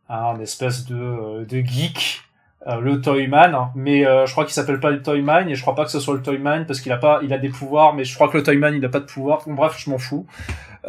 un 0.09 0.39
espèce 0.39 0.85
de, 0.85 1.45
de 1.45 1.59
geek 1.59 2.23
euh, 2.67 2.81
le 2.81 2.99
Toyman, 2.99 3.53
hein. 3.53 3.71
mais 3.75 4.05
euh, 4.05 4.25
je 4.25 4.31
crois 4.33 4.43
qu'il 4.43 4.53
s'appelle 4.53 4.79
pas 4.79 4.89
le 4.89 5.01
Toyman 5.01 5.47
et 5.47 5.55
je 5.55 5.61
crois 5.61 5.75
pas 5.75 5.85
que 5.85 5.91
ce 5.91 5.99
soit 5.99 6.15
le 6.15 6.21
Toyman 6.21 6.65
parce 6.65 6.81
qu'il 6.81 6.91
a 6.91 6.97
pas, 6.97 7.19
il 7.23 7.31
a 7.31 7.37
des 7.37 7.49
pouvoirs, 7.49 7.93
mais 7.93 8.03
je 8.03 8.13
crois 8.15 8.27
que 8.27 8.37
le 8.37 8.43
Toyman 8.43 8.73
il 8.75 8.83
a 8.83 8.89
pas 8.89 8.99
de 8.99 9.05
pouvoir. 9.05 9.43
Bon, 9.45 9.53
bref, 9.53 9.75
je 9.77 9.89
m'en 9.89 9.97
fous. 9.97 10.25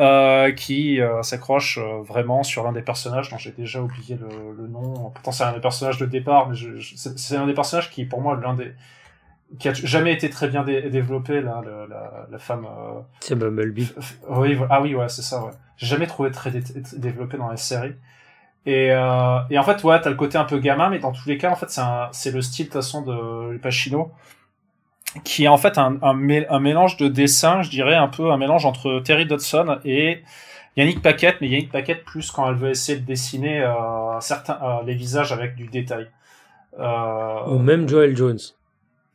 Euh, 0.00 0.52
qui 0.52 1.00
s'accroche 1.22 1.78
vraiment 1.78 2.44
sur 2.44 2.62
l'un 2.62 2.70
des 2.70 2.82
personnages 2.82 3.30
dont 3.30 3.38
j'ai 3.38 3.50
déjà 3.50 3.82
oublié 3.82 4.16
le, 4.16 4.28
le, 4.56 4.68
nom. 4.68 5.10
Pourtant 5.10 5.32
c'est 5.32 5.42
un 5.42 5.52
des 5.52 5.60
personnages 5.60 5.98
de 5.98 6.06
départ, 6.06 6.48
mais 6.48 6.56
c'est 6.94 7.36
un 7.36 7.46
des 7.46 7.54
personnages 7.54 7.90
qui 7.90 8.04
pour 8.04 8.20
moi 8.20 8.38
l'un 8.40 8.54
des 8.54 8.72
qui 9.58 9.68
a 9.68 9.72
jamais 9.72 10.12
été 10.12 10.30
très 10.30 10.48
bien 10.48 10.62
développé 10.62 11.40
là, 11.40 11.62
la, 11.64 12.26
la, 12.30 12.38
femme. 12.38 12.66
C'est 13.20 13.34
Bumblebee. 13.34 13.92
Oui, 14.28 14.56
ah 14.70 14.80
oui 14.80 14.94
ouais 14.94 15.08
c'est 15.08 15.22
ça 15.22 15.44
ouais. 15.44 15.52
J'ai 15.76 15.86
jamais 15.86 16.06
trouvé 16.06 16.30
très 16.30 16.52
développé 16.96 17.36
dans 17.36 17.48
la 17.48 17.56
série. 17.56 17.94
Et, 18.68 18.92
euh, 18.92 19.38
et 19.48 19.58
en 19.58 19.62
fait, 19.62 19.82
ouais, 19.82 19.98
t'as 19.98 20.10
le 20.10 20.14
côté 20.14 20.36
un 20.36 20.44
peu 20.44 20.58
gamin, 20.58 20.90
mais 20.90 20.98
dans 20.98 21.10
tous 21.10 21.26
les 21.26 21.38
cas, 21.38 21.50
en 21.50 21.56
fait, 21.56 21.74
c'est 22.12 22.30
le 22.30 22.42
style 22.42 22.66
de 22.66 22.70
toute 22.70 22.82
façon 22.82 23.00
de 23.00 23.56
Pacino, 23.56 24.12
qui 25.24 25.44
est 25.44 25.48
en 25.48 25.56
fait 25.56 25.78
un, 25.78 25.96
un, 26.02 26.44
un, 26.50 26.60
mélange 26.60 26.98
de 26.98 27.08
dessin, 27.08 27.62
je 27.62 27.70
dirais, 27.70 27.94
un 27.94 28.08
peu 28.08 28.30
un 28.30 28.36
mélange 28.36 28.66
entre 28.66 29.00
Terry 29.00 29.24
Dodson 29.24 29.78
et 29.86 30.22
Yannick 30.76 31.00
Paquette, 31.00 31.36
mais 31.40 31.48
Yannick 31.48 31.72
Paquette 31.72 32.04
plus 32.04 32.30
quand 32.30 32.46
elle 32.46 32.56
veut 32.56 32.68
essayer 32.68 32.98
de 32.98 33.06
dessiner 33.06 33.62
euh, 33.62 34.20
certains 34.20 34.58
euh, 34.62 34.84
les 34.84 34.94
visages 34.94 35.32
avec 35.32 35.54
du 35.54 35.68
détail. 35.68 36.06
Ou 36.78 37.58
même 37.58 37.88
Joel 37.88 38.14
Jones. 38.14 38.38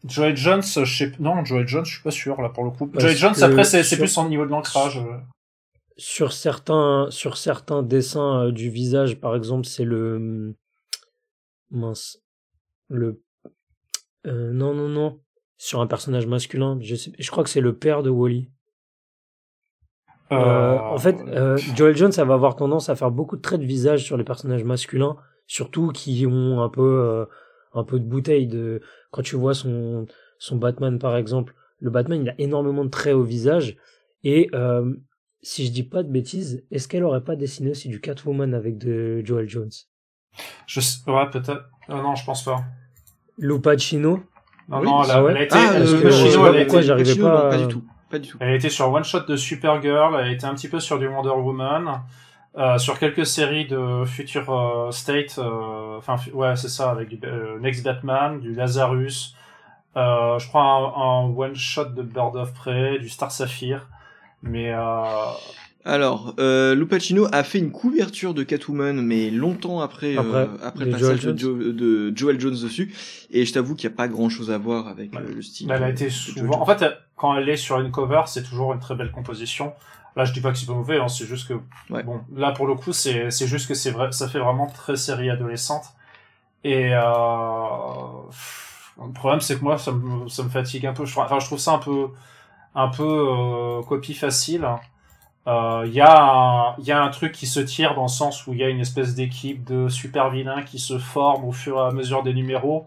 Joel 0.04 0.36
Jones, 0.36 0.64
je 0.64 0.84
sais 0.84 1.12
non, 1.20 1.46
Joel 1.46 1.68
Jones, 1.68 1.86
je 1.86 1.94
suis 1.94 2.04
pas 2.04 2.10
sûr 2.10 2.42
là 2.42 2.50
pour 2.50 2.64
le 2.64 2.72
coup. 2.72 2.90
Joel 2.96 3.16
Jones, 3.16 3.36
après 3.44 3.66
c'est 3.66 3.98
plus 3.98 4.18
au 4.18 4.28
niveau 4.28 4.48
de 4.48 4.52
l'ancrage. 4.52 5.00
Sur 5.98 6.34
certains 6.34 7.08
sur 7.12 7.38
certains 7.38 7.84
dessins 7.84 8.46
euh, 8.46 8.52
du 8.52 8.70
visage 8.70 9.20
par 9.20 9.36
exemple 9.36 9.68
c'est 9.68 9.84
le 9.84 10.16
hum, 10.16 10.56
mince 11.70 12.24
le 12.90 13.22
euh, 14.26 14.52
non 14.52 14.74
non 14.74 14.90
non 14.90 15.20
sur 15.58 15.82
un 15.82 15.88
personnage 15.88 16.26
masculin 16.26 16.80
je 16.82 16.96
sais 16.96 17.12
je 17.18 17.30
crois 17.30 17.44
que 17.44 17.50
c'est 17.52 17.62
le 17.62 17.78
père 17.78 18.02
de 18.02 18.10
Wally 18.10 18.50
euh, 20.32 20.80
en 20.80 20.98
fait 20.98 21.16
Joel 21.76 21.96
Jones 21.96 22.12
ça 22.12 22.26
va 22.26 22.34
avoir 22.34 22.56
tendance 22.56 22.90
à 22.90 22.96
faire 22.96 23.12
beaucoup 23.12 23.36
de 23.36 23.42
traits 23.42 23.60
de 23.60 23.66
visage 23.66 24.04
sur 24.04 24.18
les 24.18 24.24
personnages 24.24 24.64
masculins 24.64 25.16
surtout 25.46 25.90
qui 25.90 26.26
ont 26.26 26.64
un 26.64 26.70
peu 26.70 27.28
un 27.74 27.84
peu 27.84 28.00
de 28.00 28.06
bouteille 28.06 28.48
de 28.48 28.82
quand 29.12 29.22
tu 29.22 29.36
vois 29.36 29.54
son 29.54 30.08
son 30.40 30.56
Batman 30.56 30.98
par 30.98 31.16
exemple 31.18 31.54
le 31.78 31.92
Batman 31.92 32.24
il 32.24 32.30
a 32.30 32.36
énormément 32.40 32.84
de 32.84 32.90
traits 32.90 33.14
au 33.14 33.24
visage 33.24 33.78
et 34.24 34.50
si 35.44 35.68
je 35.68 35.72
dis 35.72 35.84
pas 35.84 36.02
de 36.04 36.10
bêtises, 36.10 36.64
est-ce 36.72 36.88
qu'elle 36.88 37.04
aurait 37.04 37.24
pas 37.24 37.36
dessiné 37.36 37.70
aussi 37.72 37.90
du 37.90 38.00
Catwoman 38.02 38.54
avec 38.56 38.78
de 38.80 39.22
Joel 39.24 39.48
Jones? 39.48 39.70
Je 40.66 40.80
sais, 40.80 41.00
ouais, 41.12 41.30
peut-être. 41.30 41.70
Euh, 41.90 42.02
non, 42.02 42.16
je 42.16 42.26
pense 42.26 42.44
pas. 42.44 42.64
Lou 43.38 43.60
Pacino 43.60 44.24
Non, 44.70 44.80
Oui, 44.80 44.86
non, 44.86 45.00
mais 45.02 45.06
elle 45.06 45.12
a, 45.12 45.14
ça, 45.14 45.24
ouais. 45.24 45.32
elle 45.32 45.38
a 45.38 45.44
été, 45.44 45.56
Ah, 45.56 45.74
euh, 45.74 45.86
je 45.86 45.86
sais 46.12 46.28
elle 46.28 46.40
pas 46.40 46.58
a 46.58 46.62
été- 46.62 46.82
j'arrivais 46.84 47.16
pas 47.16 47.44
non, 47.44 47.50
pas 47.50 47.58
du 47.58 47.68
tout. 47.68 47.84
Pas 48.10 48.20
du 48.20 48.30
tout. 48.30 48.38
Elle 48.40 48.50
a 48.50 48.56
été 48.56 48.70
sur 48.70 48.92
One 48.92 49.04
Shot 49.04 49.22
de 49.28 49.36
Supergirl, 49.36 50.16
elle 50.20 50.28
a 50.28 50.32
été 50.32 50.46
un 50.46 50.54
petit 50.56 50.70
peu 50.70 50.80
sur 50.80 50.98
du 51.00 51.08
Wonder 51.08 51.30
Woman, 51.30 52.02
euh, 52.58 52.78
sur 52.78 52.98
quelques 53.00 53.26
séries 53.26 53.66
de 53.68 54.06
Future 54.06 54.50
euh, 54.52 54.92
State, 54.92 55.36
euh, 55.40 55.98
enfin 55.98 56.16
ouais 56.34 56.56
c'est 56.56 56.70
ça, 56.70 56.92
avec 56.92 57.10
du 57.10 57.20
euh, 57.28 57.60
Next 57.60 57.84
Batman, 57.84 58.40
du 58.40 58.54
Lazarus, 58.54 59.36
euh, 59.98 60.38
je 60.40 60.48
crois 60.48 60.62
un, 60.64 61.02
un 61.26 61.36
One 61.36 61.56
Shot 61.56 61.86
de 61.86 62.04
Bird 62.04 62.36
of 62.36 62.54
Prey, 62.54 63.00
du 63.00 63.10
Star 63.10 63.32
Sapphire, 63.32 63.88
mais 64.44 64.72
euh, 64.74 64.82
Alors, 65.86 66.36
euh, 66.40 66.76
Lou 66.76 66.86
Pacino 66.86 67.28
a 67.32 67.44
fait 67.44 67.60
une 67.60 67.72
couverture 67.72 68.34
de 68.34 68.44
Catwoman, 68.44 69.02
mais 69.02 69.30
longtemps 69.32 69.80
après, 69.82 70.16
Après, 70.18 70.38
euh, 70.38 70.48
après 70.64 70.86
le 70.86 70.92
passage 70.92 71.22
Joel 71.22 71.36
de, 71.36 71.40
Jo- 71.40 71.58
de 71.74 72.14
Joel 72.16 72.40
Jones 72.40 72.54
dessus. 72.62 72.94
Et 73.32 73.46
je 73.46 73.54
t'avoue 73.54 73.76
qu'il 73.76 73.90
n'y 73.90 73.94
a 73.94 73.98
pas 73.98 74.08
grand 74.08 74.30
chose 74.30 74.52
à 74.52 74.58
voir 74.58 74.88
avec 74.88 75.14
Ouais. 75.14 75.20
euh, 75.22 75.34
le 75.36 75.42
style. 75.42 75.72
elle 75.72 75.84
a 75.84 75.90
été 75.90 76.10
souvent, 76.10 76.62
en 76.62 76.66
fait 76.66 76.84
quand 77.16 77.36
elle 77.38 77.48
est 77.50 77.58
sur 77.58 77.80
une 77.80 77.90
cover, 77.92 78.22
c'est 78.28 78.44
toujours 78.44 78.74
une 78.74 78.80
très 78.80 78.96
belle 78.96 79.12
composition. 79.12 79.74
Là, 80.16 80.26
je 80.26 80.34
dis 80.34 80.42
pas 80.42 80.52
que 80.52 80.58
c'est 80.58 80.66
pas 80.68 80.74
mauvais, 80.74 81.00
hein, 81.00 81.08
c'est 81.08 81.26
juste 81.26 81.48
que 81.48 81.54
Ouais. 81.92 82.04
bon, 82.04 82.22
là 82.36 82.52
pour 82.52 82.68
le 82.68 82.76
coup, 82.76 82.94
c'est 82.94 83.32
c'est 83.32 83.48
juste 83.48 83.68
que 83.68 83.74
c'est 83.74 83.92
vrai, 83.92 84.12
ça 84.12 84.28
fait 84.28 84.40
vraiment 84.40 84.68
très 84.68 84.96
série 84.96 85.30
adolescente. 85.30 85.86
Et 86.66 86.94
euh, 86.94 87.02
le 89.06 89.12
problème, 89.14 89.42
c'est 89.42 89.58
que 89.58 89.64
moi, 89.64 89.78
ça 89.78 89.92
me, 89.92 90.28
ça 90.30 90.44
me 90.44 90.50
fatigue 90.50 90.86
un 90.86 90.94
peu. 90.94 91.04
Enfin, 91.04 91.40
je 91.40 91.46
trouve 91.46 91.60
ça 91.60 91.72
un 91.74 91.78
peu, 91.80 92.08
un 92.76 92.88
peu 92.88 93.04
euh, 93.04 93.82
copie 93.84 94.14
facile. 94.14 94.66
Euh, 95.48 95.84
Il 95.88 95.94
y, 95.94 96.02
a 96.02 96.24
un- 96.24 96.76
il 96.80 96.86
y 96.86 96.92
a 96.92 97.02
un 97.04 97.10
truc 97.10 97.34
qui 97.34 97.48
se 97.48 97.60
tire 97.60 97.96
dans 97.96 98.04
le 98.04 98.08
sens 98.08 98.48
où 98.48 98.54
il 98.54 98.60
y 98.60 98.64
a 98.64 98.70
une 98.70 98.80
espèce 98.80 99.14
d'équipe 99.16 99.64
de 99.66 99.90
super 99.90 100.30
vilains 100.30 100.64
qui 100.64 100.80
se 100.80 100.98
forme 100.98 101.46
au 101.46 101.52
fur 101.52 101.78
et 101.80 101.82
à 101.88 101.92
mesure 101.92 102.24
des 102.24 102.34
numéros. 102.34 102.86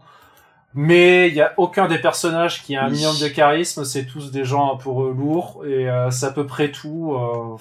Mais 0.74 1.28
il 1.28 1.34
y 1.34 1.40
a 1.42 1.54
aucun 1.56 1.86
des 1.88 1.98
personnages 1.98 2.62
qui 2.62 2.76
a 2.76 2.84
un 2.84 2.86
Oui. 2.86 2.92
minimum 2.94 3.16
de 3.20 3.28
charisme. 3.28 3.84
C'est 3.84 4.06
tous 4.06 4.30
des 4.30 4.44
gens 4.44 4.74
un 4.74 4.76
peu 4.76 4.90
lourds 4.90 5.62
et 5.66 5.88
euh, 5.88 6.10
c'est 6.10 6.26
à 6.26 6.30
peu 6.32 6.46
près 6.46 6.70
tout. 6.70 7.14
Euh, 7.14 7.56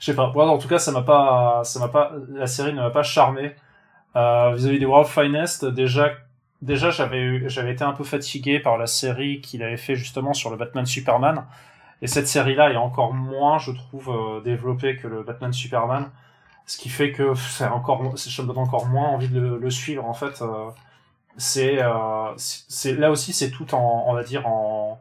je 0.00 0.06
sais 0.06 0.14
pas. 0.14 0.30
Moi, 0.34 0.46
en 0.48 0.58
tout 0.58 0.68
cas, 0.68 0.78
ça 0.78 0.92
m'a 0.92 1.02
pas, 1.02 1.62
ça 1.64 1.80
m'a 1.80 1.88
pas, 1.88 2.12
la 2.34 2.46
série 2.46 2.72
ne 2.74 2.80
m'a 2.80 2.90
pas 2.90 3.02
charmé. 3.02 3.54
Euh, 4.16 4.52
vis-à-vis 4.56 4.78
des 4.78 4.86
World 4.86 5.08
Finest, 5.08 5.64
déjà, 5.66 6.10
déjà, 6.66 6.90
j'avais 6.90 7.48
j'avais 7.48 7.72
été 7.72 7.84
un 7.84 7.92
peu 7.92 8.04
fatigué 8.04 8.60
par 8.60 8.76
la 8.76 8.86
série 8.86 9.40
qu'il 9.40 9.62
avait 9.62 9.76
fait 9.76 9.96
justement 9.96 10.34
sur 10.34 10.50
le 10.50 10.56
Batman 10.56 10.84
Superman. 10.86 11.44
Et 12.02 12.06
cette 12.08 12.28
série-là 12.28 12.72
est 12.72 12.76
encore 12.76 13.14
moins, 13.14 13.58
je 13.58 13.72
trouve, 13.72 14.10
euh, 14.10 14.40
développée 14.42 14.96
que 14.96 15.08
le 15.08 15.22
Batman 15.22 15.52
Superman. 15.52 16.10
Ce 16.66 16.78
qui 16.78 16.88
fait 16.88 17.12
que 17.12 17.34
c'est 17.34 17.66
encore, 17.66 18.18
ça 18.18 18.42
me 18.42 18.48
donne 18.48 18.58
encore 18.58 18.86
moins 18.86 19.08
envie 19.08 19.28
de 19.28 19.40
le, 19.40 19.70
suivre, 19.70 20.04
en 20.04 20.14
fait. 20.14 20.42
euh, 20.42 20.70
c'est, 21.38 21.82
euh, 21.82 22.32
c'est 22.36 22.94
là 22.94 23.10
aussi, 23.10 23.32
c'est 23.32 23.50
tout 23.50 23.74
en, 23.74 24.04
on 24.08 24.14
va 24.14 24.24
dire, 24.24 24.46
en, 24.46 24.98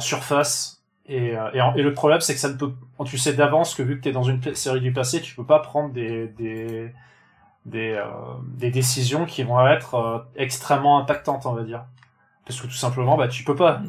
surface. 0.00 0.82
Et, 1.06 1.32
le 1.32 1.90
problème, 1.92 2.20
c'est 2.20 2.34
que 2.34 2.40
ça 2.40 2.48
ne 2.48 2.54
peut, 2.54 2.72
tu 3.04 3.18
sais 3.18 3.34
d'avance 3.34 3.74
que 3.74 3.82
vu 3.82 3.98
que 3.98 4.04
tu 4.04 4.08
es 4.10 4.12
dans 4.12 4.22
une 4.22 4.40
série 4.54 4.80
du 4.80 4.92
passé, 4.92 5.20
tu 5.20 5.34
peux 5.34 5.44
pas 5.44 5.58
prendre 5.60 5.92
des, 5.92 6.92
des, 7.66 7.92
euh, 7.92 8.04
des 8.56 8.70
décisions 8.70 9.24
qui 9.26 9.42
vont 9.42 9.66
être 9.66 9.94
euh, 9.94 10.18
extrêmement 10.36 10.98
impactantes, 10.98 11.46
on 11.46 11.52
va 11.52 11.62
dire. 11.62 11.84
Parce 12.46 12.60
que 12.60 12.66
tout 12.66 12.72
simplement, 12.72 13.16
bah, 13.16 13.28
tu 13.28 13.44
peux 13.44 13.54
pas. 13.54 13.82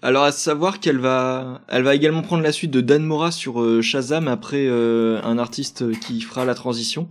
Alors 0.00 0.24
à 0.24 0.32
savoir 0.32 0.80
qu'elle 0.80 0.98
va, 0.98 1.60
elle 1.68 1.82
va 1.82 1.94
également 1.94 2.22
prendre 2.22 2.42
la 2.42 2.52
suite 2.52 2.70
de 2.70 2.80
Dan 2.80 3.04
Mora 3.04 3.30
sur 3.30 3.60
euh, 3.60 3.82
Shazam 3.82 4.26
après 4.26 4.66
un 4.68 5.38
artiste 5.38 5.90
qui 6.00 6.22
fera 6.22 6.46
la 6.46 6.54
transition, 6.54 7.08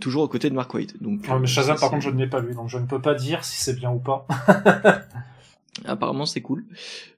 toujours 0.00 0.22
aux 0.22 0.28
côtés 0.28 0.48
de 0.48 0.54
Mark 0.54 0.72
Waid. 0.72 0.92
Donc, 1.00 1.26
Ouais, 1.28 1.40
mais 1.40 1.48
Shazam, 1.48 1.76
par 1.76 1.90
contre, 1.90 2.02
je 2.02 2.10
ne 2.10 2.18
l'ai 2.18 2.28
pas 2.28 2.38
lu, 2.38 2.54
donc 2.54 2.68
je 2.68 2.78
ne 2.78 2.86
peux 2.86 3.00
pas 3.00 3.14
dire 3.14 3.44
si 3.44 3.60
c'est 3.60 3.74
bien 3.74 3.90
ou 3.90 3.98
pas. 3.98 4.26
Apparemment 5.84 6.26
c'est 6.26 6.40
cool, 6.40 6.64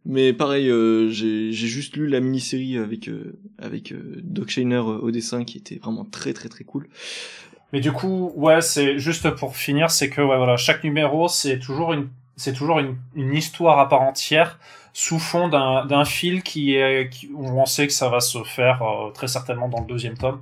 mais 0.04 0.32
pareil, 0.32 0.68
euh, 0.68 1.10
j'ai 1.10 1.52
juste 1.52 1.96
lu 1.96 2.08
la 2.08 2.20
mini-série 2.20 2.76
avec 2.76 3.08
euh, 3.08 3.38
avec 3.58 3.92
euh, 3.92 4.20
Doc 4.22 4.48
Shainer 4.48 4.76
euh, 4.76 4.98
au 4.98 5.10
dessin 5.12 5.44
qui 5.44 5.58
était 5.58 5.76
vraiment 5.76 6.04
très 6.04 6.32
très 6.32 6.48
très 6.48 6.64
cool. 6.64 6.88
Mais 7.72 7.80
du 7.80 7.92
coup, 7.92 8.32
ouais, 8.34 8.60
c'est 8.62 8.98
juste 8.98 9.30
pour 9.30 9.56
finir, 9.56 9.90
c'est 9.90 10.08
que 10.08 10.20
ouais, 10.22 10.36
voilà, 10.36 10.56
chaque 10.56 10.84
numéro, 10.84 11.28
c'est 11.28 11.58
toujours 11.58 11.92
une, 11.92 12.08
c'est 12.36 12.52
toujours 12.54 12.78
une, 12.78 12.96
une 13.14 13.34
histoire 13.34 13.78
à 13.78 13.88
part 13.88 14.02
entière 14.02 14.58
sous 14.94 15.18
fond 15.18 15.48
d'un 15.48 15.84
d'un 15.86 16.04
fil 16.04 16.42
qui 16.42 16.74
est, 16.74 17.10
qui, 17.10 17.30
on 17.36 17.66
sait 17.66 17.86
que 17.86 17.92
ça 17.92 18.08
va 18.08 18.20
se 18.20 18.42
faire 18.42 18.82
euh, 18.82 19.10
très 19.12 19.28
certainement 19.28 19.68
dans 19.68 19.80
le 19.80 19.86
deuxième 19.86 20.16
tome. 20.16 20.40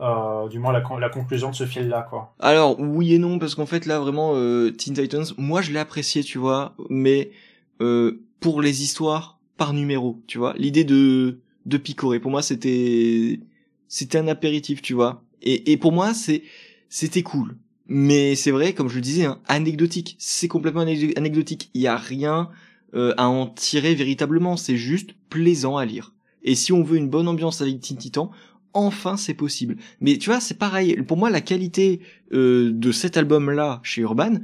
Euh, 0.00 0.48
du 0.48 0.58
moins 0.58 0.72
la, 0.72 0.82
la 0.98 1.08
conclusion 1.10 1.50
de 1.50 1.54
ce 1.54 1.66
fil-là, 1.66 2.06
quoi. 2.08 2.34
Alors 2.40 2.80
oui 2.80 3.12
et 3.14 3.18
non 3.18 3.38
parce 3.38 3.54
qu'en 3.54 3.66
fait 3.66 3.84
là 3.84 4.00
vraiment 4.00 4.32
euh, 4.34 4.70
Teen 4.70 4.94
Titans, 4.94 5.24
moi 5.36 5.60
je 5.60 5.70
l'ai 5.70 5.78
apprécié 5.78 6.22
tu 6.24 6.38
vois, 6.38 6.74
mais 6.88 7.30
euh, 7.82 8.22
pour 8.40 8.62
les 8.62 8.82
histoires 8.82 9.38
par 9.58 9.74
numéro, 9.74 10.18
tu 10.26 10.38
vois, 10.38 10.54
l'idée 10.56 10.84
de 10.84 11.38
de 11.66 11.76
picorer 11.76 12.20
pour 12.20 12.30
moi 12.30 12.40
c'était 12.42 13.38
c'était 13.86 14.16
un 14.18 14.28
apéritif 14.28 14.80
tu 14.80 14.94
vois, 14.94 15.22
et 15.42 15.72
et 15.72 15.76
pour 15.76 15.92
moi 15.92 16.14
c'est 16.14 16.42
c'était 16.88 17.22
cool, 17.22 17.56
mais 17.86 18.34
c'est 18.34 18.50
vrai 18.50 18.74
comme 18.74 18.88
je 18.88 18.96
le 18.96 19.00
disais 19.00 19.24
hein, 19.24 19.40
anecdotique, 19.46 20.16
c'est 20.18 20.48
complètement 20.48 20.82
anecdotique, 20.82 21.70
il 21.74 21.82
y 21.82 21.86
a 21.86 21.96
rien 21.96 22.50
euh, 22.94 23.14
à 23.16 23.28
en 23.28 23.46
tirer 23.46 23.94
véritablement, 23.94 24.56
c'est 24.56 24.76
juste 24.76 25.10
plaisant 25.30 25.78
à 25.78 25.84
lire. 25.86 26.12
Et 26.42 26.54
si 26.54 26.72
on 26.72 26.82
veut 26.82 26.98
une 26.98 27.08
bonne 27.08 27.28
ambiance 27.28 27.62
avec 27.62 27.80
Teen 27.80 27.96
Titan, 27.96 28.30
enfin 28.74 29.16
c'est 29.16 29.34
possible. 29.34 29.76
Mais 30.00 30.18
tu 30.18 30.28
vois, 30.28 30.40
c'est 30.40 30.58
pareil. 30.58 30.96
Pour 31.02 31.16
moi, 31.16 31.30
la 31.30 31.40
qualité 31.40 32.00
euh, 32.32 32.70
de 32.72 32.92
cet 32.92 33.16
album-là 33.16 33.80
chez 33.82 34.02
Urban, 34.02 34.34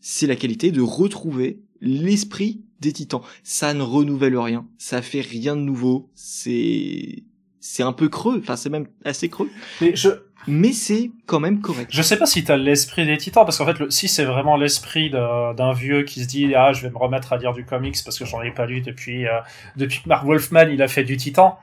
c'est 0.00 0.26
la 0.26 0.36
qualité 0.36 0.70
de 0.70 0.80
retrouver 0.80 1.60
l'esprit 1.80 2.62
des 2.80 2.92
Titans. 2.92 3.20
Ça 3.42 3.74
ne 3.74 3.82
renouvelle 3.82 4.38
rien, 4.38 4.66
ça 4.78 5.02
fait 5.02 5.20
rien 5.20 5.56
de 5.56 5.62
nouveau. 5.62 6.10
C'est 6.14 7.24
c'est 7.62 7.82
un 7.82 7.92
peu 7.92 8.08
creux, 8.08 8.38
enfin 8.38 8.56
c'est 8.56 8.70
même 8.70 8.86
assez 9.04 9.28
creux, 9.28 9.50
Mais 9.82 9.94
je, 9.94 10.08
mais 10.46 10.72
c'est 10.72 11.10
quand 11.26 11.40
même 11.40 11.60
correct. 11.60 11.88
je 11.92 12.02
sais 12.02 12.16
pas 12.16 12.26
si 12.26 12.44
t'as 12.44 12.56
l'esprit 12.56 13.06
des 13.06 13.16
titans, 13.18 13.44
parce 13.44 13.58
qu'en 13.58 13.66
fait, 13.66 13.78
le, 13.78 13.90
si 13.90 14.08
c'est 14.08 14.24
vraiment 14.24 14.56
l'esprit 14.56 15.10
d'un 15.10 15.72
vieux 15.72 16.02
qui 16.04 16.22
se 16.22 16.26
dit, 16.28 16.54
ah, 16.54 16.72
je 16.72 16.82
vais 16.82 16.90
me 16.90 16.98
remettre 16.98 17.32
à 17.32 17.36
lire 17.36 17.52
du 17.52 17.64
comics 17.64 17.96
parce 18.04 18.18
que 18.18 18.24
j'en 18.24 18.42
ai 18.42 18.50
pas 18.50 18.66
lu 18.66 18.80
depuis, 18.80 19.26
euh, 19.26 19.38
depuis 19.76 20.00
que 20.02 20.08
Mark 20.08 20.24
Wolfman, 20.24 20.68
il 20.70 20.82
a 20.82 20.88
fait 20.88 21.04
du 21.04 21.16
titan. 21.16 21.58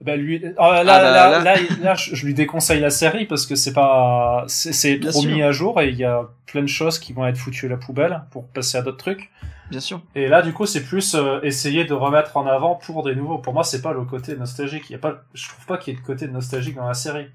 Ben 0.00 0.20
lui, 0.20 0.40
oh, 0.44 0.50
là, 0.60 0.78
Ah 0.78 0.84
bah, 0.84 0.84
là, 0.84 1.30
là. 1.30 1.38
là, 1.42 1.56
il- 1.60 1.82
là, 1.82 1.94
je 1.96 2.14
je 2.14 2.24
lui 2.24 2.32
déconseille 2.32 2.78
la 2.80 2.90
série 2.90 3.26
parce 3.26 3.46
que 3.46 3.56
c'est 3.56 3.72
pas, 3.72 4.44
c'est 4.46 5.00
trop 5.00 5.22
sûr. 5.22 5.30
mis 5.30 5.42
à 5.42 5.50
jour 5.50 5.80
et 5.80 5.88
il 5.88 5.96
y 5.96 6.04
a 6.04 6.22
plein 6.46 6.62
de 6.62 6.68
choses 6.68 7.00
qui 7.00 7.12
vont 7.12 7.26
être 7.26 7.36
foutues 7.36 7.66
à 7.66 7.70
la 7.70 7.76
poubelle 7.78 8.22
pour 8.30 8.46
passer 8.46 8.78
à 8.78 8.82
d'autres 8.82 8.98
trucs. 8.98 9.28
Bien 9.70 9.80
sûr. 9.80 10.00
Et 10.14 10.28
là, 10.28 10.40
du 10.42 10.52
coup, 10.52 10.66
c'est 10.66 10.84
plus 10.84 11.14
euh, 11.16 11.40
essayer 11.42 11.84
de 11.84 11.94
remettre 11.94 12.36
en 12.36 12.46
avant 12.46 12.76
pour 12.76 13.02
des 13.02 13.16
nouveaux. 13.16 13.38
Pour 13.38 13.52
moi, 13.54 13.64
c'est 13.64 13.82
pas 13.82 13.92
le 13.92 14.02
côté 14.04 14.36
nostalgique. 14.36 14.84
Il 14.88 14.92
y 14.92 14.96
a 14.96 14.98
pas, 14.98 15.24
je 15.34 15.48
trouve 15.48 15.66
pas 15.66 15.76
qu'il 15.78 15.92
y 15.94 15.96
ait 15.96 16.00
de 16.00 16.06
côté 16.06 16.28
nostalgique 16.28 16.76
dans 16.76 16.86
la 16.86 16.94
série. 16.94 17.26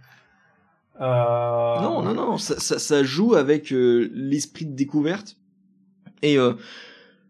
Euh... 1.01 1.81
Non, 1.81 2.01
non, 2.01 2.13
non, 2.13 2.37
ça, 2.37 2.59
ça, 2.59 2.79
ça 2.79 3.03
joue 3.03 3.35
avec 3.35 3.71
euh, 3.73 4.09
l'esprit 4.13 4.65
de 4.65 4.75
découverte 4.75 5.37
et 6.23 6.37
euh, 6.37 6.53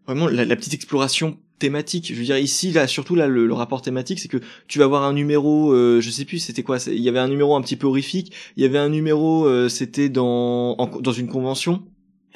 vraiment 0.06 0.28
la, 0.28 0.44
la 0.44 0.56
petite 0.56 0.72
exploration 0.72 1.38
thématique. 1.58 2.08
Je 2.08 2.14
veux 2.14 2.24
dire 2.24 2.38
ici, 2.38 2.72
là, 2.72 2.86
surtout 2.86 3.14
là, 3.14 3.26
le, 3.26 3.46
le 3.46 3.54
rapport 3.54 3.82
thématique, 3.82 4.20
c'est 4.20 4.28
que 4.28 4.38
tu 4.68 4.78
vas 4.78 4.86
voir 4.86 5.02
un 5.02 5.12
numéro, 5.12 5.72
euh, 5.72 6.00
je 6.00 6.10
sais 6.10 6.24
plus, 6.24 6.38
c'était 6.38 6.62
quoi 6.62 6.78
Il 6.86 7.00
y 7.00 7.08
avait 7.08 7.18
un 7.18 7.28
numéro 7.28 7.54
un 7.56 7.60
petit 7.60 7.76
peu 7.76 7.86
horrifique. 7.86 8.32
Il 8.56 8.62
y 8.62 8.66
avait 8.66 8.78
un 8.78 8.88
numéro, 8.88 9.46
euh, 9.46 9.68
c'était 9.68 10.08
dans 10.08 10.76
dans 10.76 11.12
une 11.12 11.28
convention. 11.28 11.84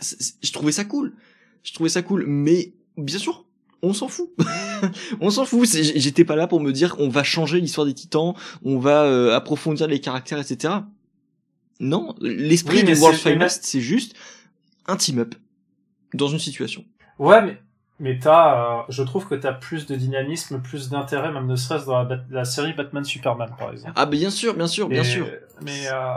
Je 0.01 0.53
trouvais 0.53 0.73
ça 0.73 0.85
cool. 0.85 1.15
Je 1.63 1.73
trouvais 1.73 1.89
ça 1.89 2.03
cool, 2.03 2.25
mais 2.27 2.75
bien 2.97 3.19
sûr. 3.19 3.45
On 3.81 3.93
s'en 3.93 4.09
fout. 4.09 4.31
on 5.21 5.31
s'en 5.31 5.45
fout. 5.45 5.69
J'étais 5.69 6.25
pas 6.25 6.35
là 6.35 6.49
pour 6.49 6.61
me 6.61 6.73
dire 6.73 6.97
on 6.99 7.09
va 7.09 7.23
changer 7.23 7.61
l'histoire 7.61 7.87
des 7.87 7.95
titans, 7.95 8.35
on 8.65 8.79
va 8.81 9.37
approfondir 9.37 9.87
les 9.87 10.01
caractères, 10.01 10.41
etc. 10.41 10.75
Non, 11.81 12.15
l'esprit 12.21 12.79
Oui, 12.79 12.85
du 12.85 12.95
World 12.95 13.19
c'est- 13.19 13.33
Finest, 13.33 13.65
c'est 13.65 13.81
juste 13.81 14.17
un 14.87 14.97
team-up 14.97 15.35
dans 16.15 16.29
une 16.29 16.39
situation. 16.39 16.85
Ouais, 17.19 17.43
mais, 17.43 17.61
mais 18.01 18.19
t'as, 18.19 18.81
euh, 18.81 18.83
je 18.89 19.03
trouve 19.03 19.29
que 19.29 19.35
t'as 19.35 19.53
plus 19.53 19.87
de 19.87 19.95
dynamisme, 19.95 20.61
plus 20.61 20.89
d'intérêt, 20.89 21.31
même 21.31 21.47
ne 21.47 21.57
serait-ce 21.57 21.87
dans 21.87 22.09
la, 22.31 22.45
série 22.45 22.73
Batman 22.73 23.05
Superman, 23.05 23.51
par 23.59 23.73
exemple. 23.73 23.93
Ah, 23.97 24.07
bien 24.07 24.31
sûr, 24.31 24.55
bien 24.55 24.67
sûr, 24.67 24.89
bien 24.89 25.05
sûr. 25.05 25.27
Mais 25.63 25.89
euh, 25.93 26.11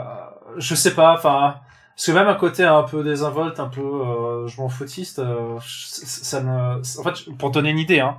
je 0.56 0.74
sais 0.74 0.94
pas, 0.94 1.14
enfin, 1.14 1.56
parce 1.94 2.06
que 2.06 2.12
même 2.12 2.28
un 2.28 2.34
côté 2.34 2.64
un 2.64 2.82
peu 2.82 3.04
désinvolte, 3.04 3.60
un 3.60 3.68
peu 3.68 3.80
euh, 3.82 4.46
je 4.48 4.60
m'en 4.60 4.68
foutiste, 4.68 5.18
euh, 5.18 5.58
ça 5.62 6.42
ne, 6.42 6.80
en 6.80 7.02
fait, 7.02 7.36
pour 7.36 7.50
donner 7.50 7.70
une 7.70 7.78
idée, 7.78 8.00
hein, 8.00 8.18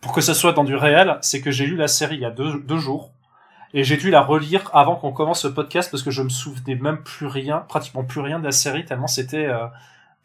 pour 0.00 0.12
que 0.12 0.20
ça 0.20 0.34
soit 0.34 0.52
dans 0.52 0.64
du 0.64 0.74
réel, 0.74 1.18
c'est 1.20 1.40
que 1.40 1.50
j'ai 1.50 1.66
lu 1.66 1.76
la 1.76 1.88
série 1.88 2.16
il 2.16 2.22
y 2.22 2.24
a 2.24 2.30
deux, 2.30 2.60
deux 2.60 2.78
jours. 2.78 3.12
Et 3.72 3.84
j'ai 3.84 3.96
dû 3.96 4.10
la 4.10 4.22
relire 4.22 4.68
avant 4.72 4.96
qu'on 4.96 5.12
commence 5.12 5.44
le 5.44 5.54
podcast 5.54 5.90
parce 5.90 6.02
que 6.02 6.10
je 6.10 6.22
me 6.22 6.28
souvenais 6.28 6.74
même 6.74 7.02
plus 7.02 7.26
rien, 7.26 7.58
pratiquement 7.68 8.04
plus 8.04 8.20
rien 8.20 8.38
de 8.40 8.44
la 8.44 8.52
série 8.52 8.84
tellement 8.84 9.06
c'était, 9.06 9.46
euh, 9.46 9.66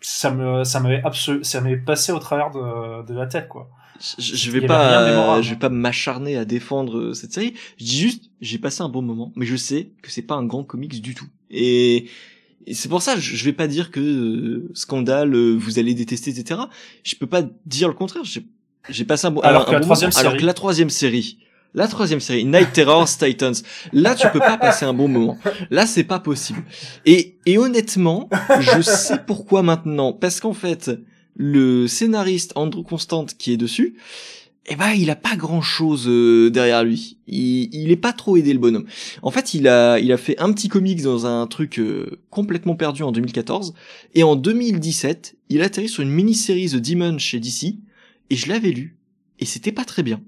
ça 0.01 0.31
me, 0.31 0.63
ça 0.63 0.79
m'avait 0.79 1.01
absolu, 1.03 1.43
ça 1.43 1.61
m'avait 1.61 1.77
passé 1.77 2.11
au 2.11 2.19
travers 2.19 2.51
de, 2.51 3.05
de 3.05 3.13
la 3.13 3.27
tête 3.27 3.47
quoi. 3.47 3.69
je, 4.17 4.35
je 4.35 4.51
vais 4.51 4.65
pas, 4.65 5.41
je 5.41 5.49
vais 5.51 5.59
pas 5.59 5.69
m'acharner 5.69 6.37
à 6.37 6.45
défendre 6.45 6.97
euh, 6.97 7.13
cette 7.13 7.33
série. 7.33 7.53
Je 7.77 7.85
dis 7.85 7.99
juste, 7.99 8.31
j'ai 8.41 8.57
passé 8.57 8.81
un 8.81 8.89
bon 8.89 9.01
moment, 9.01 9.31
mais 9.35 9.45
je 9.45 9.55
sais 9.55 9.91
que 10.01 10.11
c'est 10.11 10.21
pas 10.21 10.35
un 10.35 10.45
grand 10.45 10.63
comics 10.63 11.01
du 11.01 11.15
tout. 11.15 11.27
Et, 11.49 12.09
c'est 12.71 12.89
pour 12.89 13.03
ça, 13.03 13.15
je, 13.19 13.45
vais 13.45 13.53
pas 13.53 13.67
dire 13.67 13.91
que 13.91 13.99
euh, 13.99 14.71
scandale, 14.73 15.35
euh, 15.35 15.53
vous 15.53 15.77
allez 15.77 15.93
détester, 15.93 16.31
etc. 16.31 16.61
Je 17.03 17.15
peux 17.15 17.27
pas 17.27 17.43
dire 17.67 17.87
le 17.87 17.93
contraire. 17.93 18.23
J'ai 18.89 19.05
passé 19.05 19.27
un, 19.27 19.31
bon, 19.31 19.41
alors 19.41 19.65
que 19.65 19.71
Série... 19.95 20.11
Alors 20.17 20.35
que 20.35 20.45
la 20.45 20.53
troisième 20.55 20.89
série, 20.89 21.37
la 21.73 21.87
troisième 21.87 22.19
série, 22.19 22.45
Night 22.45 22.71
Terrors 22.71 23.09
Titans, 23.09 23.55
là 23.91 24.15
tu 24.15 24.27
peux 24.29 24.39
pas 24.39 24.57
passer 24.57 24.85
un 24.85 24.93
bon 24.93 25.07
moment. 25.07 25.37
Là 25.69 25.85
c'est 25.85 26.03
pas 26.03 26.19
possible. 26.19 26.63
Et, 27.05 27.37
et 27.45 27.57
honnêtement, 27.57 28.29
je 28.59 28.81
sais 28.81 29.19
pourquoi 29.25 29.61
maintenant. 29.61 30.13
Parce 30.13 30.39
qu'en 30.39 30.53
fait, 30.53 30.91
le 31.35 31.87
scénariste 31.87 32.53
Andrew 32.55 32.83
Constant 32.83 33.25
qui 33.37 33.51
est 33.51 33.57
dessus, 33.57 33.95
eh 34.67 34.75
ben 34.75 34.93
il 34.93 35.09
a 35.09 35.15
pas 35.15 35.35
grand 35.35 35.61
chose 35.61 36.05
euh, 36.07 36.49
derrière 36.49 36.83
lui. 36.83 37.17
Il, 37.27 37.69
il 37.73 37.91
est 37.91 37.97
pas 37.97 38.13
trop 38.13 38.37
aidé 38.37 38.51
le 38.53 38.59
bonhomme. 38.59 38.85
En 39.21 39.31
fait, 39.31 39.53
il 39.53 39.67
a 39.67 39.99
il 39.99 40.11
a 40.11 40.17
fait 40.17 40.39
un 40.39 40.51
petit 40.53 40.69
comics 40.69 41.03
dans 41.03 41.25
un 41.25 41.45
truc 41.45 41.77
euh, 41.77 42.19
complètement 42.29 42.75
perdu 42.75 43.03
en 43.03 43.11
2014 43.11 43.73
et 44.15 44.23
en 44.23 44.35
2017, 44.35 45.35
il 45.49 45.61
atterrit 45.61 45.89
sur 45.89 46.03
une 46.03 46.09
mini-série 46.09 46.69
The 46.69 46.77
Demon 46.77 47.19
chez 47.19 47.39
DC 47.39 47.75
et 48.29 48.35
je 48.35 48.49
l'avais 48.49 48.71
lu 48.71 48.94
et 49.39 49.45
c'était 49.45 49.71
pas 49.71 49.85
très 49.85 50.03
bien. 50.03 50.21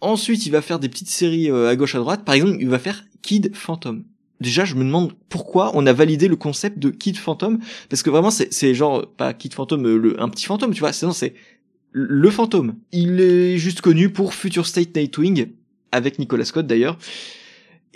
Ensuite, 0.00 0.46
il 0.46 0.50
va 0.50 0.62
faire 0.62 0.78
des 0.78 0.88
petites 0.88 1.08
séries 1.08 1.50
euh, 1.50 1.68
à 1.68 1.76
gauche 1.76 1.94
à 1.94 1.98
droite. 1.98 2.24
Par 2.24 2.34
exemple, 2.34 2.56
il 2.60 2.68
va 2.68 2.78
faire 2.78 3.04
Kid 3.22 3.54
Phantom 3.54 4.04
déjà 4.40 4.64
je 4.64 4.74
me 4.74 4.84
demande 4.84 5.12
pourquoi 5.28 5.70
on 5.74 5.86
a 5.86 5.92
validé 5.92 6.28
le 6.28 6.36
concept 6.36 6.78
de 6.78 6.90
Kid 6.90 7.16
Phantom 7.16 7.58
parce 7.88 8.02
que 8.02 8.10
vraiment 8.10 8.30
c'est 8.30 8.74
genre 8.74 9.06
pas 9.06 9.32
Kid 9.32 9.54
Phantom 9.54 9.84
euh, 9.86 9.96
le 9.96 10.20
un 10.22 10.28
petit 10.28 10.46
fantôme 10.46 10.74
tu 10.74 10.80
vois 10.80 10.92
c'est 10.92 11.06
non 11.06 11.12
c'est 11.12 11.34
le 11.92 12.30
fantôme 12.30 12.74
il 12.92 13.20
est 13.20 13.56
juste 13.56 13.80
connu 13.80 14.10
pour 14.10 14.34
Future 14.34 14.66
State 14.66 14.94
Nightwing 14.94 15.46
avec 15.92 16.18
Nicolas 16.18 16.44
Scott 16.44 16.66
d'ailleurs 16.66 16.98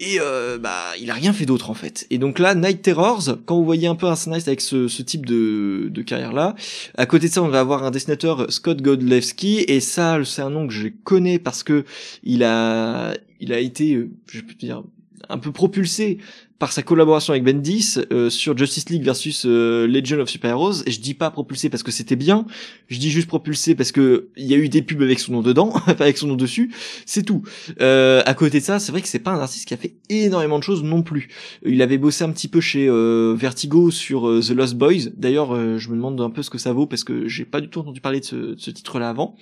et 0.00 0.18
euh, 0.18 0.58
bah 0.58 0.92
il 0.98 1.10
a 1.10 1.14
rien 1.14 1.32
fait 1.32 1.46
d'autre 1.46 1.70
en 1.70 1.74
fait. 1.74 2.06
Et 2.10 2.18
donc 2.18 2.38
là 2.38 2.54
Night 2.54 2.82
Terrors 2.82 3.36
quand 3.44 3.56
vous 3.56 3.64
voyez 3.64 3.86
un 3.86 3.94
peu 3.94 4.06
un 4.06 4.16
scénariste 4.16 4.48
avec 4.48 4.62
ce, 4.62 4.86
type 5.02 5.26
de, 5.26 5.88
de 5.90 6.02
carrière 6.02 6.32
là 6.32 6.54
à 6.96 7.06
côté 7.06 7.28
de 7.28 7.32
ça 7.32 7.42
on 7.42 7.48
va 7.48 7.60
avoir 7.60 7.84
un 7.84 7.90
dessinateur 7.90 8.50
Scott 8.50 8.80
Godlewski. 8.80 9.64
Et 9.68 9.80
ça 9.80 10.18
c'est 10.24 10.42
un 10.42 10.50
nom 10.50 10.66
que 10.66 10.72
je 10.72 10.88
connais 11.04 11.38
parce 11.38 11.62
que 11.62 11.84
il 12.24 12.42
a 12.42 13.14
il 13.40 13.52
a 13.52 13.58
été 13.60 13.94
euh, 13.94 14.10
je 14.26 14.40
peux 14.40 14.54
dire 14.54 14.82
un 15.28 15.38
peu 15.38 15.52
propulsé 15.52 16.18
par 16.60 16.72
sa 16.72 16.82
collaboration 16.82 17.32
avec 17.32 17.42
Bendis 17.42 17.96
euh, 18.12 18.28
sur 18.28 18.56
Justice 18.56 18.90
League 18.90 19.02
versus 19.02 19.44
euh, 19.46 19.86
Legend 19.88 20.20
of 20.20 20.28
Super 20.28 20.50
Heroes 20.50 20.82
et 20.84 20.90
je 20.90 21.00
dis 21.00 21.14
pas 21.14 21.30
propulsé 21.30 21.70
parce 21.70 21.82
que 21.82 21.90
c'était 21.90 22.16
bien. 22.16 22.46
Je 22.88 22.98
dis 22.98 23.10
juste 23.10 23.28
propulsé 23.28 23.74
parce 23.74 23.92
que 23.92 24.28
il 24.36 24.44
y 24.44 24.52
a 24.52 24.58
eu 24.58 24.68
des 24.68 24.82
pubs 24.82 25.00
avec 25.00 25.18
son 25.20 25.32
nom 25.32 25.40
dedans 25.40 25.72
avec 25.86 26.18
son 26.18 26.26
nom 26.26 26.36
dessus. 26.36 26.70
C'est 27.06 27.22
tout. 27.22 27.42
Euh, 27.80 28.22
à 28.26 28.34
côté 28.34 28.60
de 28.60 28.64
ça 28.64 28.78
c'est 28.78 28.92
vrai 28.92 29.00
que 29.00 29.08
c'est 29.08 29.20
pas 29.20 29.30
un 29.30 29.40
artiste 29.40 29.66
qui 29.66 29.72
a 29.72 29.78
fait 29.78 29.94
énormément 30.10 30.58
de 30.58 30.62
choses 30.62 30.82
non 30.82 31.02
plus. 31.02 31.28
Il 31.64 31.80
avait 31.80 31.98
bossé 31.98 32.24
un 32.24 32.30
petit 32.30 32.48
peu 32.48 32.60
chez 32.60 32.88
euh, 32.88 33.34
Vertigo 33.34 33.90
sur 33.90 34.24
The 34.46 34.50
Lost 34.50 34.74
Boys. 34.74 35.08
D'ailleurs 35.16 35.56
je 35.78 35.88
me 35.88 35.96
demande 35.96 36.20
un 36.20 36.30
peu 36.30 36.42
ce 36.42 36.50
que 36.50 36.58
ça 36.58 36.74
vaut 36.74 36.86
parce 36.86 37.04
que 37.04 37.26
j'ai 37.26 37.46
pas 37.46 37.62
du 37.62 37.70
tout 37.70 37.80
entendu 37.80 38.02
parler 38.02 38.20
de 38.20 38.26
ce, 38.26 38.36
de 38.36 38.58
ce 38.58 38.70
titre 38.70 38.98
là 38.98 39.08
avant 39.08 39.34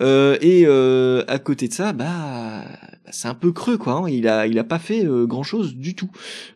euh, 0.00 0.36
et 0.40 0.64
euh, 0.66 1.24
à 1.28 1.38
côté 1.38 1.68
de 1.68 1.72
ça, 1.72 1.92
bah, 1.92 2.64
c'est 3.10 3.28
un 3.28 3.34
peu 3.34 3.52
creux 3.52 3.76
quoi. 3.76 3.94
Hein. 3.94 4.08
Il 4.08 4.26
a, 4.28 4.46
il 4.46 4.58
a 4.58 4.64
pas 4.64 4.78
fait 4.78 5.04
euh, 5.04 5.26
grand 5.26 5.42
chose 5.42 5.74
du 5.74 5.94
tout. 5.94 6.10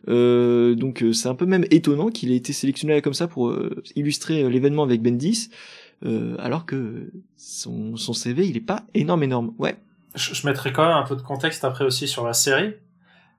donc 0.07 1.03
c'est 1.13 1.29
un 1.29 1.35
peu 1.35 1.45
même 1.45 1.65
étonnant 1.71 2.09
qu'il 2.09 2.31
ait 2.31 2.37
été 2.37 2.53
sélectionné 2.53 3.01
comme 3.01 3.13
ça 3.13 3.27
pour 3.27 3.53
illustrer 3.95 4.49
l'événement 4.49 4.83
avec 4.83 5.01
Bendis, 5.01 5.49
alors 6.39 6.65
que 6.65 7.11
son, 7.35 7.95
son 7.95 8.13
CV 8.13 8.47
il 8.47 8.57
est 8.57 8.61
pas 8.61 8.83
énorme 8.93 9.23
énorme. 9.23 9.53
Ouais. 9.59 9.75
Je, 10.15 10.33
je 10.33 10.47
mettrai 10.47 10.73
quand 10.73 10.85
même 10.85 10.97
un 10.97 11.03
peu 11.03 11.15
de 11.15 11.21
contexte 11.21 11.63
après 11.63 11.85
aussi 11.85 12.07
sur 12.07 12.25
la 12.25 12.33
série 12.33 12.73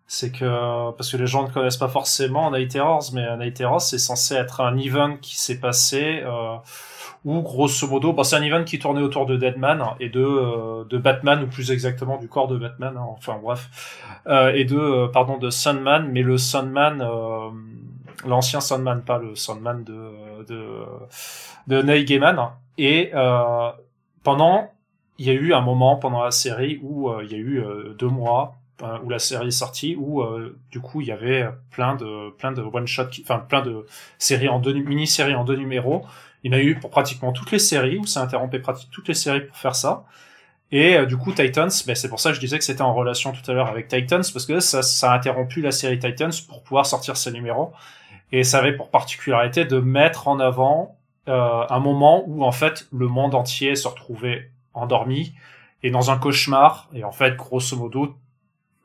c'est 0.09 0.32
que 0.32 0.90
parce 0.92 1.12
que 1.12 1.18
les 1.18 1.26
gens 1.26 1.46
ne 1.46 1.53
connaissent 1.53 1.76
pas 1.76 1.88
forcément 1.88 2.51
Night 2.51 2.70
Terrors, 2.70 3.11
mais 3.12 3.36
Night 3.36 3.55
Terrors 3.55 3.82
c'est 3.82 3.99
censé 3.99 4.34
être 4.34 4.62
un 4.62 4.76
event 4.78 5.18
qui 5.20 5.38
s'est 5.38 5.61
passé 5.61 6.22
euh, 6.24 6.57
où 7.25 7.41
grosso 7.43 7.87
modo, 7.89 8.12
bah, 8.12 8.25
c'est 8.25 8.37
un 8.37 8.43
event 8.43 8.64
qui 8.64 8.79
tournait 8.79 9.03
autour 9.03 9.27
de 9.27 9.37
Deadman 9.37 9.83
et 10.01 10.09
de 10.09 10.21
euh, 10.21 10.85
de 10.85 10.99
Batman 10.99 11.43
ou 11.43 11.47
plus 11.47 11.71
exactement 11.71 12.16
du 12.19 12.29
corps 12.29 12.49
de 12.49 12.57
Batman, 12.57 12.95
hein, 12.97 13.07
enfin 13.09 13.39
bref, 13.43 13.69
euh, 14.27 14.53
et 14.55 14.64
de 14.64 14.79
euh, 14.79 15.09
pardon 15.09 15.39
de 15.39 15.51
Sunman, 15.51 16.09
mais 16.11 16.23
le 16.23 16.39
Sunman, 16.39 17.01
euh, 17.01 17.51
l'ancien 18.27 18.61
Sunman, 18.61 19.03
pas 19.03 19.19
le 19.19 19.35
Sunman 19.35 19.85
de 19.85 20.45
de 20.47 20.85
de 21.66 21.83
Neil 21.83 22.05
Gaiman, 22.05 22.51
et 22.79 23.12
pendant 24.23 24.71
il 25.19 25.27
y 25.27 25.31
a 25.31 25.35
eu 25.35 25.53
un 25.53 25.61
moment 25.61 25.97
pendant 25.97 26.23
la 26.23 26.31
série 26.31 26.79
où 26.83 27.11
il 27.23 27.31
y 27.31 27.35
a 27.35 27.39
eu 27.39 27.64
deux 27.99 28.09
mois 28.09 28.59
euh, 28.81 28.97
où 29.03 29.11
la 29.11 29.19
série 29.19 29.49
est 29.49 29.51
sortie, 29.51 29.97
où 29.99 30.23
euh, 30.23 30.57
du 30.71 30.79
coup 30.79 31.01
il 31.01 31.09
y 31.09 31.11
avait 31.11 31.49
plein 31.73 31.97
de 31.97 32.31
plein 32.39 32.53
de 32.53 32.62
one 32.62 32.87
shot, 32.87 33.09
enfin 33.23 33.41
plein 33.41 33.61
de 33.61 33.85
séries 34.19 34.49
en 34.49 34.61
deux 34.61 34.73
mini-séries 34.73 35.35
en 35.35 35.43
deux 35.43 35.57
numéros. 35.57 36.07
Il 36.43 36.53
y 36.53 36.55
en 36.55 36.59
a 36.59 36.61
eu 36.61 36.76
pour 36.76 36.91
pratiquement 36.91 37.32
toutes 37.32 37.51
les 37.51 37.59
séries, 37.59 37.99
où 37.99 38.07
ça 38.07 38.22
interrompait 38.22 38.59
pratiquement 38.61 38.93
toutes 38.93 39.09
les 39.09 39.14
séries 39.14 39.41
pour 39.41 39.57
faire 39.57 39.74
ça. 39.74 40.05
Et 40.70 40.97
euh, 40.97 41.07
du 41.07 41.16
coup 41.16 41.32
Titans, 41.32 41.70
ben, 41.86 41.97
c'est 41.97 42.09
pour 42.09 42.20
ça 42.20 42.30
que 42.30 42.36
je 42.36 42.41
disais 42.41 42.59
que 42.59 42.64
c'était 42.64 42.82
en 42.82 42.95
relation 42.95 43.32
tout 43.32 43.51
à 43.51 43.55
l'heure 43.55 43.68
avec 43.68 43.89
Titans, 43.89 44.22
parce 44.32 44.47
que 44.47 44.61
ça, 44.61 44.82
ça 44.82 45.12
a 45.12 45.16
interrompu 45.16 45.61
la 45.62 45.72
série 45.72 45.99
Titans 45.99 46.32
pour 46.47 46.62
pouvoir 46.62 46.86
sortir 46.86 47.16
ces 47.16 47.32
numéros. 47.32 47.72
Et 48.32 48.45
ça 48.45 48.59
avait 48.59 48.72
pour 48.72 48.91
particularité 48.91 49.64
de 49.64 49.80
mettre 49.80 50.28
en 50.28 50.39
avant 50.39 50.95
un 51.26 51.78
moment 51.78 52.24
où 52.26 52.43
en 52.43 52.53
fait 52.53 52.89
le 52.91 53.07
monde 53.07 53.34
entier 53.34 53.76
se 53.76 53.86
retrouvait 53.86 54.51
endormi 54.72 55.34
et 55.82 55.91
dans 55.91 56.11
un 56.11 56.18
cauchemar. 56.18 56.89
Et 56.95 57.05
en 57.05 57.12
fait, 57.12 57.36
grosso 57.36 57.76
modo, 57.76 58.16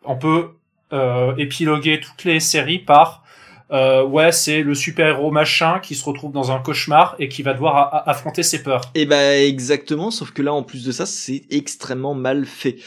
on 0.03 0.15
peut 0.15 0.55
euh, 0.91 1.35
épiloguer 1.37 1.99
toutes 1.99 2.23
les 2.23 2.39
séries 2.39 2.79
par 2.79 3.22
euh, 3.71 4.05
ouais, 4.05 4.31
c'est 4.31 4.61
le 4.61 4.75
super-héros 4.75 5.31
machin 5.31 5.79
qui 5.79 5.95
se 5.95 6.05
retrouve 6.05 6.31
dans 6.31 6.51
un 6.51 6.59
cauchemar 6.59 7.15
et 7.19 7.27
qui 7.27 7.43
va 7.43 7.53
devoir 7.53 8.07
affronter 8.07 8.43
ses 8.43 8.61
peurs. 8.61 8.81
Et 8.95 9.01
eh 9.01 9.05
ben 9.05 9.47
exactement, 9.47 10.11
sauf 10.11 10.31
que 10.31 10.41
là 10.41 10.53
en 10.53 10.63
plus 10.63 10.83
de 10.83 10.91
ça, 10.91 11.05
c'est 11.05 11.43
extrêmement 11.49 12.13
mal 12.13 12.45
fait. 12.45 12.77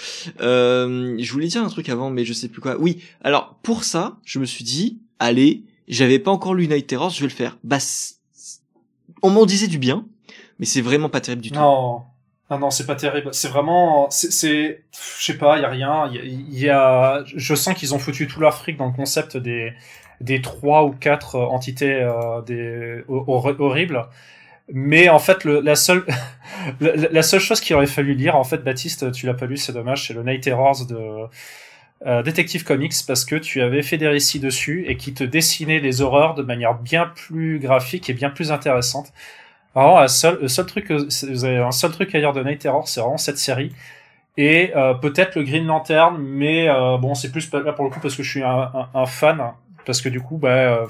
Euh, 0.40 1.16
je 1.18 1.32
voulais 1.32 1.48
dire 1.48 1.62
un 1.62 1.68
truc 1.68 1.88
avant, 1.88 2.10
mais 2.10 2.24
je 2.24 2.32
sais 2.32 2.48
plus 2.48 2.60
quoi. 2.60 2.76
Oui, 2.78 3.02
alors 3.24 3.56
pour 3.62 3.84
ça, 3.84 4.16
je 4.24 4.38
me 4.38 4.44
suis 4.44 4.64
dit, 4.64 5.00
allez, 5.18 5.62
j'avais 5.88 6.18
pas 6.18 6.30
encore 6.30 6.54
lu 6.54 6.68
Night 6.68 6.86
Terror, 6.86 7.10
je 7.10 7.20
vais 7.20 7.28
le 7.28 7.32
faire. 7.32 7.56
Bah, 7.64 7.78
on 9.22 9.30
m'en 9.30 9.46
disait 9.46 9.68
du 9.68 9.78
bien, 9.78 10.04
mais 10.58 10.66
c'est 10.66 10.82
vraiment 10.82 11.08
pas 11.08 11.20
terrible 11.20 11.42
du 11.42 11.50
tout. 11.50 11.58
Non. 11.58 12.02
Non, 12.48 12.60
non, 12.60 12.70
c'est 12.70 12.86
pas 12.86 12.94
terrible. 12.94 13.30
C'est 13.32 13.48
vraiment, 13.48 14.08
c'est, 14.10 14.30
je 14.30 15.24
sais 15.24 15.36
pas, 15.36 15.58
y 15.58 15.64
a 15.64 15.68
rien. 15.68 16.08
Il 16.12 16.56
y, 16.56 16.68
a, 16.68 17.24
je 17.26 17.54
sens 17.56 17.74
qu'ils 17.74 17.92
ont 17.92 17.98
foutu 17.98 18.28
tout 18.28 18.38
leur 18.38 18.54
fric 18.54 18.76
dans 18.76 18.86
le 18.86 18.92
concept 18.92 19.36
des 19.36 19.72
des 20.20 20.40
trois 20.40 20.84
ou 20.84 20.90
quatre 20.90 21.36
euh, 21.36 21.46
entités 21.46 21.94
euh, 21.94 22.40
des 22.42 23.02
horribles. 23.08 24.06
Mais 24.72 25.08
en 25.08 25.18
fait, 25.18 25.44
le, 25.44 25.60
la 25.60 25.76
seule 25.76 26.04
la, 26.80 27.22
seule 27.22 27.40
chose 27.40 27.60
qu'il 27.60 27.76
aurait 27.76 27.86
fallu 27.86 28.14
lire, 28.14 28.36
en 28.36 28.44
fait, 28.44 28.58
Baptiste, 28.58 29.12
tu 29.12 29.26
l'as 29.26 29.34
pas 29.34 29.46
lu, 29.46 29.56
c'est 29.56 29.72
dommage, 29.72 30.06
c'est 30.06 30.14
le 30.14 30.22
Night 30.22 30.42
Terrors 30.42 30.86
de 30.86 30.98
euh, 32.06 32.22
Detective 32.22 32.64
Comics 32.64 32.94
parce 33.06 33.24
que 33.24 33.36
tu 33.36 33.62
avais 33.62 33.82
fait 33.82 33.96
des 33.96 34.08
récits 34.08 34.40
dessus 34.40 34.84
et 34.86 34.96
qui 34.96 35.14
te 35.14 35.24
dessinaient 35.24 35.80
les 35.80 36.02
horreurs 36.02 36.34
de 36.34 36.42
manière 36.42 36.74
bien 36.74 37.06
plus 37.06 37.58
graphique 37.58 38.10
et 38.10 38.12
bien 38.12 38.30
plus 38.30 38.52
intéressante. 38.52 39.12
Vraiment, 39.74 40.00
la 40.00 40.08
seule, 40.08 40.38
le 40.40 40.48
seul 40.48 40.66
truc, 40.66 40.90
vous 40.90 41.44
avez 41.44 41.58
un 41.58 41.70
seul 41.70 41.92
truc 41.92 42.14
dire 42.16 42.32
de 42.32 42.42
Night 42.42 42.60
Terror, 42.60 42.88
c'est 42.88 43.00
vraiment 43.00 43.18
cette 43.18 43.38
série. 43.38 43.72
Et 44.36 44.72
euh, 44.76 44.94
peut-être 44.94 45.36
le 45.36 45.44
Green 45.44 45.66
Lantern, 45.66 46.18
mais 46.18 46.68
euh, 46.68 46.98
bon, 46.98 47.14
c'est 47.14 47.32
plus 47.32 47.50
là 47.52 47.72
pour 47.72 47.84
le 47.84 47.90
coup 47.90 48.00
parce 48.00 48.14
que 48.14 48.22
je 48.22 48.30
suis 48.30 48.42
un, 48.42 48.70
un, 48.92 49.06
fan, 49.06 49.52
parce 49.86 50.02
que 50.02 50.08
du 50.10 50.20
coup, 50.20 50.36
bah, 50.36 50.48
euh, 50.50 50.86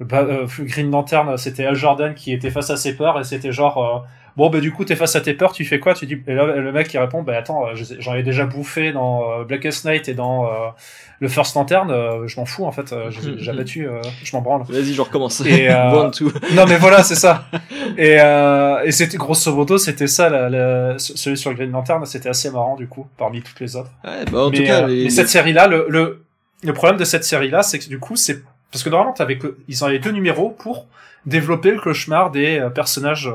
bah 0.00 0.26
Green 0.60 0.90
Lantern, 0.90 1.36
c'était 1.36 1.66
Al 1.66 1.74
Jordan 1.74 2.14
qui 2.14 2.32
était 2.32 2.50
face 2.50 2.70
à 2.70 2.76
ses 2.76 2.96
peurs 2.96 3.18
et 3.18 3.24
c'était 3.24 3.52
genre 3.52 4.06
bon 4.36 4.50
bah 4.50 4.60
du 4.60 4.72
coup 4.72 4.84
t'es 4.84 4.96
face 4.96 5.16
à 5.16 5.20
tes 5.20 5.34
peurs 5.34 5.52
tu 5.52 5.64
fais 5.64 5.78
quoi? 5.78 5.94
Tu 5.94 6.06
dis 6.06 6.18
et 6.26 6.34
là 6.34 6.46
le 6.46 6.72
mec 6.72 6.88
qui 6.88 6.98
répond 6.98 7.22
bah 7.22 7.36
attends 7.36 7.66
j'en 7.74 8.14
ai 8.14 8.22
déjà 8.22 8.46
bouffé 8.46 8.92
dans 8.92 9.22
euh, 9.22 9.44
Blackest 9.44 9.84
Night 9.84 10.08
et 10.08 10.14
dans 10.14 10.46
euh, 10.46 10.48
le 11.20 11.28
First 11.28 11.54
Lantern 11.54 11.90
euh, 11.90 12.26
je 12.26 12.38
m'en 12.38 12.46
fous 12.46 12.64
en 12.64 12.72
fait 12.72 12.94
j'ai 13.10 13.32
déjà 13.36 13.52
battu 13.52 13.88
je 14.22 14.36
m'en 14.36 14.42
branle. 14.42 14.62
Vas-y 14.68 14.94
je 14.94 15.00
recommence 15.02 15.40
et, 15.44 15.68
non 16.54 16.66
mais 16.66 16.76
voilà 16.76 17.02
c'est 17.02 17.14
ça. 17.14 17.44
Et, 17.98 18.16
et 18.84 18.92
c'était 18.92 19.18
grosso 19.18 19.54
modo 19.54 19.76
c'était 19.76 20.06
ça 20.06 20.30
la, 20.30 20.48
la, 20.48 20.98
celui 20.98 21.36
sur 21.36 21.52
Green 21.52 21.70
Lantern 21.70 22.06
c'était 22.06 22.30
assez 22.30 22.50
marrant 22.50 22.74
du 22.74 22.88
coup 22.88 23.06
parmi 23.18 23.42
toutes 23.42 23.60
les 23.60 23.76
autres. 23.76 23.90
Ouais, 24.02 24.24
bah, 24.30 24.46
en 24.46 24.50
tout 24.50 24.62
cas 24.62 24.86
les, 24.86 25.10
cette 25.10 25.28
série 25.28 25.52
là 25.52 25.66
le, 25.66 25.86
le 25.90 26.24
le 26.62 26.72
problème 26.72 26.98
de 26.98 27.04
cette 27.04 27.24
série 27.24 27.50
là 27.50 27.62
c'est 27.62 27.78
que 27.78 27.88
du 27.88 27.98
coup 27.98 28.16
c'est 28.16 28.42
parce 28.70 28.82
que 28.84 28.88
normalement 28.88 29.14
avec 29.18 29.42
ils 29.68 29.84
ont 29.84 29.88
les 29.88 29.98
deux 29.98 30.12
numéros 30.12 30.50
pour 30.50 30.86
développer 31.26 31.70
le 31.70 31.80
cauchemar 31.80 32.30
des 32.30 32.68
personnages 32.74 33.30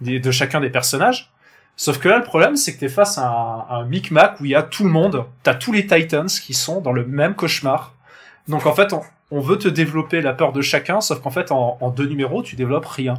de 0.00 0.30
chacun 0.30 0.60
des 0.60 0.70
personnages. 0.70 1.30
Sauf 1.76 1.98
que 1.98 2.08
là, 2.08 2.18
le 2.18 2.24
problème, 2.24 2.56
c'est 2.56 2.74
que 2.74 2.80
t'es 2.80 2.88
face 2.88 3.16
à 3.16 3.26
un, 3.26 3.66
un 3.70 3.84
micmac 3.84 4.38
où 4.40 4.44
il 4.44 4.50
y 4.50 4.54
a 4.54 4.62
tout 4.62 4.84
le 4.84 4.90
monde. 4.90 5.24
T'as 5.42 5.54
tous 5.54 5.72
les 5.72 5.86
Titans 5.86 6.26
qui 6.26 6.52
sont 6.52 6.80
dans 6.80 6.92
le 6.92 7.06
même 7.06 7.34
cauchemar. 7.34 7.94
Donc 8.48 8.66
en 8.66 8.74
fait, 8.74 8.92
on, 9.30 9.40
veut 9.40 9.58
te 9.58 9.68
développer 9.68 10.20
la 10.20 10.32
peur 10.32 10.52
de 10.52 10.60
chacun, 10.60 11.00
sauf 11.00 11.20
qu'en 11.20 11.30
fait, 11.30 11.52
en, 11.52 11.90
deux 11.90 12.06
numéros, 12.06 12.42
tu 12.42 12.56
développes 12.56 12.86
rien. 12.86 13.14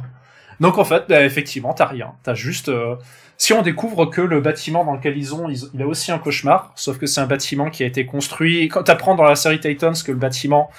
Donc 0.62 0.78
en 0.78 0.84
fait, 0.84 1.04
bah, 1.08 1.22
effectivement, 1.24 1.74
t'as 1.74 1.86
rien. 1.86 2.12
T'as 2.22 2.34
juste. 2.34 2.68
euh, 2.70 2.96
Si 3.36 3.52
on 3.52 3.62
découvre 3.62 4.06
que 4.06 4.20
le 4.20 4.40
bâtiment 4.40 4.84
dans 4.84 4.94
lequel 4.94 5.16
ils 5.18 5.34
ont, 5.34 5.48
ils- 5.48 5.64
il 5.74 5.82
a 5.82 5.86
aussi 5.86 6.12
un 6.12 6.18
cauchemar, 6.18 6.72
sauf 6.76 6.96
que 6.98 7.06
c'est 7.06 7.20
un 7.20 7.26
bâtiment 7.26 7.68
qui 7.70 7.82
a 7.82 7.86
été 7.86 8.06
construit. 8.06 8.68
Quand 8.68 8.84
t'apprends 8.84 9.16
dans 9.16 9.24
la 9.24 9.34
série 9.34 9.58
Titans 9.58 9.94
que 10.06 10.12
le 10.12 10.18
bâtiment, 10.18 10.70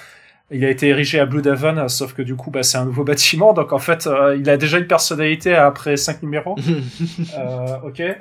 il 0.50 0.64
a 0.64 0.70
été 0.70 0.88
érigé 0.88 1.18
à 1.18 1.26
Bloodhaven, 1.26 1.88
sauf 1.88 2.14
que 2.14 2.22
du 2.22 2.36
coup, 2.36 2.50
bah, 2.50 2.62
c'est 2.62 2.78
un 2.78 2.84
nouveau 2.86 3.04
bâtiment, 3.12 3.52
donc 3.52 3.72
en 3.74 3.78
fait, 3.78 4.06
euh, 4.06 4.36
il 4.40 4.48
a 4.48 4.56
déjà 4.56 4.78
une 4.78 4.86
personnalité 4.86 5.54
après 5.54 5.96
cinq 5.98 6.22
numéros. 6.22 6.56
euh, 7.38 7.76
ok. 7.84 8.00
Euh, 8.00 8.16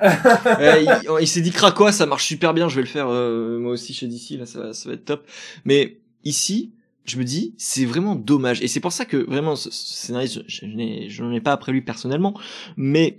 il 0.82 1.10
il 1.22 1.28
s'est 1.28 1.42
dit 1.42 1.52
Krakoa, 1.52 1.92
ça 1.92 2.06
marche 2.06 2.26
super 2.26 2.54
bien, 2.54 2.68
je 2.68 2.76
vais 2.76 2.82
le 2.82 2.88
faire 2.88 3.08
euh, 3.10 3.60
moi 3.60 3.72
aussi 3.74 3.94
chez 3.94 4.08
DC, 4.08 4.32
là 4.40 4.46
ça, 4.46 4.74
ça 4.74 4.90
va 4.90 4.96
être 4.96 5.06
top. 5.06 5.26
Mais 5.66 5.98
ici, 6.26 6.72
je 7.06 7.18
me 7.18 7.24
dis, 7.24 7.54
c'est 7.58 7.86
vraiment 7.86 8.16
dommage. 8.16 8.62
Et 8.62 8.68
c'est 8.68 8.80
pour 8.80 8.92
ça 8.92 9.06
que 9.06 9.18
vraiment, 9.18 9.56
ce, 9.56 9.70
ce 9.72 10.06
scénariste, 10.06 10.44
je, 10.48 11.22
n'en 11.22 11.32
ai 11.34 11.42
pas 11.42 11.52
après 11.52 11.72
lui 11.72 11.82
personnellement, 11.82 12.34
mais 12.78 13.18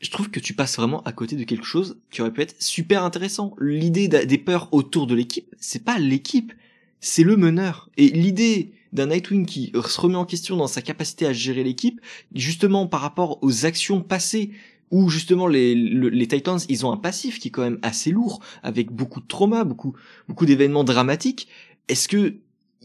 je 0.00 0.10
trouve 0.10 0.30
que 0.30 0.40
tu 0.40 0.54
passes 0.54 0.76
vraiment 0.76 1.02
à 1.04 1.12
côté 1.12 1.36
de 1.36 1.44
quelque 1.44 1.64
chose 1.64 1.98
qui 2.10 2.22
aurait 2.22 2.32
pu 2.32 2.42
être 2.42 2.56
super 2.60 3.04
intéressant. 3.04 3.54
L'idée 3.60 4.08
des 4.08 4.38
peurs 4.38 4.68
autour 4.72 5.06
de 5.06 5.14
l'équipe, 5.14 5.54
c'est 5.60 5.84
pas 5.84 5.98
l'équipe, 5.98 6.52
c'est 7.00 7.22
le 7.22 7.36
meneur. 7.36 7.88
Et 7.96 8.08
l'idée 8.08 8.72
d'un 8.92 9.06
Nightwing 9.06 9.46
qui 9.46 9.72
se 9.72 10.00
remet 10.00 10.16
en 10.16 10.24
question 10.24 10.56
dans 10.56 10.66
sa 10.66 10.82
capacité 10.82 11.26
à 11.26 11.32
gérer 11.32 11.64
l'équipe, 11.64 12.00
justement 12.34 12.86
par 12.86 13.00
rapport 13.00 13.38
aux 13.42 13.64
actions 13.64 14.02
passées 14.02 14.50
où 14.90 15.08
justement 15.08 15.46
les, 15.46 15.74
le- 15.74 16.10
les 16.10 16.28
Titans, 16.28 16.58
ils 16.68 16.84
ont 16.84 16.92
un 16.92 16.98
passif 16.98 17.38
qui 17.38 17.48
est 17.48 17.50
quand 17.50 17.62
même 17.62 17.78
assez 17.82 18.10
lourd, 18.10 18.40
avec 18.62 18.90
beaucoup 18.92 19.20
de 19.20 19.26
traumas, 19.26 19.64
beaucoup, 19.64 19.94
beaucoup 20.28 20.44
d'événements 20.46 20.84
dramatiques. 20.84 21.48
Est-ce 21.88 22.08
que 22.08 22.36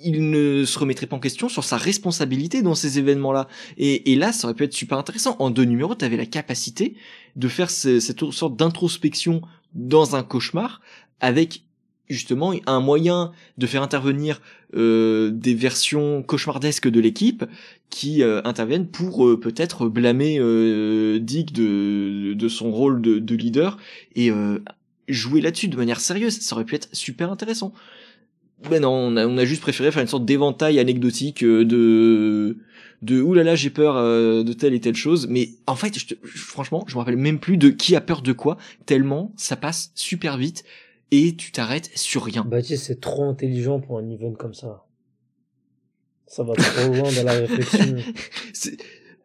il 0.04 0.30
ne 0.30 0.64
se 0.66 0.78
remettrait 0.80 1.08
pas 1.08 1.16
en 1.16 1.20
question 1.20 1.50
sur 1.50 1.64
sa 1.64 1.78
responsabilité 1.78 2.62
dans 2.62 2.76
ces 2.76 3.00
événements-là 3.00 3.48
et, 3.78 4.16
là, 4.16 4.32
ça 4.32 4.48
aurait 4.48 4.54
pu 4.56 4.64
être 4.64 4.74
super 4.74 4.98
intéressant. 4.98 5.36
En 5.40 5.50
deux 5.50 5.64
numéros, 5.66 5.96
tu 5.96 6.06
avais 6.06 6.18
la 6.18 6.26
capacité 6.26 6.96
de 7.36 7.48
faire 7.48 7.70
ce- 7.70 8.00
cette 8.00 8.24
sorte 8.32 8.56
d'introspection 8.56 9.42
dans 9.74 10.16
un 10.16 10.24
cauchemar 10.24 10.82
avec 11.20 11.64
justement 12.10 12.54
un 12.68 12.80
moyen 12.80 13.32
de 13.58 13.68
faire 13.68 13.84
intervenir 13.84 14.40
euh, 14.76 15.30
des 15.32 15.54
versions 15.54 16.24
cauchemardesques 16.24 16.88
de 16.90 17.00
l'équipe 17.00 17.44
qui 17.90 18.24
euh, 18.24 18.42
interviennent 18.46 18.88
pour 18.88 19.28
euh, 19.28 19.40
peut-être 19.40 19.88
blâmer 19.88 20.38
euh, 20.40 21.20
Dick 21.20 21.52
de, 21.54 22.34
de 22.34 22.48
son 22.48 22.72
rôle 22.72 23.02
de, 23.02 23.20
de 23.20 23.36
leader 23.36 23.78
et 24.16 24.30
euh, 24.32 24.60
jouer 25.10 25.42
là-dessus 25.42 25.68
de 25.68 25.76
manière 25.78 26.00
sérieuse. 26.00 26.40
Ça 26.40 26.56
aurait 26.56 26.66
pu 26.66 26.76
être 26.76 26.90
super 26.94 27.32
intéressant. 27.32 27.74
Ben 28.70 28.82
non, 28.82 28.92
on 28.92 29.18
a, 29.18 29.28
on 29.28 29.38
a 29.38 29.46
juste 29.46 29.62
préféré 29.62 29.92
faire 29.92 30.02
une 30.02 30.08
sorte 30.08 30.26
d'éventail 30.26 30.80
anecdotique 30.80 31.44
euh, 31.44 31.64
de 31.64 32.58
de 33.04 33.22
oulala 33.22 33.56
j'ai 33.56 33.70
peur 33.70 33.96
euh, 33.96 34.44
de 34.44 34.54
telle 34.54 34.74
et 34.74 34.80
telle 34.80 34.96
chose 34.96 35.28
mais 35.30 35.50
en 35.68 35.76
fait 35.76 36.00
je 36.00 36.16
franchement 36.36 36.84
je 36.88 36.96
me 36.96 37.00
rappelle 37.00 37.16
même 37.16 37.38
plus 37.38 37.58
de 37.58 37.70
qui 37.70 37.96
a 37.96 38.02
peur 38.02 38.24
de 38.24 38.34
quoi 38.34 38.58
tellement 38.88 39.32
ça 39.38 39.56
passe 39.56 39.92
super 39.94 40.36
vite 40.36 40.64
et 41.12 41.36
tu 41.36 41.52
t'arrêtes 41.52 41.90
sur 41.96 42.24
rien 42.24 42.44
Baptiste, 42.44 42.86
c'est 42.86 43.00
trop 43.00 43.30
intelligent 43.30 43.80
pour 43.80 43.98
un 43.98 44.10
event 44.10 44.34
comme 44.34 44.54
ça. 44.54 44.84
Ça 46.26 46.44
va 46.44 46.54
trop 46.56 46.94
loin 46.94 47.10
dans 47.12 47.24
la 47.24 47.34
réflexion. 47.34 47.96
c'est 48.54 48.78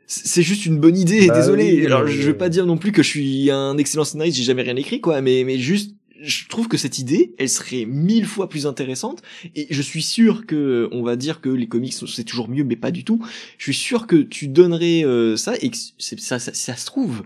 c'est 0.06 0.42
juste 0.42 0.66
une 0.66 0.78
bonne 0.78 0.96
idée 0.96 1.26
Bah 1.26 1.34
désolé 1.34 1.78
oui, 1.80 1.86
alors 1.86 2.06
je 2.06 2.20
veux 2.20 2.36
pas 2.36 2.50
dire 2.50 2.66
non 2.66 2.76
plus 2.76 2.92
que 2.92 3.02
je 3.02 3.08
suis 3.08 3.50
un 3.50 3.78
excellent 3.78 4.04
scénariste 4.04 4.36
j'ai 4.36 4.42
jamais 4.42 4.60
rien 4.60 4.76
écrit 4.76 5.00
quoi 5.00 5.22
mais 5.22 5.42
mais 5.44 5.58
juste 5.58 5.96
je 6.22 6.48
trouve 6.48 6.68
que 6.68 6.76
cette 6.76 6.98
idée, 6.98 7.34
elle 7.38 7.48
serait 7.48 7.84
mille 7.84 8.26
fois 8.26 8.48
plus 8.48 8.66
intéressante, 8.66 9.22
et 9.54 9.66
je 9.70 9.82
suis 9.82 10.02
sûr 10.02 10.46
que, 10.46 10.88
on 10.92 11.02
va 11.02 11.16
dire 11.16 11.40
que 11.40 11.48
les 11.48 11.66
comics 11.66 11.92
c'est 11.92 12.24
toujours 12.24 12.48
mieux, 12.48 12.64
mais 12.64 12.76
pas 12.76 12.90
du 12.90 13.04
tout. 13.04 13.24
Je 13.58 13.64
suis 13.64 13.74
sûr 13.74 14.06
que 14.06 14.16
tu 14.16 14.48
donnerais 14.48 15.04
euh, 15.04 15.36
ça, 15.36 15.54
et 15.60 15.70
que 15.70 15.76
ça, 15.98 16.38
ça, 16.38 16.54
ça 16.54 16.76
se 16.76 16.86
trouve, 16.86 17.22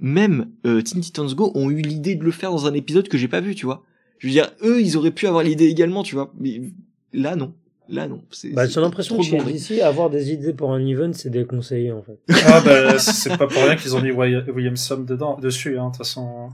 même 0.00 0.48
euh, 0.64 0.82
Teen 0.82 1.00
Titans 1.00 1.32
Go 1.34 1.52
ont 1.54 1.70
eu 1.70 1.82
l'idée 1.82 2.14
de 2.14 2.24
le 2.24 2.30
faire 2.30 2.50
dans 2.50 2.66
un 2.66 2.74
épisode 2.74 3.08
que 3.08 3.18
j'ai 3.18 3.28
pas 3.28 3.40
vu, 3.40 3.54
tu 3.54 3.66
vois. 3.66 3.84
Je 4.18 4.28
veux 4.28 4.32
dire, 4.32 4.50
eux, 4.62 4.80
ils 4.80 4.96
auraient 4.96 5.10
pu 5.10 5.26
avoir 5.26 5.42
l'idée 5.42 5.66
également, 5.66 6.02
tu 6.02 6.14
vois, 6.14 6.32
mais 6.38 6.62
là 7.12 7.36
non, 7.36 7.52
là 7.88 8.08
non. 8.08 8.20
C'est- 8.30 8.50
Bah, 8.52 8.66
c'est 8.66 8.74
j'ai 8.74 8.80
l'impression 8.80 9.16
que 9.16 9.22
chez. 9.24 9.38
DC, 9.38 9.80
avoir 9.82 10.10
des 10.10 10.32
idées 10.32 10.52
pour 10.52 10.72
un 10.72 10.84
event, 10.84 11.12
c'est 11.12 11.30
déconseillé, 11.30 11.92
en 11.92 12.02
fait. 12.02 12.18
Ah 12.46 12.60
bah 12.64 12.98
c'est 12.98 13.36
pas 13.36 13.46
pour 13.46 13.62
rien 13.62 13.76
qu'ils 13.76 13.94
ont 13.96 14.00
mis 14.02 14.10
Wy- 14.12 14.44
Williamson 14.50 14.98
dedans 15.06 15.38
dessus 15.40 15.78
hein 15.78 15.86
de 15.86 15.90
toute 15.90 15.98
façon. 15.98 16.50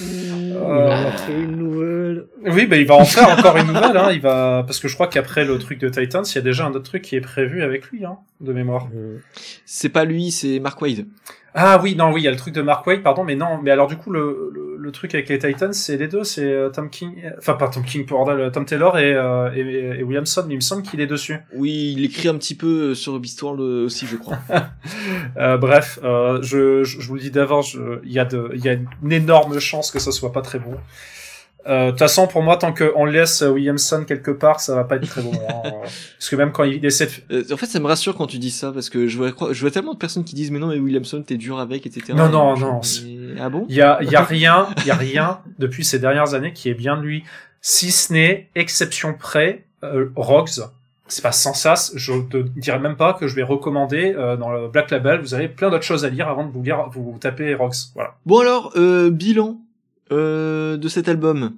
Il 0.00 0.52
Euh, 0.56 0.90
a 0.90 1.12
fait 1.12 1.40
une 1.40 1.56
nouvelle. 1.56 2.26
Oui 2.44 2.66
bah 2.66 2.76
il 2.76 2.86
va 2.86 2.94
en 2.96 3.04
faire 3.04 3.28
encore 3.38 3.56
une 3.56 3.66
nouvelle 3.68 3.96
hein, 3.96 4.10
il 4.12 4.20
va 4.20 4.62
parce 4.66 4.80
que 4.80 4.88
je 4.88 4.94
crois 4.94 5.06
qu'après 5.08 5.44
le 5.44 5.58
truc 5.58 5.78
de 5.80 5.88
Titans, 5.88 6.24
il 6.26 6.34
y 6.34 6.38
a 6.38 6.42
déjà 6.42 6.66
un 6.66 6.70
autre 6.70 6.82
truc 6.84 7.02
qui 7.02 7.16
est 7.16 7.20
prévu 7.20 7.62
avec 7.62 7.86
lui 7.90 8.04
hein 8.04 8.18
de 8.40 8.52
mémoire. 8.52 8.86
Mm. 8.86 9.18
C'est 9.64 9.88
pas 9.88 10.04
lui, 10.04 10.30
c'est 10.30 10.58
Mark 10.60 10.80
Wade. 10.82 11.06
Ah 11.54 11.78
oui, 11.82 11.94
non 11.96 12.10
oui, 12.12 12.22
il 12.22 12.24
y 12.24 12.28
a 12.28 12.30
le 12.30 12.36
truc 12.38 12.54
de 12.54 12.62
Mark 12.62 12.86
Waid 12.86 13.02
pardon 13.02 13.24
mais 13.24 13.36
non, 13.36 13.58
mais 13.62 13.70
alors 13.70 13.86
du 13.86 13.96
coup 13.96 14.10
le 14.10 14.50
le, 14.54 14.71
le 14.82 14.92
truc 14.92 15.14
avec 15.14 15.28
les 15.28 15.38
Titans, 15.38 15.72
c'est 15.72 15.96
les 15.96 16.08
deux, 16.08 16.24
c'est 16.24 16.44
euh, 16.44 16.68
Tom 16.70 16.90
King 16.90 17.14
enfin 17.38 17.54
pas 17.54 17.68
Tom 17.68 17.84
King 17.84 18.04
pour 18.04 18.28
Tom 18.52 18.64
Taylor 18.64 18.98
et, 18.98 19.14
euh, 19.14 19.50
et, 19.54 20.00
et 20.00 20.02
Williamson, 20.02 20.44
mais 20.46 20.54
il 20.54 20.56
me 20.56 20.60
semble 20.60 20.82
qu'il 20.82 21.00
est 21.00 21.06
dessus. 21.06 21.36
Oui, 21.54 21.94
il 21.96 22.04
écrit 22.04 22.28
un 22.28 22.36
petit 22.36 22.54
peu 22.54 22.94
sur 22.94 23.18
Beastworld 23.18 23.60
aussi, 23.60 24.06
je 24.06 24.16
crois. 24.16 24.38
Euh, 25.38 25.56
bref, 25.56 25.98
euh, 26.04 26.40
je, 26.42 26.84
je, 26.84 27.00
je 27.00 27.08
vous 27.08 27.14
le 27.14 27.20
dis 27.20 27.30
d'avance, 27.30 27.76
il 28.04 28.12
y 28.12 28.18
a 28.18 28.24
de, 28.24 28.50
il 28.54 28.64
y 28.64 28.68
a 28.68 28.76
une 29.02 29.12
énorme 29.12 29.58
chance 29.60 29.90
que 29.90 29.98
ça 29.98 30.12
soit 30.12 30.32
pas 30.32 30.42
très 30.42 30.58
bon. 30.58 30.74
Euh, 31.66 31.86
De 31.86 31.90
toute 31.90 32.00
façon, 32.00 32.26
pour 32.26 32.42
moi, 32.42 32.56
tant 32.56 32.74
qu'on 32.74 33.04
laisse 33.04 33.40
Williamson 33.42 34.04
quelque 34.06 34.32
part, 34.32 34.58
ça 34.60 34.74
va 34.74 34.82
pas 34.84 34.96
être 34.96 35.06
très 35.08 35.22
bon. 35.22 35.30
hein. 35.32 35.62
Parce 36.18 36.28
que 36.28 36.34
même 36.36 36.50
quand 36.50 36.64
il 36.64 36.84
essaie 36.84 37.06
de... 37.30 37.36
Euh, 37.36 37.44
en 37.54 37.56
fait, 37.56 37.66
ça 37.66 37.78
me 37.78 37.86
rassure 37.86 38.16
quand 38.16 38.26
tu 38.26 38.38
dis 38.38 38.50
ça, 38.50 38.72
parce 38.72 38.90
que 38.90 39.06
je 39.06 39.16
vois, 39.16 39.30
je 39.52 39.60
vois 39.60 39.70
tellement 39.70 39.94
de 39.94 39.98
personnes 39.98 40.24
qui 40.24 40.34
disent, 40.34 40.50
mais 40.50 40.58
non, 40.58 40.66
mais 40.66 40.78
Williamson, 40.78 41.22
t'es 41.22 41.36
dur 41.36 41.60
avec, 41.60 41.86
etc. 41.86 42.14
Non, 42.16 42.28
non, 42.28 42.56
non, 42.56 42.80
Ah 43.38 43.48
bon? 43.48 43.66
Il 43.68 43.74
y 43.74 43.82
a, 43.82 44.02
y 44.02 44.14
a 44.14 44.22
rien, 44.22 44.68
il 44.78 44.86
y 44.86 44.90
a 44.90 44.96
rien 44.96 45.40
depuis 45.58 45.84
ces 45.84 45.98
dernières 45.98 46.34
années 46.34 46.52
qui 46.52 46.68
est 46.68 46.74
bien 46.74 46.96
de 46.96 47.02
lui, 47.02 47.24
si 47.60 47.90
ce 47.90 48.12
n'est 48.12 48.48
exception 48.54 49.14
près, 49.14 49.64
euh, 49.84 50.10
Rogues. 50.16 50.48
C'est 51.08 51.22
pas 51.22 51.32
sans 51.32 51.52
sas, 51.52 51.92
je 51.94 52.12
te 52.22 52.38
dirais 52.38 52.78
même 52.78 52.96
pas 52.96 53.12
que 53.12 53.26
je 53.26 53.34
vais 53.34 53.42
recommander 53.42 54.14
euh, 54.16 54.36
dans 54.36 54.50
le 54.50 54.68
Black 54.68 54.90
Label. 54.90 55.20
Vous 55.20 55.34
avez 55.34 55.48
plein 55.48 55.68
d'autres 55.68 55.84
choses 55.84 56.04
à 56.04 56.08
lire 56.08 56.28
avant 56.28 56.46
de 56.46 56.50
vous 56.50 56.62
lire, 56.62 56.88
vous 56.90 57.18
taper 57.20 57.54
Rogues. 57.54 57.74
Voilà. 57.94 58.14
Bon 58.24 58.38
alors, 58.38 58.72
euh, 58.76 59.10
bilan 59.10 59.58
euh, 60.10 60.76
de 60.76 60.88
cet 60.88 61.08
album. 61.08 61.54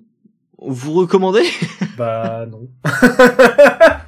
Vous 0.58 0.92
recommandez? 0.92 1.44
Bah 1.96 2.44
non. 2.46 2.68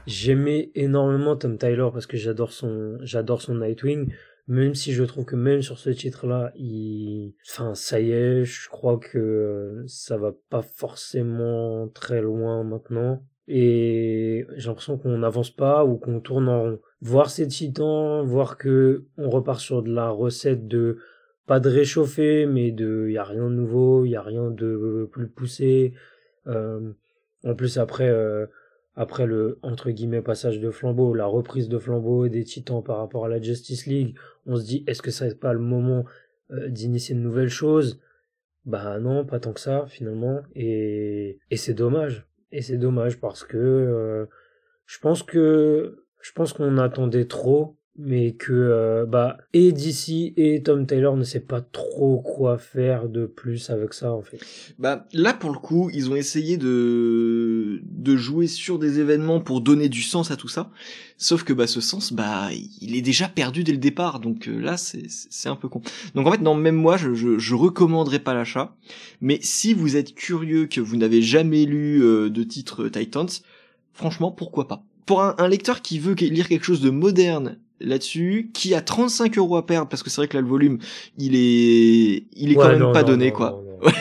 J'aimais 0.08 0.70
énormément 0.74 1.36
Tom 1.36 1.56
Tyler 1.56 1.86
parce 1.92 2.06
que 2.06 2.16
j'adore 2.16 2.50
son, 2.50 2.98
j'adore 3.02 3.40
son 3.40 3.54
Nightwing. 3.54 4.08
Même 4.48 4.74
si 4.74 4.92
je 4.92 5.02
trouve 5.02 5.24
que 5.24 5.34
même 5.34 5.62
sur 5.62 5.78
ce 5.78 5.90
titre-là, 5.90 6.52
il, 6.54 7.34
enfin, 7.48 7.74
ça 7.74 8.00
y 8.00 8.12
est, 8.12 8.44
je 8.44 8.68
crois 8.68 8.98
que 8.98 9.18
euh, 9.18 9.84
ça 9.88 10.16
va 10.16 10.32
pas 10.50 10.62
forcément 10.62 11.88
très 11.88 12.20
loin 12.20 12.62
maintenant. 12.62 13.24
Et 13.48 14.46
j'ai 14.56 14.68
l'impression 14.68 14.98
qu'on 14.98 15.18
n'avance 15.18 15.50
pas 15.50 15.84
ou 15.84 15.96
qu'on 15.96 16.20
tourne 16.20 16.48
en 16.48 16.62
rond. 16.62 16.80
Voir 17.00 17.30
ces 17.30 17.46
titans, 17.46 18.24
voir 18.24 18.56
que 18.56 19.04
on 19.18 19.30
repart 19.30 19.60
sur 19.60 19.82
de 19.82 19.92
la 19.92 20.10
recette 20.10 20.66
de 20.66 20.98
pas 21.46 21.60
de 21.60 21.68
réchauffer, 21.68 22.46
mais 22.46 22.72
de 22.72 23.08
y 23.08 23.18
a 23.18 23.24
rien 23.24 23.48
de 23.48 23.54
nouveau, 23.54 24.04
y 24.04 24.16
a 24.16 24.22
rien 24.22 24.50
de 24.50 25.08
plus 25.12 25.28
poussé. 25.28 25.94
Euh, 26.48 26.92
en 27.44 27.54
plus 27.54 27.78
après, 27.78 28.08
euh, 28.08 28.46
après 28.96 29.26
le 29.26 29.58
entre 29.62 29.90
guillemets 29.90 30.22
passage 30.22 30.58
de 30.58 30.70
flambeau, 30.70 31.14
la 31.14 31.26
reprise 31.26 31.68
de 31.68 31.78
flambeau 31.78 32.28
des 32.28 32.44
Titans 32.44 32.82
par 32.82 32.98
rapport 32.98 33.26
à 33.26 33.28
la 33.28 33.40
Justice 33.40 33.86
League, 33.86 34.16
on 34.46 34.56
se 34.56 34.64
dit 34.64 34.84
est-ce 34.86 35.02
que 35.02 35.10
ça 35.10 35.26
n'est 35.26 35.34
pas 35.34 35.52
le 35.52 35.58
moment 35.58 36.04
euh, 36.50 36.68
d'initier 36.68 37.14
une 37.14 37.22
nouvelle 37.22 37.48
chose 37.48 38.00
Bah 38.64 38.98
non, 38.98 39.24
pas 39.24 39.40
tant 39.40 39.52
que 39.52 39.60
ça 39.60 39.86
finalement, 39.86 40.42
et 40.54 41.38
et 41.50 41.56
c'est 41.56 41.74
dommage, 41.74 42.26
et 42.52 42.62
c'est 42.62 42.78
dommage 42.78 43.18
parce 43.20 43.44
que 43.44 43.56
euh, 43.56 44.26
je 44.86 44.98
pense 44.98 45.22
que 45.22 46.04
je 46.20 46.32
pense 46.32 46.52
qu'on 46.52 46.78
attendait 46.78 47.26
trop, 47.26 47.76
mais 47.98 48.32
que 48.32 48.52
euh, 48.52 49.06
bah 49.06 49.38
et 49.52 49.72
DC 49.72 50.34
et 50.36 50.62
Tom 50.62 50.86
Taylor 50.86 51.16
ne 51.16 51.24
sait 51.24 51.40
pas 51.40 51.60
trop 51.60 52.18
quoi 52.20 52.58
faire 52.58 53.08
de 53.08 53.26
plus 53.26 53.70
avec 53.70 53.94
ça 53.94 54.12
en 54.12 54.22
fait. 54.22 54.38
Bah 54.78 55.06
là 55.12 55.32
pour 55.32 55.50
le 55.50 55.58
coup, 55.58 55.90
ils 55.92 56.10
ont 56.10 56.16
essayé 56.16 56.56
de 56.58 57.80
de 57.82 58.16
jouer 58.16 58.46
sur 58.46 58.78
des 58.78 59.00
événements 59.00 59.40
pour 59.40 59.60
donner 59.60 59.88
du 59.88 60.02
sens 60.02 60.30
à 60.30 60.36
tout 60.36 60.48
ça. 60.48 60.70
Sauf 61.16 61.44
que 61.44 61.52
bah 61.52 61.66
ce 61.66 61.80
sens, 61.80 62.12
bah 62.12 62.50
il 62.80 62.96
est 62.96 63.02
déjà 63.02 63.28
perdu 63.28 63.64
dès 63.64 63.72
le 63.72 63.78
départ. 63.78 64.20
Donc 64.20 64.48
euh, 64.48 64.58
là 64.58 64.76
c'est 64.76 65.06
c'est 65.08 65.48
un 65.48 65.56
peu 65.56 65.68
con. 65.68 65.80
Donc 66.14 66.26
en 66.26 66.32
fait 66.32 66.42
non 66.42 66.54
même 66.54 66.76
moi 66.76 66.96
je 66.96 67.14
je, 67.14 67.38
je 67.38 67.54
recommanderais 67.54 68.18
pas 68.18 68.34
l'achat. 68.34 68.76
Mais 69.20 69.38
si 69.42 69.72
vous 69.72 69.96
êtes 69.96 70.14
curieux 70.14 70.66
que 70.66 70.80
vous 70.80 70.96
n'avez 70.96 71.22
jamais 71.22 71.64
lu 71.64 72.02
euh, 72.02 72.28
de 72.28 72.42
titre 72.42 72.88
Titans, 72.88 73.28
franchement 73.94 74.30
pourquoi 74.30 74.68
pas? 74.68 74.84
Pour 75.06 75.22
un, 75.22 75.36
un 75.38 75.48
lecteur 75.48 75.82
qui 75.82 75.98
veut 76.00 76.14
lire 76.14 76.48
quelque 76.48 76.64
chose 76.64 76.80
de 76.80 76.90
moderne 76.90 77.58
là-dessus, 77.80 78.50
qui 78.54 78.74
a 78.74 78.80
35 78.80 79.36
euros 79.38 79.56
à 79.56 79.66
perdre 79.66 79.88
parce 79.88 80.02
que 80.02 80.10
c'est 80.10 80.16
vrai 80.20 80.28
que 80.28 80.36
là 80.36 80.40
le 80.40 80.48
volume 80.48 80.78
il 81.18 81.34
est 81.34 82.24
il 82.34 82.52
est 82.52 82.54
quand 82.54 82.68
même 82.68 82.78
non, 82.78 82.92
pas 82.92 83.02
non, 83.02 83.08
donné 83.08 83.30
non, 83.30 83.36
quoi. 83.36 83.50
non, 83.50 83.62
non. 83.86 83.90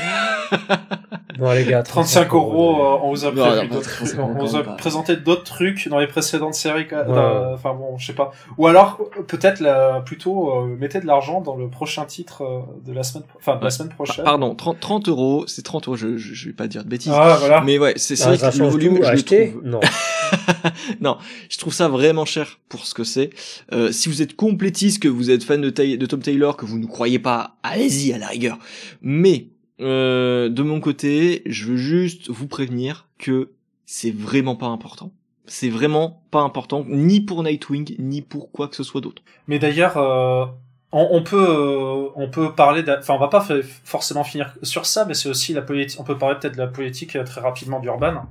Bon, 1.37 1.51
les 1.51 1.65
gars, 1.65 1.83
35 1.83 2.31
euros, 2.33 2.75
euh, 2.79 2.99
on 3.03 3.09
vous 3.09 3.25
a, 3.25 3.31
Non, 3.31 3.45
prévu 3.45 3.67
non, 3.67 3.75
d'autres- 3.75 3.89
35 3.97 4.19
on 4.21 4.33
vous 4.45 4.55
a 4.55 4.63
pas. 4.63 4.71
présenté 4.75 5.17
d'autres 5.17 5.43
trucs 5.43 5.89
dans 5.89 5.99
les 5.99 6.07
précédentes 6.07 6.53
séries. 6.53 6.83
Ouais. 6.89 6.93
Euh, 6.93 7.53
Enfin 7.55 7.73
bon, 7.73 7.97
je 7.97 8.05
sais 8.07 8.13
pas. 8.13 8.31
Ou 8.57 8.67
alors 8.67 9.01
peut-être 9.27 9.61
plutôt 10.05 10.51
euh, 10.51 10.65
mettez 10.79 11.01
de 11.01 11.05
l'argent 11.07 11.41
dans 11.41 11.57
le 11.57 11.67
prochain 11.67 12.05
titre 12.05 12.43
euh, 12.43 12.59
de 12.89 12.93
la 12.93 13.03
semaine, 13.03 13.25
enfin 13.35 13.57
de 13.57 13.63
la 13.65 13.69
semaine 13.69 13.91
prochaine. 13.91 14.23
Pardon, 14.23 14.55
30, 14.55 14.79
30 14.79 15.09
euros, 15.09 15.43
c'est 15.47 15.63
30 15.63 15.87
euros, 15.89 15.97
je, 15.97 16.15
je, 16.15 16.33
je 16.33 16.45
vais 16.47 16.53
pas 16.53 16.67
dire 16.67 16.85
de 16.85 16.89
bêtises. 16.89 17.11
Ah 17.13 17.35
voilà. 17.37 17.61
Mais 17.61 17.77
ouais, 17.79 17.93
c'est 17.97 18.15
Ah, 18.21 18.27
vrai 18.27 18.37
ça 18.37 18.51
que 18.51 18.57
le 18.59 18.67
volume, 18.69 18.99
tout, 18.99 19.03
je 19.03 19.11
le 19.11 19.21
trouve, 19.23 19.61
Non. 19.65 19.79
non, 21.01 21.17
je 21.49 21.57
trouve 21.57 21.73
ça 21.73 21.87
vraiment 21.87 22.25
cher 22.25 22.59
pour 22.69 22.85
ce 22.85 22.93
que 22.93 23.03
c'est. 23.03 23.29
Euh, 23.71 23.91
si 23.91 24.09
vous 24.09 24.21
êtes 24.21 24.35
complétiste, 24.35 25.01
que 25.01 25.07
vous 25.07 25.31
êtes 25.31 25.43
fan 25.43 25.61
de, 25.61 26.05
Tom 26.05 26.21
Taylor, 26.21 26.57
que 26.57 26.65
vous 26.65 26.79
ne 26.79 26.85
croyez 26.85 27.19
pas, 27.19 27.57
allez-y 27.63 28.13
à 28.13 28.17
la 28.17 28.27
rigueur. 28.27 28.57
Mais 29.01 29.47
euh, 29.81 30.49
de 30.49 30.63
mon 30.63 30.79
côté, 30.79 31.41
je 31.45 31.65
veux 31.65 31.77
juste 31.77 32.29
vous 32.29 32.47
prévenir 32.47 33.07
que 33.17 33.51
c'est 33.85 34.15
vraiment 34.15 34.55
pas 34.55 34.67
important. 34.67 35.11
C'est 35.47 35.69
vraiment 35.69 36.23
pas 36.31 36.41
important, 36.41 36.85
ni 36.87 37.21
pour 37.21 37.43
Nightwing, 37.43 37.95
ni 37.99 38.21
pour 38.21 38.51
quoi 38.51 38.67
que 38.67 38.75
ce 38.75 38.83
soit 38.83 39.01
d'autre. 39.01 39.21
Mais 39.47 39.59
d'ailleurs, 39.59 39.97
euh, 39.97 40.45
on, 40.91 41.21
peut, 41.23 41.37
euh, 41.37 42.09
on 42.15 42.29
peut 42.29 42.53
parler, 42.53 42.83
enfin, 42.87 43.13
on 43.15 43.19
va 43.19 43.27
pas 43.27 43.45
forcément 43.83 44.23
finir 44.23 44.55
sur 44.63 44.85
ça, 44.85 45.05
mais 45.05 45.13
c'est 45.13 45.27
aussi 45.27 45.53
la 45.53 45.61
politique. 45.61 45.99
On 45.99 46.03
peut 46.03 46.17
parler 46.17 46.37
peut-être 46.39 46.53
de 46.53 46.61
la 46.61 46.67
politique 46.67 47.15
euh, 47.15 47.23
très 47.23 47.41
rapidement 47.41 47.79
d'Urban, 47.79 48.25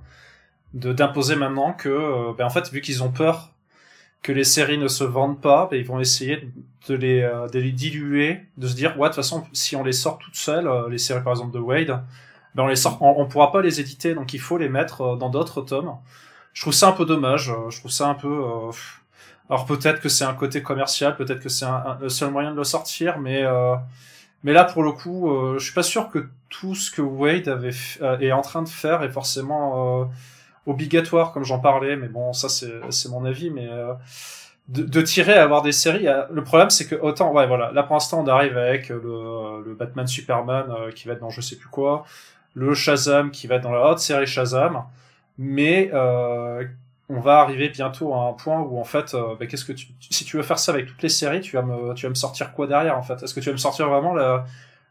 d'imposer 0.75 1.37
maintenant 1.37 1.73
que, 1.73 1.89
euh, 1.89 2.33
ben, 2.37 2.45
en 2.47 2.51
fait, 2.51 2.71
vu 2.71 2.81
qu'ils 2.81 3.03
ont 3.03 3.11
peur 3.13 3.51
que 4.23 4.33
les 4.33 4.45
séries 4.45 4.79
ne 4.79 4.89
se 4.89 5.05
vendent 5.05 5.41
pas, 5.41 5.69
ben, 5.71 5.79
ils 5.79 5.87
vont 5.87 6.01
essayer 6.01 6.49
de 6.89 6.95
les, 6.95 7.23
euh, 7.23 7.49
de 7.49 7.59
les 7.59 7.73
diluer, 7.73 8.43
de 8.57 8.67
se 8.69 8.75
dire, 8.75 8.99
ouais, 8.99 9.09
de 9.09 9.15
toute 9.15 9.17
façon, 9.17 9.45
si 9.53 9.77
on 9.77 9.85
les 9.85 9.93
sort 9.93 10.19
toutes 10.19 10.37
seules, 10.37 10.67
euh, 10.67 10.89
les 10.89 10.99
séries 10.99 11.23
par 11.23 11.33
exemple 11.33 11.53
de 11.53 11.59
Wade, 11.61 12.03
ben 12.55 12.65
on 12.65 12.67
les 12.69 12.77
sort, 12.77 12.99
on, 13.03 13.27
pourra 13.27 13.51
pas 13.53 13.63
les 13.63 13.81
éditer, 13.81 14.15
donc 14.15 14.33
il 14.33 14.41
faut 14.41 14.59
les 14.59 14.69
mettre 14.69 15.01
euh, 15.03 15.17
dans 15.17 15.29
d'autres 15.31 15.63
tomes. 15.63 15.93
Je 16.53 16.63
trouve 16.63 16.73
ça 16.73 16.89
un 16.89 16.93
peu 16.93 17.05
dommage. 17.05 17.51
euh, 17.51 17.71
Je 17.71 17.79
trouve 17.81 17.91
ça 17.91 18.09
un 18.09 18.15
peu. 18.15 18.45
alors 19.51 19.67
peut-être 19.67 20.01
que 20.01 20.09
c'est 20.09 20.25
un 20.25 20.35
côté 20.35 20.63
commercial, 20.63 21.17
peut-être 21.17 21.41
que 21.41 21.49
c'est 21.49 21.67
le 22.01 22.09
seul 22.09 22.31
moyen 22.31 22.53
de 22.53 22.57
le 22.57 22.65
sortir, 22.65 23.19
mais 23.19 23.45
mais 24.45 24.53
là 24.53 24.65
pour 24.65 24.83
le 24.83 24.93
coup, 24.93 25.31
je 25.59 25.65
suis 25.65 25.75
pas 25.75 25.83
sûr 25.83 26.09
que 26.11 26.29
tout 26.49 26.75
ce 26.75 26.91
que 26.91 27.03
Wade 27.03 27.49
avait 27.49 27.75
est 28.21 28.33
en 28.33 28.43
train 28.43 28.63
de 28.63 28.69
faire 28.69 29.03
est 29.03 29.11
forcément 29.11 30.09
obligatoire, 30.67 31.33
comme 31.33 31.45
j'en 31.45 31.59
parlais. 31.59 31.97
Mais 31.97 32.09
bon, 32.09 32.33
ça 32.33 32.49
c'est 32.49 33.09
mon 33.09 33.25
avis, 33.25 33.51
mais 33.51 33.69
euh, 33.69 33.93
de, 34.69 34.83
de 34.83 35.03
tirer 35.03 35.35
à 35.35 35.43
avoir 35.43 35.63
des 35.63 35.73
séries. 35.73 36.07
Le 36.31 36.45
problème, 36.45 36.71
c'est 36.71 36.87
que 36.87 36.95
autant, 36.95 37.33
ouais, 37.33 37.47
voilà. 37.47 37.71
Là, 37.73 37.83
pour 37.83 37.95
l'instant, 37.95 38.23
on 38.25 38.29
arrive 38.29 38.57
avec 38.57 38.89
le, 38.89 39.63
le 39.65 39.75
Batman 39.75 40.07
Superman 40.07 40.67
euh, 40.71 40.91
qui 40.91 41.07
va 41.07 41.15
être 41.15 41.21
dans 41.21 41.31
je 41.31 41.41
sais 41.41 41.57
plus 41.57 41.69
quoi, 41.69 42.05
le 42.55 42.75
Shazam 42.75 43.31
qui 43.31 43.47
va 43.47 43.57
être 43.57 43.63
dans 43.63 43.73
la 43.73 43.91
haute 43.91 43.99
série 43.99 44.27
Shazam, 44.27 44.85
mais 45.39 45.91
euh, 45.93 46.65
on 47.09 47.21
va 47.21 47.41
arriver 47.41 47.69
bientôt 47.69 48.15
à 48.15 48.29
un 48.29 48.33
point 48.33 48.61
où 48.61 48.79
en 48.81 48.85
fait, 48.85 49.15
euh, 49.15 49.35
bah, 49.39 49.47
qu'est-ce 49.47 49.65
que 49.65 49.73
tu, 49.73 49.89
si 50.01 50.25
tu 50.25 50.37
veux 50.37 50.43
faire 50.43 50.59
ça 50.59 50.73
avec 50.73 50.87
toutes 50.87 51.03
les 51.03 51.09
séries, 51.09 51.41
tu 51.41 51.57
vas 51.57 51.63
me, 51.63 51.93
tu 51.95 52.07
vas 52.07 52.11
me 52.11 52.15
sortir 52.15 52.53
quoi 52.53 52.67
derrière 52.67 52.97
en 52.97 53.03
fait? 53.03 53.23
Est-ce 53.23 53.35
que 53.35 53.41
tu 53.41 53.47
vas 53.47 53.53
me 53.53 53.59
sortir 53.59 53.89
vraiment 53.89 54.15
la, 54.15 54.47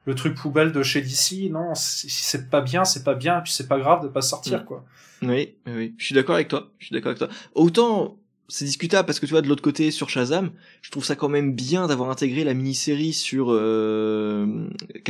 le 0.05 0.15
truc 0.15 0.35
poubelle 0.35 0.71
de 0.71 0.83
chez 0.83 1.01
DC 1.01 1.49
Non, 1.51 1.75
si 1.75 2.09
c'est 2.09 2.49
pas 2.49 2.61
bien, 2.61 2.83
c'est 2.85 3.03
pas 3.03 3.15
bien, 3.15 3.39
et 3.39 3.43
puis 3.43 3.51
c'est 3.53 3.67
pas 3.67 3.79
grave 3.79 4.03
de 4.03 4.07
pas 4.07 4.21
sortir 4.21 4.61
Mm. 4.61 4.65
quoi. 4.65 4.85
Oui, 5.21 5.55
oui, 5.67 5.73
oui. 5.75 5.93
Je 5.97 6.05
suis 6.05 6.15
d'accord 6.15 6.35
avec 6.35 6.49
toi. 6.49 6.69
Je 6.79 6.87
suis 6.87 6.93
d'accord 6.93 7.09
avec 7.11 7.19
toi. 7.19 7.29
Autant 7.55 8.17
c'est 8.49 8.65
discutable 8.65 9.05
parce 9.07 9.19
que 9.21 9.25
tu 9.25 9.31
vois 9.31 9.41
de 9.41 9.47
l'autre 9.47 9.63
côté 9.63 9.89
sur 9.89 10.09
Shazam, 10.09 10.51
je 10.81 10.91
trouve 10.91 11.03
ça 11.05 11.15
quand 11.15 11.29
même 11.29 11.53
bien 11.55 11.87
d'avoir 11.87 12.09
intégré 12.11 12.43
la 12.43 12.53
mini-série 12.53 13.13
sur 13.13 13.51
euh, 13.51 14.45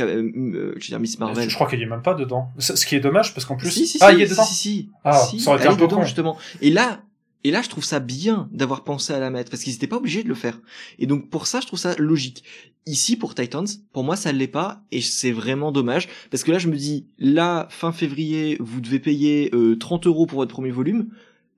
euh, 0.00 0.72
je 0.76 0.84
veux 0.84 0.88
dire 0.88 1.00
Miss 1.00 1.18
Marvel. 1.18 1.50
Je 1.50 1.54
crois 1.54 1.68
qu'il 1.68 1.80
y 1.80 1.82
est 1.82 1.86
même 1.86 2.00
pas 2.00 2.14
dedans. 2.14 2.50
Ce 2.58 2.86
qui 2.86 2.94
est 2.94 3.00
dommage 3.00 3.34
parce 3.34 3.44
qu'en 3.44 3.56
plus, 3.56 3.70
Si, 3.70 3.86
si, 3.86 3.98
ah, 4.00 4.10
si, 4.10 4.16
il 4.16 4.22
est 4.22 4.26
si, 4.26 4.32
dedans. 4.32 4.44
Si, 4.44 4.54
si, 4.54 4.90
Ah, 5.04 5.12
Si, 5.28 5.40
ça 5.40 5.50
aurait 5.50 5.58
été 5.58 5.66
elle 5.66 5.72
un 5.72 5.74
est 5.74 5.78
peu 5.78 5.84
dedans, 5.86 5.96
con. 5.96 6.04
justement. 6.04 6.38
Et 6.62 6.70
là, 6.70 7.02
et 7.44 7.50
là, 7.50 7.60
je 7.60 7.68
trouve 7.68 7.84
ça 7.84 8.00
bien 8.00 8.48
d'avoir 8.52 8.84
pensé 8.84 9.12
à 9.12 9.20
la 9.20 9.30
mettre 9.30 9.50
parce 9.50 9.62
qu'ils 9.62 9.74
étaient 9.74 9.86
pas 9.86 9.98
obligés 9.98 10.22
de 10.22 10.28
le 10.28 10.34
faire. 10.34 10.58
Et 10.98 11.06
donc 11.06 11.28
pour 11.28 11.46
ça, 11.46 11.60
je 11.60 11.66
trouve 11.66 11.78
ça 11.78 11.94
logique. 11.98 12.42
Ici 12.86 13.16
pour 13.16 13.34
Titans, 13.34 13.66
pour 13.92 14.02
moi 14.02 14.16
ça 14.16 14.32
l'est 14.32 14.46
pas 14.46 14.82
et 14.90 15.00
c'est 15.00 15.32
vraiment 15.32 15.72
dommage 15.72 16.08
parce 16.30 16.44
que 16.44 16.52
là 16.52 16.58
je 16.58 16.68
me 16.68 16.76
dis 16.76 17.06
là 17.18 17.66
fin 17.70 17.92
février 17.92 18.58
vous 18.60 18.82
devez 18.82 18.98
payer 18.98 19.48
euh, 19.54 19.76
30 19.78 20.06
euros 20.06 20.26
pour 20.26 20.38
votre 20.38 20.52
premier 20.52 20.70
volume. 20.70 21.08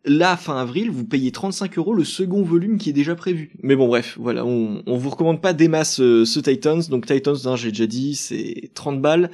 Là, 0.09 0.37
fin 0.37 0.57
avril, 0.57 0.89
vous 0.89 1.05
payez 1.05 1.33
35 1.33 1.79
euros 1.79 1.93
le 1.93 2.05
second 2.05 2.45
volume 2.45 2.79
qui 2.79 2.91
est 2.91 2.93
déjà 2.93 3.17
prévu. 3.17 3.51
Mais 3.65 3.75
bon, 3.75 3.89
bref, 3.89 4.17
voilà, 4.21 4.47
on, 4.47 4.81
on 4.87 4.97
vous 4.97 5.11
recommande 5.11 5.43
pas 5.43 5.53
des 5.53 5.67
masses 5.67 5.99
euh, 5.99 6.25
ce 6.25 6.39
Titans. 6.39 6.81
Donc 6.89 7.07
Titans, 7.07 7.35
hein, 7.47 7.57
j'ai 7.57 7.71
déjà 7.71 7.89
dit, 7.89 8.15
c'est 8.15 8.71
30 8.75 9.03
balles 9.03 9.33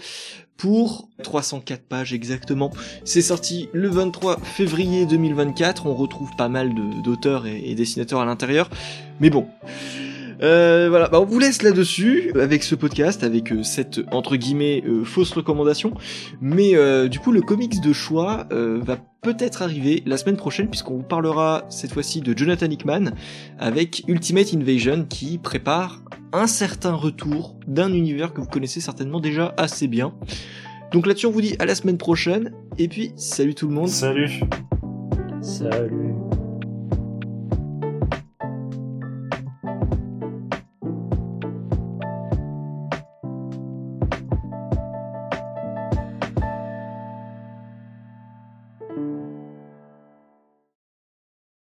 pour 0.63 1.09
304 1.25 1.83
pages 1.83 2.13
exactement. 2.13 2.71
C'est 3.05 3.21
sorti 3.21 3.69
le 3.73 3.89
23 3.89 4.39
février 4.39 5.07
2024. 5.07 5.87
On 5.87 5.95
retrouve 5.95 6.31
pas 6.39 6.49
mal 6.49 6.73
d'auteurs 7.03 7.49
et, 7.49 7.61
et 7.65 7.75
dessinateurs 7.75 8.21
à 8.21 8.25
l'intérieur. 8.25 8.71
Mais 9.19 9.29
bon. 9.29 9.49
Euh, 10.43 10.89
voilà, 10.89 11.09
bah, 11.09 11.21
on 11.21 11.25
vous 11.25 11.39
laisse 11.39 11.63
là-dessus 11.63 12.33
avec 12.35 12.63
ce 12.63 12.75
podcast, 12.75 13.23
avec 13.23 13.53
euh, 13.53 13.63
cette 13.63 14.01
entre 14.11 14.37
guillemets 14.37 14.83
euh, 14.87 15.05
fausse 15.05 15.33
recommandation. 15.33 15.95
Mais 16.41 16.75
euh, 16.75 17.09
du 17.09 17.19
coup, 17.19 17.33
le 17.33 17.43
comics 17.43 17.81
de 17.81 17.93
choix 17.93 18.47
euh, 18.53 18.81
va 18.83 18.97
peut-être 19.23 19.63
arriver 19.63 20.03
la 20.05 20.17
semaine 20.17 20.37
prochaine 20.37 20.69
puisqu'on 20.69 20.97
vous 20.97 21.05
parlera 21.05 21.65
cette 21.69 21.93
fois-ci 21.93 22.21
de 22.21 22.37
Jonathan 22.37 22.67
Hickman 22.67 23.13
avec 23.59 24.03
Ultimate 24.09 24.53
Invasion 24.53 25.07
qui 25.09 25.39
prépare 25.39 26.03
un 26.33 26.49
certain 26.49 26.93
retour 26.93 27.57
d'un 27.69 27.93
univers 27.93 28.33
que 28.33 28.41
vous 28.41 28.49
connaissez 28.49 28.81
certainement 28.81 29.21
déjà 29.21 29.55
assez 29.57 29.87
bien. 29.87 30.15
Donc 30.93 31.07
là-dessus, 31.07 31.27
on 31.27 31.31
vous 31.31 31.41
dit 31.41 31.55
à 31.59 31.67
la 31.67 31.75
semaine 31.75 31.99
prochaine 31.99 32.53
et 32.79 32.89
puis 32.89 33.13
salut 33.17 33.55
tout 33.55 33.69
le 33.69 33.75
monde. 33.75 33.89
Salut. 33.89 34.41
Salut. 35.41 36.22